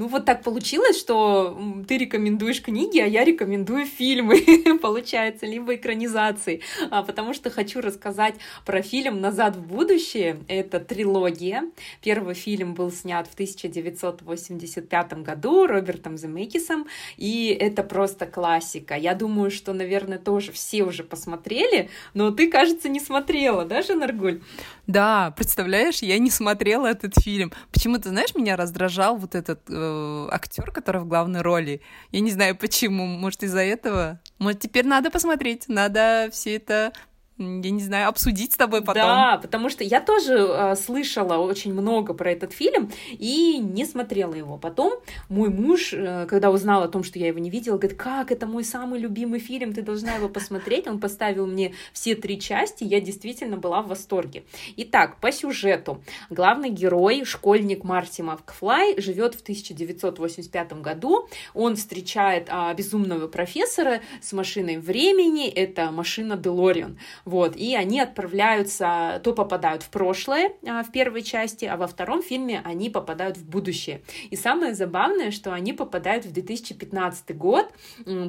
Ну 0.00 0.08
вот 0.08 0.24
так 0.24 0.42
получилось, 0.42 0.98
что 0.98 1.60
ты 1.86 1.98
рекомендуешь 1.98 2.62
книги, 2.62 2.98
а 2.98 3.06
я 3.06 3.22
рекомендую 3.22 3.84
фильмы, 3.84 4.78
получается, 4.82 5.44
либо 5.44 5.74
экранизации, 5.74 6.62
а, 6.90 7.02
потому 7.02 7.34
что 7.34 7.50
хочу 7.50 7.82
рассказать 7.82 8.36
про 8.64 8.80
фильм 8.80 9.20
«Назад 9.20 9.56
в 9.56 9.60
будущее». 9.60 10.38
Это 10.48 10.80
трилогия. 10.80 11.64
Первый 12.00 12.34
фильм 12.34 12.72
был 12.72 12.90
снят 12.90 13.26
в 13.26 13.34
1985 13.34 15.12
году 15.22 15.66
Робертом 15.66 16.16
Земекисом, 16.16 16.86
и 17.18 17.48
это 17.48 17.82
просто 17.82 18.24
классика. 18.24 18.94
Я 18.94 19.14
думаю, 19.14 19.50
что, 19.50 19.74
наверное, 19.74 20.18
тоже 20.18 20.50
все 20.50 20.82
уже 20.82 21.04
посмотрели, 21.04 21.90
но 22.14 22.30
ты, 22.30 22.50
кажется, 22.50 22.88
не 22.88 23.00
смотрела, 23.00 23.66
да, 23.66 23.82
Жанаргуль? 23.82 24.40
Да, 24.86 25.32
представляешь, 25.36 25.98
я 25.98 26.18
не 26.18 26.30
смотрела 26.30 26.86
этот 26.86 27.12
фильм. 27.22 27.52
Почему-то, 27.70 28.08
знаешь, 28.08 28.34
меня 28.34 28.56
раздражал 28.56 29.16
вот 29.16 29.34
этот 29.34 29.60
э, 29.68 29.89
актер, 30.30 30.70
который 30.70 31.00
в 31.00 31.06
главной 31.06 31.42
роли. 31.42 31.80
Я 32.10 32.20
не 32.20 32.30
знаю 32.30 32.56
почему, 32.56 33.06
может 33.06 33.42
из-за 33.42 33.60
этого. 33.60 34.20
Может 34.38 34.60
теперь 34.60 34.86
надо 34.86 35.10
посмотреть, 35.10 35.68
надо 35.68 36.28
все 36.32 36.56
это 36.56 36.92
я 37.40 37.70
не 37.70 37.82
знаю, 37.82 38.08
обсудить 38.08 38.52
с 38.52 38.56
тобой 38.56 38.82
потом. 38.82 39.02
Да, 39.02 39.38
потому 39.40 39.70
что 39.70 39.82
я 39.82 40.00
тоже 40.00 40.34
э, 40.34 40.76
слышала 40.76 41.38
очень 41.38 41.72
много 41.72 42.12
про 42.12 42.30
этот 42.30 42.52
фильм 42.52 42.90
и 43.10 43.58
не 43.58 43.86
смотрела 43.86 44.34
его. 44.34 44.58
Потом 44.58 44.92
мой 45.28 45.48
муж, 45.48 45.92
э, 45.94 46.26
когда 46.28 46.50
узнал 46.50 46.82
о 46.82 46.88
том, 46.88 47.02
что 47.02 47.18
я 47.18 47.28
его 47.28 47.38
не 47.38 47.48
видела, 47.48 47.78
говорит, 47.78 47.98
как 47.98 48.30
это 48.30 48.46
мой 48.46 48.62
самый 48.62 49.00
любимый 49.00 49.40
фильм, 49.40 49.72
ты 49.72 49.80
должна 49.80 50.16
его 50.16 50.28
посмотреть. 50.28 50.86
Он 50.86 51.00
поставил 51.00 51.46
мне 51.46 51.74
все 51.92 52.14
три 52.14 52.38
части, 52.38 52.84
я 52.84 53.00
действительно 53.00 53.56
была 53.56 53.80
в 53.80 53.88
восторге. 53.88 54.44
Итак, 54.76 55.16
по 55.20 55.32
сюжету. 55.32 56.02
Главный 56.28 56.68
герой, 56.68 57.24
школьник 57.24 57.84
Марти 57.84 58.20
Макфлай, 58.20 59.00
живет 59.00 59.34
в 59.34 59.40
1985 59.40 60.72
году. 60.74 61.28
Он 61.54 61.76
встречает 61.76 62.48
а, 62.50 62.74
безумного 62.74 63.28
профессора 63.28 64.00
с 64.20 64.32
машиной 64.32 64.76
времени. 64.76 65.48
Это 65.48 65.90
машина 65.90 66.36
Делориан. 66.36 66.98
Вот, 67.30 67.54
и 67.54 67.76
они 67.76 68.00
отправляются, 68.00 69.20
то 69.22 69.32
попадают 69.32 69.84
в 69.84 69.90
прошлое 69.90 70.50
а, 70.66 70.82
в 70.82 70.90
первой 70.90 71.22
части, 71.22 71.64
а 71.64 71.76
во 71.76 71.86
втором 71.86 72.24
фильме 72.24 72.60
они 72.64 72.90
попадают 72.90 73.36
в 73.36 73.48
будущее. 73.48 74.02
И 74.30 74.36
самое 74.36 74.74
забавное, 74.74 75.30
что 75.30 75.52
они 75.52 75.72
попадают 75.72 76.24
в 76.24 76.32
2015 76.32 77.36
год, 77.36 77.72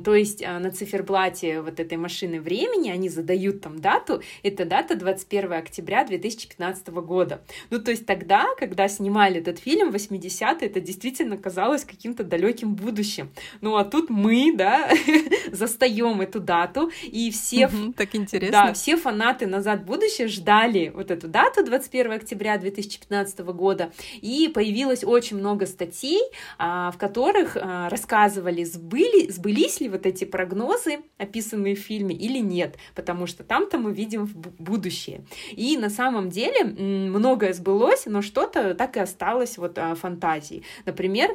то 0.04 0.14
есть 0.14 0.44
а, 0.44 0.60
на 0.60 0.70
циферблате 0.70 1.62
вот 1.62 1.80
этой 1.80 1.98
машины 1.98 2.40
времени 2.40 2.92
они 2.92 3.10
задают 3.10 3.62
там 3.62 3.82
дату, 3.82 4.22
это 4.44 4.66
дата 4.66 4.96
21 4.96 5.54
октября 5.54 6.06
2015 6.06 6.90
года. 6.90 7.42
Ну, 7.72 7.80
то 7.80 7.90
есть 7.90 8.06
тогда, 8.06 8.46
когда 8.60 8.88
снимали 8.88 9.40
этот 9.40 9.58
фильм, 9.58 9.90
80-е, 9.90 10.68
это 10.68 10.80
действительно 10.80 11.38
казалось 11.38 11.86
каким-то 11.86 12.24
далеким 12.24 12.76
будущим. 12.76 13.32
Ну, 13.62 13.78
а 13.78 13.84
тут 13.84 14.12
мы, 14.12 14.54
да, 14.56 14.92
застаем 15.52 16.22
эту 16.22 16.40
дату, 16.40 16.92
и 17.02 17.32
все... 17.32 17.68
так 17.98 18.14
интересно. 18.14 18.68
Да, 18.68 18.74
все 18.82 18.98
фанаты 18.98 19.46
«Назад 19.46 19.82
в 19.82 19.86
будущее» 19.86 20.28
ждали 20.28 20.92
вот 20.96 21.12
эту 21.12 21.28
дату 21.28 21.64
21 21.64 22.14
октября 22.14 22.58
2015 22.58 23.40
года, 23.54 23.92
и 24.22 24.50
появилось 24.52 25.04
очень 25.04 25.38
много 25.38 25.68
статей, 25.68 26.20
а, 26.58 26.90
в 26.90 26.98
которых 26.98 27.56
а, 27.58 27.90
рассказывали, 27.90 28.64
сбыли, 28.64 29.30
сбылись 29.30 29.82
ли 29.82 29.88
вот 29.88 30.08
эти 30.08 30.26
прогнозы, 30.26 31.02
описанные 31.20 31.76
в 31.76 31.80
фильме, 31.80 32.16
или 32.16 32.40
нет, 32.40 32.78
потому 32.96 33.28
что 33.28 33.44
там-то 33.44 33.78
мы 33.78 33.94
видим 33.94 34.26
будущее. 34.58 35.26
И 35.52 35.78
на 35.78 35.92
самом 35.92 36.32
деле 36.32 36.64
многое 36.64 37.54
сбылось, 37.54 38.08
но 38.08 38.24
что-то 38.24 38.74
так 38.74 38.98
и 38.98 39.00
осталось 39.00 39.60
вот 39.60 39.78
а, 39.78 39.94
фантазией. 39.94 40.64
Например, 40.86 41.30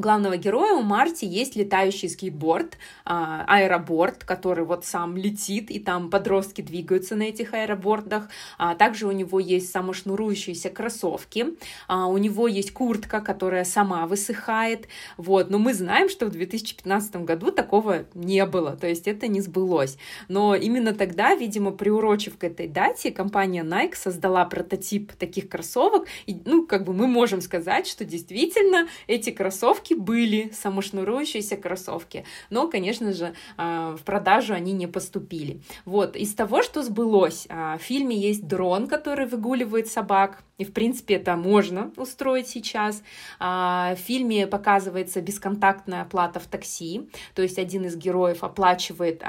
главного 0.00 0.36
героя 0.36 0.74
у 0.74 0.82
Марти 0.82 1.24
есть 1.24 1.56
летающий 1.56 2.08
скейтборд, 2.08 2.76
а, 3.04 3.44
аэроборд, 3.46 4.24
который 4.24 4.64
вот 4.64 4.84
сам 4.84 5.16
летит, 5.16 5.70
и 5.70 5.78
там 5.78 6.10
подростки 6.10 6.62
двигаются 6.62 7.14
на 7.14 7.24
этих 7.24 7.54
аэробордах. 7.54 8.28
А, 8.58 8.74
также 8.74 9.06
у 9.06 9.12
него 9.12 9.38
есть 9.38 9.70
самошнурующиеся 9.70 10.70
кроссовки, 10.70 11.46
а, 11.86 12.06
у 12.06 12.16
него 12.18 12.48
есть 12.48 12.72
куртка, 12.72 13.20
которая 13.20 13.64
сама 13.64 14.06
высыхает. 14.06 14.88
Вот. 15.16 15.50
Но 15.50 15.58
мы 15.58 15.74
знаем, 15.74 16.08
что 16.08 16.26
в 16.26 16.30
2015 16.30 17.24
году 17.24 17.52
такого 17.52 18.04
не 18.14 18.44
было, 18.46 18.76
то 18.76 18.86
есть 18.86 19.06
это 19.06 19.28
не 19.28 19.40
сбылось. 19.40 19.96
Но 20.28 20.54
именно 20.54 20.94
тогда, 20.94 21.34
видимо, 21.34 21.70
приурочив 21.70 22.38
к 22.38 22.44
этой 22.44 22.66
дате, 22.66 23.10
компания 23.10 23.62
Nike 23.62 23.94
создала 23.94 24.44
прототип 24.44 25.12
таких 25.12 25.48
кроссовок. 25.48 26.06
И, 26.26 26.36
ну, 26.44 26.66
как 26.66 26.84
бы 26.84 26.92
мы 26.92 27.06
можем 27.06 27.40
сказать, 27.40 27.86
что 27.86 28.04
действительно 28.04 28.88
эти 29.06 29.30
кроссовки 29.30 29.89
кроссовки 29.90 29.94
были, 29.94 30.50
самошнурующиеся 30.52 31.56
кроссовки, 31.56 32.24
но, 32.50 32.68
конечно 32.68 33.12
же, 33.12 33.34
а, 33.56 33.96
в 33.96 34.02
продажу 34.02 34.54
они 34.54 34.72
не 34.72 34.86
поступили. 34.86 35.60
Вот, 35.84 36.16
из 36.16 36.34
того, 36.34 36.62
что 36.62 36.82
сбылось, 36.82 37.46
а, 37.48 37.76
в 37.78 37.82
фильме 37.82 38.16
есть 38.16 38.46
дрон, 38.46 38.86
который 38.86 39.26
выгуливает 39.26 39.88
собак, 39.88 40.42
и, 40.58 40.64
в 40.64 40.72
принципе, 40.72 41.14
это 41.14 41.36
можно 41.36 41.90
устроить 41.96 42.46
сейчас. 42.46 43.02
А, 43.38 43.94
в 43.94 43.98
фильме 43.98 44.46
показывается 44.46 45.22
бесконтактная 45.22 46.02
оплата 46.02 46.38
в 46.38 46.46
такси, 46.46 47.08
то 47.34 47.42
есть 47.42 47.58
один 47.58 47.84
из 47.84 47.96
героев 47.96 48.44
оплачивает, 48.44 49.22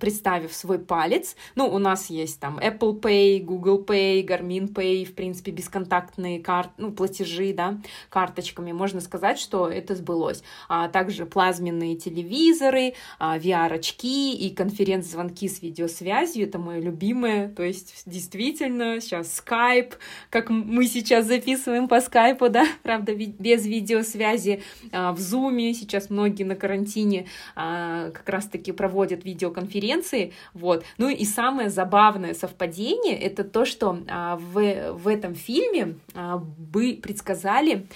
представив 0.00 0.52
свой 0.52 0.78
палец. 0.78 1.36
Ну, 1.54 1.68
у 1.68 1.78
нас 1.78 2.10
есть 2.10 2.40
там 2.40 2.58
Apple 2.58 3.00
Pay, 3.00 3.40
Google 3.44 3.84
Pay, 3.84 4.26
Garmin 4.26 4.72
Pay, 4.72 5.04
в 5.04 5.14
принципе, 5.14 5.52
бесконтактные 5.52 6.40
карт, 6.40 6.70
ну, 6.78 6.90
платежи, 6.92 7.52
да, 7.54 7.78
карточками. 8.08 8.72
Можно 8.72 9.00
сказать, 9.00 9.38
что 9.38 9.68
это 9.68 9.91
сбылось. 9.94 10.42
А 10.68 10.88
также 10.88 11.26
плазменные 11.26 11.96
телевизоры, 11.96 12.94
а, 13.18 13.38
VR-очки 13.38 14.34
и 14.34 14.54
конференц-звонки 14.54 15.48
с 15.48 15.62
видеосвязью. 15.62 16.46
Это 16.46 16.58
мое 16.58 16.80
любимое. 16.80 17.48
То 17.48 17.62
есть, 17.62 18.02
действительно, 18.06 19.00
сейчас 19.00 19.42
Skype, 19.42 19.94
как 20.30 20.50
мы 20.50 20.86
сейчас 20.86 21.26
записываем 21.26 21.88
по 21.88 22.00
скайпу, 22.00 22.48
да, 22.48 22.66
правда, 22.82 23.14
без 23.14 23.66
видеосвязи, 23.66 24.62
а, 24.92 25.12
в 25.12 25.18
Zoom, 25.18 25.72
сейчас 25.74 26.10
многие 26.10 26.44
на 26.44 26.56
карантине 26.56 27.26
а, 27.54 28.10
как 28.10 28.28
раз-таки 28.28 28.72
проводят 28.72 29.24
видеоконференции, 29.24 30.32
вот. 30.54 30.84
Ну 30.98 31.08
и 31.08 31.24
самое 31.24 31.70
забавное 31.70 32.34
совпадение, 32.34 33.18
это 33.18 33.44
то, 33.44 33.64
что 33.64 33.98
а, 34.08 34.36
в, 34.36 34.92
в 34.92 35.08
этом 35.08 35.34
фильме 35.34 35.96
бы 36.14 36.98
предсказали 37.02 37.86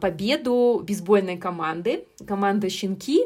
победу 0.00 0.82
бейсбольной 0.84 1.33
команды, 1.38 2.06
команда 2.26 2.68
«Щенки», 2.68 3.20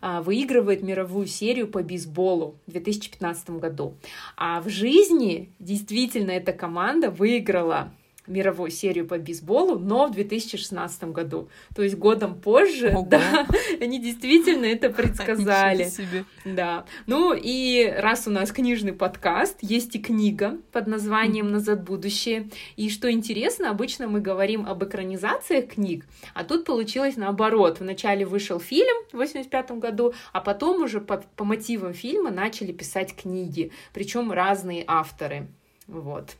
выигрывает 0.00 0.82
мировую 0.82 1.26
серию 1.26 1.68
по 1.68 1.82
бейсболу 1.82 2.56
в 2.66 2.70
2015 2.70 3.50
году. 3.50 3.94
А 4.36 4.60
в 4.60 4.68
жизни 4.68 5.52
действительно 5.58 6.30
эта 6.30 6.52
команда 6.52 7.10
выиграла 7.10 7.92
мировую 8.30 8.70
серию 8.70 9.06
по 9.06 9.18
бейсболу, 9.18 9.78
но 9.78 10.06
в 10.06 10.12
2016 10.12 11.04
году. 11.04 11.48
То 11.74 11.82
есть 11.82 11.96
годом 11.96 12.40
позже, 12.40 12.90
Ого. 12.90 13.06
да, 13.06 13.46
они 13.80 14.00
действительно 14.00 14.64
это 14.64 14.90
предсказали. 14.90 15.84
Себе. 15.84 16.24
Да. 16.44 16.84
Ну 17.06 17.34
и 17.34 17.92
раз 17.96 18.26
у 18.26 18.30
нас 18.30 18.52
книжный 18.52 18.92
подкаст, 18.92 19.58
есть 19.60 19.96
и 19.96 19.98
книга 19.98 20.58
под 20.72 20.86
названием 20.86 21.50
«Назад 21.50 21.80
в 21.80 21.84
будущее». 21.84 22.48
И 22.76 22.88
что 22.88 23.10
интересно, 23.10 23.70
обычно 23.70 24.06
мы 24.06 24.20
говорим 24.20 24.66
об 24.66 24.84
экранизациях 24.84 25.74
книг, 25.74 26.06
а 26.34 26.44
тут 26.44 26.64
получилось 26.64 27.16
наоборот. 27.16 27.80
Вначале 27.80 28.24
вышел 28.24 28.60
фильм 28.60 28.96
в 29.12 29.16
85 29.16 29.72
году, 29.72 30.14
а 30.32 30.40
потом 30.40 30.82
уже 30.82 31.00
по, 31.00 31.22
по 31.36 31.44
мотивам 31.44 31.92
фильма 31.92 32.30
начали 32.30 32.72
писать 32.72 33.14
книги, 33.14 33.72
причем 33.92 34.30
разные 34.30 34.84
авторы. 34.86 35.48
Вот. 35.86 36.36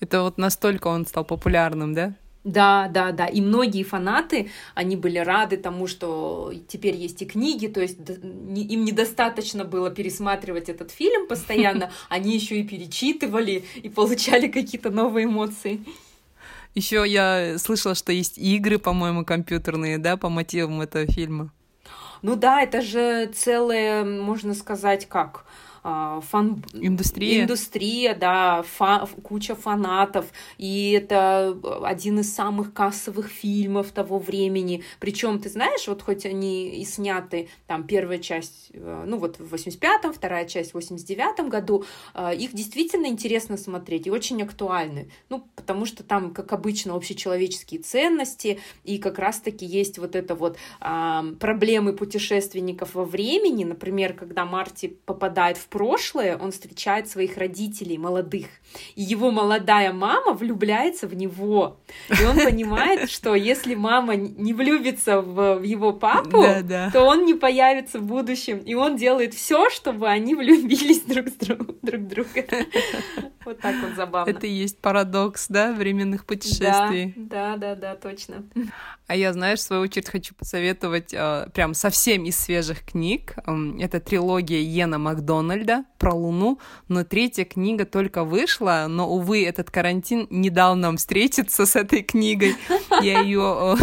Это 0.00 0.22
вот 0.22 0.38
настолько 0.38 0.88
он 0.88 1.06
стал 1.06 1.24
популярным, 1.24 1.94
да? 1.94 2.14
Да, 2.42 2.88
да, 2.88 3.12
да. 3.12 3.26
И 3.26 3.42
многие 3.42 3.82
фанаты, 3.82 4.50
они 4.74 4.96
были 4.96 5.18
рады 5.18 5.58
тому, 5.58 5.86
что 5.86 6.52
теперь 6.68 6.96
есть 6.96 7.20
и 7.20 7.26
книги, 7.26 7.66
то 7.66 7.82
есть 7.82 7.98
им 8.08 8.84
недостаточно 8.84 9.64
было 9.64 9.90
пересматривать 9.90 10.70
этот 10.70 10.90
фильм 10.90 11.28
постоянно, 11.28 11.92
они 12.08 12.34
еще 12.34 12.60
и 12.60 12.64
перечитывали 12.64 13.64
и 13.76 13.90
получали 13.90 14.48
какие-то 14.48 14.90
новые 14.90 15.26
эмоции. 15.26 15.84
Еще 16.74 17.04
я 17.06 17.58
слышала, 17.58 17.94
что 17.94 18.12
есть 18.12 18.38
игры, 18.38 18.78
по-моему, 18.78 19.24
компьютерные, 19.24 19.98
да, 19.98 20.16
по 20.16 20.30
мотивам 20.30 20.80
этого 20.80 21.06
фильма. 21.06 21.52
Ну 22.22 22.36
да, 22.36 22.62
это 22.62 22.80
же 22.80 23.26
целая, 23.34 24.04
можно 24.04 24.54
сказать, 24.54 25.06
как 25.08 25.44
фан... 25.82 26.62
Индустрия. 26.72 27.42
Индустрия, 27.42 28.14
да, 28.14 28.62
фа- 28.62 29.08
куча 29.22 29.54
фанатов, 29.54 30.26
и 30.58 30.92
это 30.92 31.56
один 31.82 32.20
из 32.20 32.34
самых 32.34 32.72
кассовых 32.72 33.28
фильмов 33.28 33.90
того 33.92 34.18
времени. 34.18 34.82
Причем, 34.98 35.38
ты 35.38 35.48
знаешь, 35.48 35.88
вот 35.88 36.02
хоть 36.02 36.26
они 36.26 36.68
и 36.68 36.84
сняты, 36.84 37.48
там, 37.66 37.84
первая 37.86 38.18
часть, 38.18 38.70
э, 38.72 39.04
ну 39.06 39.18
вот 39.18 39.38
в 39.38 39.54
85-м, 39.54 40.12
вторая 40.12 40.46
часть 40.46 40.72
в 40.72 40.76
89-м 40.76 41.48
году, 41.48 41.84
э, 42.14 42.34
их 42.36 42.54
действительно 42.54 43.06
интересно 43.06 43.56
смотреть 43.56 44.06
и 44.06 44.10
очень 44.10 44.42
актуальны. 44.42 45.10
Ну, 45.28 45.46
потому 45.56 45.86
что 45.86 46.02
там, 46.02 46.32
как 46.32 46.52
обычно, 46.52 46.94
общечеловеческие 46.94 47.80
ценности, 47.80 48.60
и 48.84 48.98
как 48.98 49.18
раз-таки 49.18 49.64
есть 49.64 49.98
вот 49.98 50.16
это 50.16 50.34
вот 50.34 50.56
а, 50.80 51.24
проблемы 51.38 51.92
путешественников 51.92 52.94
во 52.94 53.04
времени, 53.04 53.64
например, 53.64 54.14
когда 54.14 54.44
Марти 54.44 54.88
попадает 54.88 55.56
в 55.56 55.66
прошлое, 55.70 56.36
он 56.36 56.50
встречает 56.52 57.08
своих 57.08 57.36
родителей 57.36 57.96
молодых, 57.96 58.46
и 58.96 59.02
его 59.02 59.30
молодая 59.30 59.92
мама 59.92 60.32
влюбляется 60.32 61.06
в 61.06 61.14
него, 61.14 61.78
и 62.08 62.24
он 62.24 62.36
понимает, 62.36 63.10
что 63.10 63.34
если 63.34 63.74
мама 63.74 64.16
не 64.16 64.52
влюбится 64.52 65.20
в, 65.20 65.62
его 65.62 65.92
папу, 65.92 66.44
то 66.92 67.02
он 67.02 67.24
не 67.24 67.34
появится 67.34 67.98
в 67.98 68.04
будущем, 68.04 68.58
и 68.58 68.74
он 68.74 68.96
делает 68.96 69.34
все, 69.34 69.70
чтобы 69.70 70.08
они 70.08 70.34
влюбились 70.34 71.02
друг 71.02 71.26
в 71.28 72.08
друга. 72.08 72.44
Вот 73.42 73.58
так 73.58 73.74
вот 73.82 73.96
забавно. 73.96 74.30
Это 74.30 74.46
и 74.46 74.50
есть 74.50 74.78
парадокс, 74.78 75.48
да, 75.48 75.72
временных 75.72 76.26
путешествий. 76.26 77.14
Да, 77.16 77.56
да, 77.56 77.74
да, 77.74 77.74
да, 77.74 77.96
точно. 77.96 78.44
А 79.06 79.16
я, 79.16 79.32
знаешь, 79.32 79.60
в 79.60 79.62
свою 79.62 79.82
очередь 79.82 80.08
хочу 80.08 80.34
посоветовать 80.34 81.12
э, 81.12 81.48
прям 81.52 81.74
совсем 81.74 82.24
из 82.26 82.38
свежих 82.38 82.84
книг. 82.84 83.34
Эм, 83.46 83.78
Это 83.80 83.98
трилогия 83.98 84.60
Йена 84.60 84.98
Макдональда 84.98 85.59
про 85.98 86.14
Луну, 86.14 86.58
но 86.88 87.04
третья 87.04 87.44
книга 87.44 87.84
только 87.84 88.24
вышла, 88.24 88.86
но, 88.88 89.08
увы, 89.08 89.44
этот 89.44 89.70
карантин 89.70 90.26
не 90.30 90.50
дал 90.50 90.76
нам 90.76 90.96
встретиться 90.96 91.66
с 91.66 91.76
этой 91.76 92.02
книгой. 92.02 92.54
Я 93.02 93.20
ее 93.20 93.76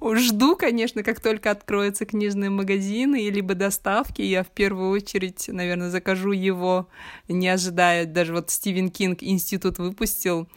жду, 0.16 0.56
конечно, 0.56 1.02
как 1.02 1.20
только 1.20 1.50
откроются 1.50 2.06
книжные 2.06 2.50
магазины, 2.50 3.28
либо 3.30 3.54
доставки. 3.54 4.22
Я 4.22 4.42
в 4.42 4.48
первую 4.48 4.90
очередь, 4.90 5.48
наверное, 5.48 5.90
закажу 5.90 6.32
его, 6.32 6.88
не 7.28 7.48
ожидая. 7.48 8.06
Даже 8.06 8.32
вот 8.32 8.50
Стивен 8.50 8.90
Кинг 8.90 9.22
институт 9.22 9.78
выпустил. 9.78 10.48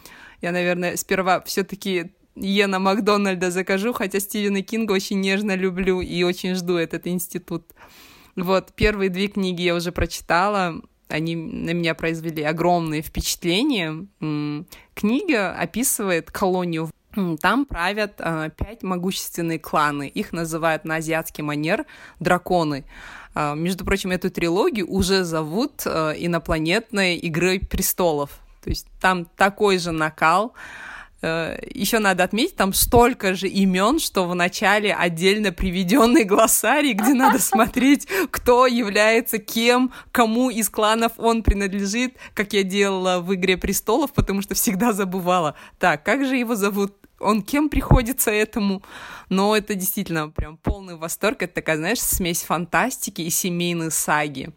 Я, 0.42 0.52
наверное, 0.52 0.96
сперва 0.96 1.42
все-таки 1.42 2.12
Йена 2.36 2.80
Макдональда 2.80 3.52
закажу, 3.52 3.94
хотя 3.94 4.20
Стивена 4.20 4.62
Кинга 4.62 4.94
очень 4.94 5.20
нежно 5.20 5.56
люблю 5.56 6.02
и 6.02 6.24
очень 6.24 6.56
жду 6.56 6.76
этот 6.76 7.08
институт. 7.08 7.66
Вот, 8.44 8.74
первые 8.74 9.10
две 9.10 9.28
книги 9.28 9.62
я 9.62 9.76
уже 9.76 9.92
прочитала, 9.92 10.82
они 11.10 11.36
на 11.36 11.72
меня 11.72 11.96
произвели 11.96 12.44
огромные 12.44 13.02
впечатления. 13.02 14.06
Книга 14.94 15.52
описывает 15.54 16.32
колонию. 16.32 16.90
Там 17.42 17.66
правят 17.66 18.14
а, 18.20 18.50
пять 18.50 18.84
могущественные 18.84 19.58
кланы. 19.58 20.08
Их 20.08 20.32
называют 20.32 20.86
на 20.86 20.98
азиатский 20.98 21.44
манер 21.44 21.86
драконы. 22.20 22.86
А, 23.34 23.56
Между 23.56 23.84
прочим, 23.84 24.12
эту 24.12 24.30
трилогию 24.30 24.88
уже 24.90 25.24
зовут 25.24 25.82
а, 25.86 26.12
инопланетной 26.12 27.20
игрой 27.24 27.60
престолов. 27.60 28.40
То 28.64 28.70
есть 28.70 28.88
там 29.02 29.26
такой 29.26 29.80
же 29.80 29.92
накал. 29.92 30.54
Еще 31.22 32.00
надо 32.00 32.24
отметить, 32.24 32.56
там 32.56 32.74
столько 32.74 33.34
же 33.34 33.48
имен, 33.48 34.00
что 34.00 34.26
в 34.26 34.36
начале 34.36 34.94
отдельно 34.94 35.52
приведенный 35.52 36.24
глоссарий, 36.24 36.94
где 36.94 37.14
надо 37.14 37.40
смотреть, 37.40 38.08
кто 38.32 38.68
является 38.68 39.38
кем, 39.38 39.92
кому 40.12 40.50
из 40.50 40.70
кланов 40.70 41.14
он 41.18 41.44
принадлежит, 41.44 42.16
как 42.34 42.54
я 42.54 42.64
делала 42.64 43.20
в 43.20 43.34
«Игре 43.34 43.58
престолов», 43.58 44.14
потому 44.14 44.42
что 44.42 44.56
всегда 44.56 44.94
забывала. 44.94 45.56
Так, 45.78 46.04
как 46.04 46.26
же 46.26 46.38
его 46.38 46.56
зовут? 46.56 46.94
Он 47.20 47.42
кем 47.42 47.70
приходится 47.70 48.32
этому? 48.32 48.82
Но 49.28 49.56
это 49.56 49.76
действительно 49.76 50.30
прям 50.30 50.58
полный 50.58 50.96
восторг. 50.96 51.44
Это 51.44 51.56
такая, 51.56 51.78
знаешь, 51.78 52.00
смесь 52.00 52.44
фантастики 52.44 53.22
и 53.22 53.30
семейной 53.30 53.92
саги. 53.92 54.52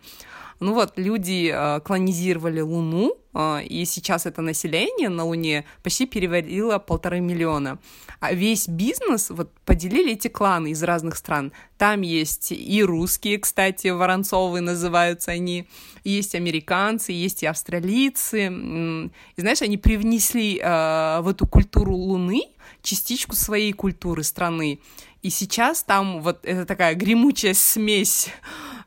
Ну 0.61 0.75
вот, 0.75 0.93
люди 0.97 1.51
э, 1.53 1.81
колонизировали 1.81 2.61
Луну, 2.61 3.11
э, 3.11 3.22
и 3.35 3.85
сейчас 3.87 4.26
это 4.26 4.43
население 4.43 5.09
на 5.09 5.24
Луне 5.24 5.64
почти 5.83 6.07
перевалило 6.07 6.78
полторы 6.78 7.20
миллиона. 7.20 7.78
А 8.20 8.35
весь 8.35 8.68
бизнес 8.68 9.30
вот 9.30 9.51
поделили 9.64 10.12
эти 10.12 10.28
кланы 10.28 10.70
из 10.70 10.83
разных 10.83 11.16
стран. 11.16 11.53
Там 11.78 12.03
есть 12.03 12.53
и 12.53 12.85
русские, 12.85 13.39
кстати, 13.39 13.89
Воронцовые 13.89 14.62
называются 14.62 15.33
они, 15.33 15.66
есть 16.05 16.35
американцы, 16.35 17.12
есть 17.12 17.43
и 17.43 17.47
австралийцы. 17.47 18.47
И 18.47 19.41
знаешь, 19.41 19.62
они 19.62 19.78
привнесли 19.78 20.61
э, 20.62 21.20
в 21.20 21.28
эту 21.28 21.47
культуру 21.47 21.95
Луны 21.95 22.43
частичку 22.83 23.35
своей 23.35 23.72
культуры 23.72 24.22
страны. 24.22 24.80
И 25.22 25.30
сейчас 25.30 25.85
там 25.85 26.20
вот 26.20 26.45
это 26.45 26.66
такая 26.66 26.95
гремучая 26.95 27.55
смесь 27.55 28.28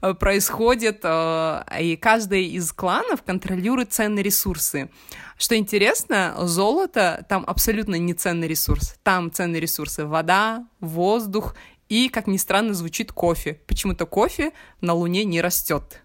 э, 0.02 0.14
происходит, 0.14 1.00
э, 1.04 1.64
и 1.80 1.96
каждый 1.96 2.48
из 2.48 2.74
кланов 2.74 3.24
контролирует 3.24 3.94
ценные 3.94 4.24
ресурсы. 4.36 4.90
Что 5.38 5.56
интересно, 5.56 6.36
золото 6.42 7.26
там 7.30 7.44
абсолютно 7.48 7.96
не 7.96 8.14
ценный 8.14 8.48
ресурс. 8.48 8.96
Там 9.04 9.32
ценные 9.32 9.62
ресурсы 9.62 10.06
вода, 10.06 10.66
воздух 10.82 11.56
и, 11.90 12.10
как 12.10 12.28
ни 12.28 12.38
странно, 12.38 12.74
звучит 12.74 13.12
кофе. 13.12 13.60
Почему-то 13.68 14.06
кофе 14.06 14.52
на 14.82 14.94
Луне 14.94 15.24
не 15.24 15.42
растет. 15.42 16.02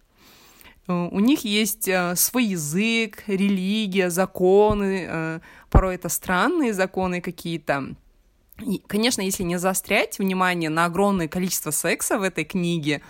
Э, 0.86 0.92
У 0.92 1.20
них 1.20 1.44
есть 1.44 1.88
э, 1.88 2.14
свой 2.16 2.44
язык, 2.44 3.24
религия, 3.26 4.10
законы. 4.10 5.06
э, 5.08 5.40
Порой 5.70 5.94
это 5.96 6.08
странные 6.08 6.72
законы 6.72 7.20
какие-то. 7.20 7.94
И, 8.60 8.82
конечно, 8.86 9.22
если 9.22 9.42
не 9.44 9.58
заострять 9.58 10.18
внимание 10.18 10.70
на 10.70 10.84
огромное 10.84 11.28
количество 11.28 11.70
секса 11.70 12.18
в 12.18 12.22
этой 12.22 12.44
книге, 12.44 13.00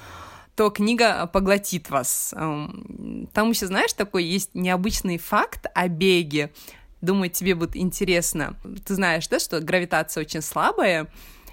то 0.61 0.69
книга 0.69 1.27
поглотит 1.27 1.89
вас. 1.89 2.35
Эм, 2.37 3.31
Там 3.33 3.49
еще, 3.49 3.67
знаешь, 3.67 3.95
такой 3.95 4.25
есть 4.25 4.51
необычный 4.55 5.17
факт 5.17 5.65
о 5.75 5.89
беге. 5.89 6.53
Думаю, 7.01 7.31
тебе 7.31 7.55
будет 7.55 7.77
интересно. 7.77 8.57
Ты 8.85 8.95
знаешь, 8.95 9.27
да, 9.29 9.39
что 9.39 9.61
гравитация 9.61 10.21
очень 10.21 10.43
слабая, 10.43 11.07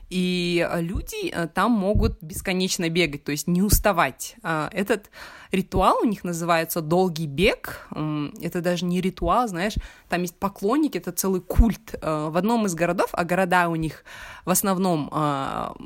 и 0.10 0.68
э, 0.70 0.82
люди 0.82 1.30
э, 1.30 1.48
там 1.48 1.72
могут 1.72 2.22
бесконечно 2.22 2.90
бегать, 2.90 3.24
то 3.24 3.32
есть 3.32 3.48
не 3.48 3.62
уставать. 3.62 4.36
А, 4.44 4.70
Этот 4.74 5.10
ритуал 5.52 6.00
у 6.02 6.06
них 6.06 6.26
называется 6.26 6.82
долгий 6.82 7.28
бег. 7.28 7.88
М, 7.96 8.34
Это 8.42 8.60
даже 8.60 8.84
не 8.84 9.00
ритуал, 9.00 9.48
знаешь, 9.48 9.76
там 10.10 10.22
есть 10.22 10.36
поклонники, 10.36 10.98
это 10.98 11.14
целый 11.14 11.40
культ 11.40 11.96
э, 12.02 12.28
в 12.30 12.36
одном 12.36 12.66
из 12.66 12.76
городов, 12.76 13.08
а 13.14 13.24
города 13.24 13.70
у 13.70 13.76
них 13.76 14.04
в 14.44 14.50
основном 14.50 15.10
а, 15.14 15.78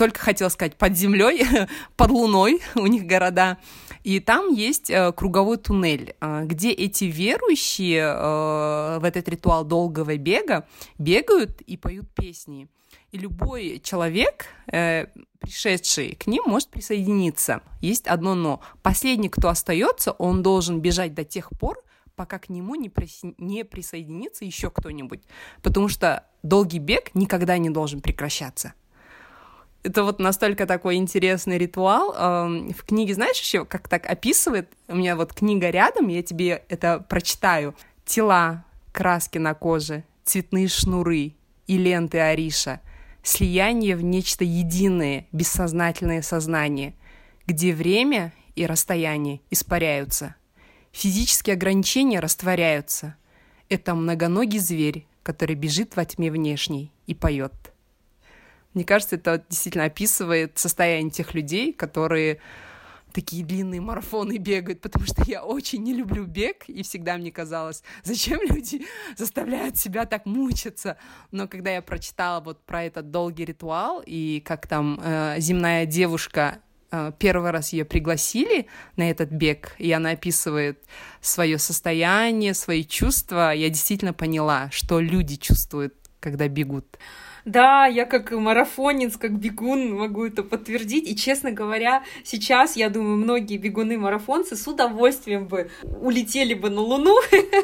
только 0.00 0.18
хотела 0.18 0.48
сказать 0.48 0.76
под 0.76 0.96
землей, 0.96 1.44
под 1.96 2.10
луной 2.10 2.62
у 2.74 2.86
них 2.86 3.04
города. 3.04 3.58
И 4.02 4.18
там 4.18 4.50
есть 4.50 4.88
э, 4.88 5.12
круговой 5.12 5.58
туннель, 5.58 6.14
э, 6.18 6.44
где 6.46 6.70
эти 6.70 7.04
верующие 7.04 8.00
э, 8.00 8.98
в 8.98 9.04
этот 9.04 9.28
ритуал 9.28 9.62
долгого 9.62 10.16
бега 10.16 10.66
бегают 10.96 11.60
и 11.60 11.76
поют 11.76 12.08
песни. 12.14 12.68
И 13.12 13.18
любой 13.18 13.80
человек, 13.84 14.46
пришедший 14.66 16.14
к 16.14 16.26
ним, 16.28 16.44
может 16.46 16.68
присоединиться. 16.68 17.60
Есть 17.80 18.06
одно 18.06 18.34
но. 18.34 18.60
Последний, 18.82 19.28
кто 19.28 19.48
остается, 19.48 20.12
он 20.12 20.42
должен 20.42 20.80
бежать 20.80 21.12
до 21.12 21.24
тех 21.24 21.50
пор, 21.50 21.82
пока 22.14 22.38
к 22.38 22.48
нему 22.48 22.74
не, 22.76 22.88
присо... 22.88 23.34
не 23.36 23.64
присоединится 23.64 24.44
еще 24.44 24.70
кто-нибудь. 24.70 25.22
Потому 25.60 25.88
что 25.88 26.24
долгий 26.42 26.78
бег 26.78 27.14
никогда 27.14 27.58
не 27.58 27.68
должен 27.68 28.00
прекращаться. 28.00 28.72
Это 29.82 30.04
вот 30.04 30.18
настолько 30.18 30.66
такой 30.66 30.96
интересный 30.96 31.56
ритуал. 31.56 32.12
В 32.12 32.84
книге, 32.86 33.14
знаешь, 33.14 33.40
еще 33.40 33.64
как 33.64 33.88
так 33.88 34.04
описывает, 34.06 34.68
у 34.88 34.96
меня 34.96 35.16
вот 35.16 35.32
книга 35.32 35.70
рядом, 35.70 36.08
я 36.08 36.22
тебе 36.22 36.64
это 36.68 37.00
прочитаю. 37.00 37.74
Тела, 38.04 38.64
краски 38.92 39.38
на 39.38 39.54
коже, 39.54 40.04
цветные 40.24 40.68
шнуры 40.68 41.34
и 41.66 41.78
ленты 41.78 42.18
Ариша, 42.18 42.80
слияние 43.22 43.96
в 43.96 44.02
нечто 44.02 44.44
единое, 44.44 45.26
бессознательное 45.32 46.22
сознание, 46.22 46.94
где 47.46 47.72
время 47.72 48.34
и 48.56 48.66
расстояние 48.66 49.40
испаряются. 49.50 50.34
Физические 50.92 51.54
ограничения 51.54 52.20
растворяются. 52.20 53.16
Это 53.68 53.94
многоногий 53.94 54.58
зверь, 54.58 55.06
который 55.22 55.54
бежит 55.54 55.96
во 55.96 56.04
тьме 56.04 56.30
внешней 56.30 56.92
и 57.06 57.14
поет. 57.14 57.69
Мне 58.74 58.84
кажется, 58.84 59.16
это 59.16 59.44
действительно 59.48 59.84
описывает 59.84 60.58
состояние 60.58 61.10
тех 61.10 61.34
людей, 61.34 61.72
которые 61.72 62.40
такие 63.12 63.44
длинные 63.44 63.80
марафоны 63.80 64.38
бегают, 64.38 64.80
потому 64.80 65.04
что 65.04 65.22
я 65.26 65.42
очень 65.42 65.82
не 65.82 65.92
люблю 65.92 66.24
бег, 66.24 66.68
и 66.68 66.82
всегда 66.82 67.16
мне 67.16 67.30
казалось, 67.30 67.82
зачем 68.04 68.40
люди 68.42 68.86
заставляют 69.16 69.76
себя 69.76 70.06
так 70.06 70.26
мучиться. 70.26 70.96
Но 71.30 71.48
когда 71.48 71.70
я 71.70 71.82
прочитала 71.82 72.40
вот 72.40 72.64
про 72.64 72.84
этот 72.84 73.10
долгий 73.10 73.44
ритуал, 73.44 74.02
и 74.04 74.42
как 74.44 74.66
там 74.66 75.00
э, 75.02 75.36
земная 75.38 75.86
девушка 75.86 76.60
э, 76.90 77.12
первый 77.18 77.50
раз 77.50 77.72
ее 77.72 77.84
пригласили 77.84 78.66
на 78.96 79.10
этот 79.10 79.30
бег, 79.30 79.74
и 79.78 79.90
она 79.92 80.10
описывает 80.10 80.82
свое 81.20 81.58
состояние, 81.58 82.54
свои 82.54 82.84
чувства, 82.84 83.52
я 83.52 83.68
действительно 83.68 84.12
поняла, 84.12 84.70
что 84.70 85.00
люди 85.00 85.36
чувствуют, 85.36 85.94
когда 86.20 86.48
бегут. 86.48 86.98
Да, 87.44 87.86
я 87.86 88.04
как 88.04 88.30
марафонец, 88.32 89.16
как 89.16 89.38
бегун 89.38 89.96
могу 89.96 90.26
это 90.26 90.42
подтвердить. 90.42 91.08
И, 91.08 91.16
честно 91.16 91.50
говоря, 91.50 92.02
сейчас, 92.24 92.76
я 92.76 92.90
думаю, 92.90 93.16
многие 93.16 93.56
бегуны-марафонцы 93.56 94.56
с 94.56 94.66
удовольствием 94.66 95.46
бы 95.46 95.70
улетели 95.82 96.54
бы 96.54 96.70
на 96.70 96.80
Луну, 96.80 97.16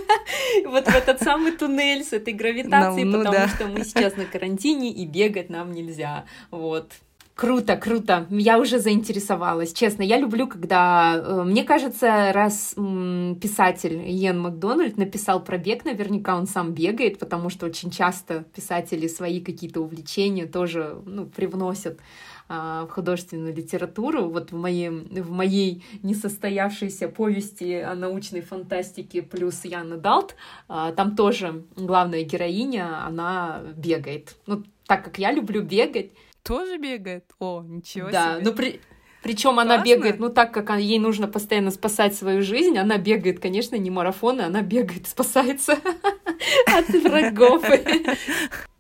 вот 0.66 0.86
в 0.86 0.94
этот 0.94 1.20
самый 1.20 1.52
туннель 1.52 2.04
с 2.04 2.12
этой 2.12 2.32
гравитацией, 2.32 3.10
потому 3.12 3.48
что 3.48 3.66
мы 3.66 3.84
сейчас 3.84 4.16
на 4.16 4.24
карантине, 4.24 4.90
и 4.90 5.06
бегать 5.06 5.50
нам 5.50 5.72
нельзя. 5.72 6.24
Вот. 6.50 6.92
Круто, 7.36 7.76
круто. 7.76 8.26
Я 8.30 8.58
уже 8.58 8.78
заинтересовалась. 8.78 9.74
Честно, 9.74 10.02
я 10.02 10.18
люблю, 10.18 10.48
когда... 10.48 11.16
Э, 11.22 11.42
мне 11.44 11.64
кажется, 11.64 12.32
раз 12.32 12.74
писатель 12.74 13.98
Иен 14.08 14.40
Макдональд 14.40 14.96
написал 14.96 15.44
про 15.44 15.58
бег, 15.58 15.84
наверняка 15.84 16.34
он 16.34 16.46
сам 16.46 16.72
бегает, 16.72 17.18
потому 17.18 17.50
что 17.50 17.66
очень 17.66 17.90
часто 17.90 18.44
писатели 18.54 19.06
свои 19.06 19.42
какие-то 19.42 19.82
увлечения 19.82 20.46
тоже 20.46 20.96
ну, 21.04 21.26
привносят 21.26 22.00
а, 22.48 22.86
в 22.86 22.90
художественную 22.92 23.54
литературу. 23.54 24.30
Вот 24.30 24.52
в, 24.52 24.56
моей, 24.56 24.88
в 24.88 25.30
моей 25.30 25.84
несостоявшейся 26.02 27.08
повести 27.08 27.74
о 27.74 27.94
научной 27.94 28.40
фантастике 28.40 29.20
плюс 29.20 29.62
Яна 29.66 29.98
Далт, 29.98 30.36
а, 30.68 30.90
там 30.92 31.14
тоже 31.14 31.64
главная 31.76 32.22
героиня, 32.22 33.04
она 33.04 33.60
бегает. 33.76 34.36
Ну, 34.46 34.62
так 34.86 35.04
как 35.04 35.18
я 35.18 35.32
люблю 35.32 35.62
бегать, 35.62 36.12
тоже 36.46 36.78
бегает? 36.78 37.24
О, 37.38 37.62
ничего 37.62 38.10
да, 38.10 38.34
себе. 38.34 38.44
ну 38.44 38.52
при... 38.56 38.80
Причем 39.22 39.58
она 39.58 39.82
бегает, 39.82 40.20
ну 40.20 40.28
так 40.28 40.54
как 40.54 40.70
ей 40.78 41.00
нужно 41.00 41.26
постоянно 41.26 41.72
спасать 41.72 42.14
свою 42.14 42.42
жизнь, 42.42 42.78
она 42.78 42.96
бегает, 42.96 43.40
конечно, 43.40 43.74
не 43.74 43.90
марафоны, 43.90 44.42
она 44.42 44.62
бегает, 44.62 45.08
спасается 45.08 45.72
от 46.66 46.88
врагов. 46.88 47.64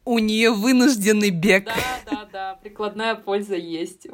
У 0.04 0.20
нее 0.20 0.52
вынужденный 0.52 1.30
бег. 1.30 1.64
Да, 1.64 1.74
да, 2.08 2.28
да, 2.32 2.54
прикладная 2.62 3.16
польза 3.16 3.56
есть. 3.56 4.06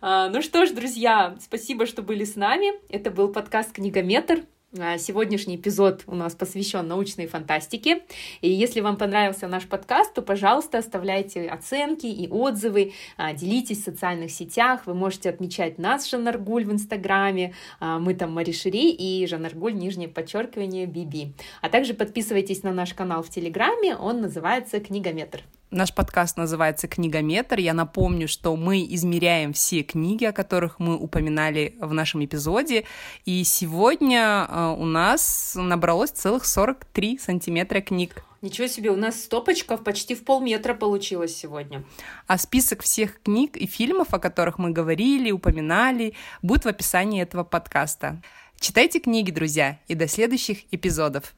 А, 0.00 0.28
ну 0.28 0.40
что 0.40 0.66
ж, 0.66 0.70
друзья, 0.70 1.36
спасибо, 1.40 1.86
что 1.86 2.02
были 2.02 2.24
с 2.24 2.36
нами. 2.36 2.72
Это 2.88 3.10
был 3.10 3.32
подкаст 3.32 3.72
«Книгометр». 3.72 4.44
А, 4.78 4.96
сегодняшний 4.96 5.56
эпизод 5.56 6.04
у 6.06 6.14
нас 6.14 6.34
посвящен 6.34 6.88
научной 6.88 7.26
фантастике. 7.26 8.04
И 8.40 8.50
если 8.50 8.80
вам 8.80 8.96
понравился 8.96 9.46
наш 9.46 9.66
подкаст, 9.66 10.14
то, 10.14 10.22
пожалуйста, 10.22 10.78
оставляйте 10.78 11.46
оценки 11.46 12.06
и 12.06 12.26
отзывы, 12.26 12.94
а, 13.18 13.34
делитесь 13.34 13.82
в 13.82 13.84
социальных 13.84 14.30
сетях. 14.30 14.86
Вы 14.86 14.94
можете 14.94 15.28
отмечать 15.28 15.76
нас, 15.76 16.08
Жанаргуль, 16.08 16.64
в 16.64 16.72
Инстаграме. 16.72 17.52
А, 17.80 17.98
мы 17.98 18.14
там 18.14 18.32
Маришери 18.32 18.90
и 18.90 19.26
Жанаргуль, 19.26 19.74
нижнее 19.74 20.08
подчеркивание, 20.08 20.86
Биби. 20.86 21.34
А 21.60 21.68
также 21.68 21.92
подписывайтесь 21.92 22.62
на 22.62 22.72
наш 22.72 22.94
канал 22.94 23.22
в 23.22 23.28
Телеграме, 23.28 23.94
он 23.94 24.22
называется 24.22 24.80
«Книгометр». 24.80 25.42
Наш 25.72 25.94
подкаст 25.94 26.36
называется 26.36 26.86
«Книгометр». 26.86 27.58
Я 27.58 27.72
напомню, 27.72 28.28
что 28.28 28.54
мы 28.56 28.86
измеряем 28.90 29.54
все 29.54 29.82
книги, 29.82 30.26
о 30.26 30.32
которых 30.32 30.78
мы 30.78 30.98
упоминали 30.98 31.76
в 31.80 31.94
нашем 31.94 32.22
эпизоде. 32.22 32.84
И 33.24 33.42
сегодня 33.42 34.46
э, 34.50 34.76
у 34.78 34.84
нас 34.84 35.54
набралось 35.56 36.10
целых 36.10 36.44
43 36.44 37.18
сантиметра 37.18 37.80
книг. 37.80 38.22
Ничего 38.42 38.66
себе, 38.66 38.90
у 38.90 38.96
нас 38.96 39.22
стопочков 39.22 39.82
почти 39.82 40.14
в 40.14 40.26
полметра 40.26 40.74
получилось 40.74 41.34
сегодня. 41.34 41.84
А 42.26 42.36
список 42.36 42.82
всех 42.82 43.22
книг 43.22 43.56
и 43.56 43.66
фильмов, 43.66 44.12
о 44.12 44.18
которых 44.18 44.58
мы 44.58 44.72
говорили, 44.72 45.30
упоминали, 45.30 46.12
будет 46.42 46.66
в 46.66 46.68
описании 46.68 47.22
этого 47.22 47.44
подкаста. 47.44 48.20
Читайте 48.60 49.00
книги, 49.00 49.30
друзья, 49.30 49.80
и 49.88 49.94
до 49.94 50.06
следующих 50.06 50.70
эпизодов. 50.70 51.34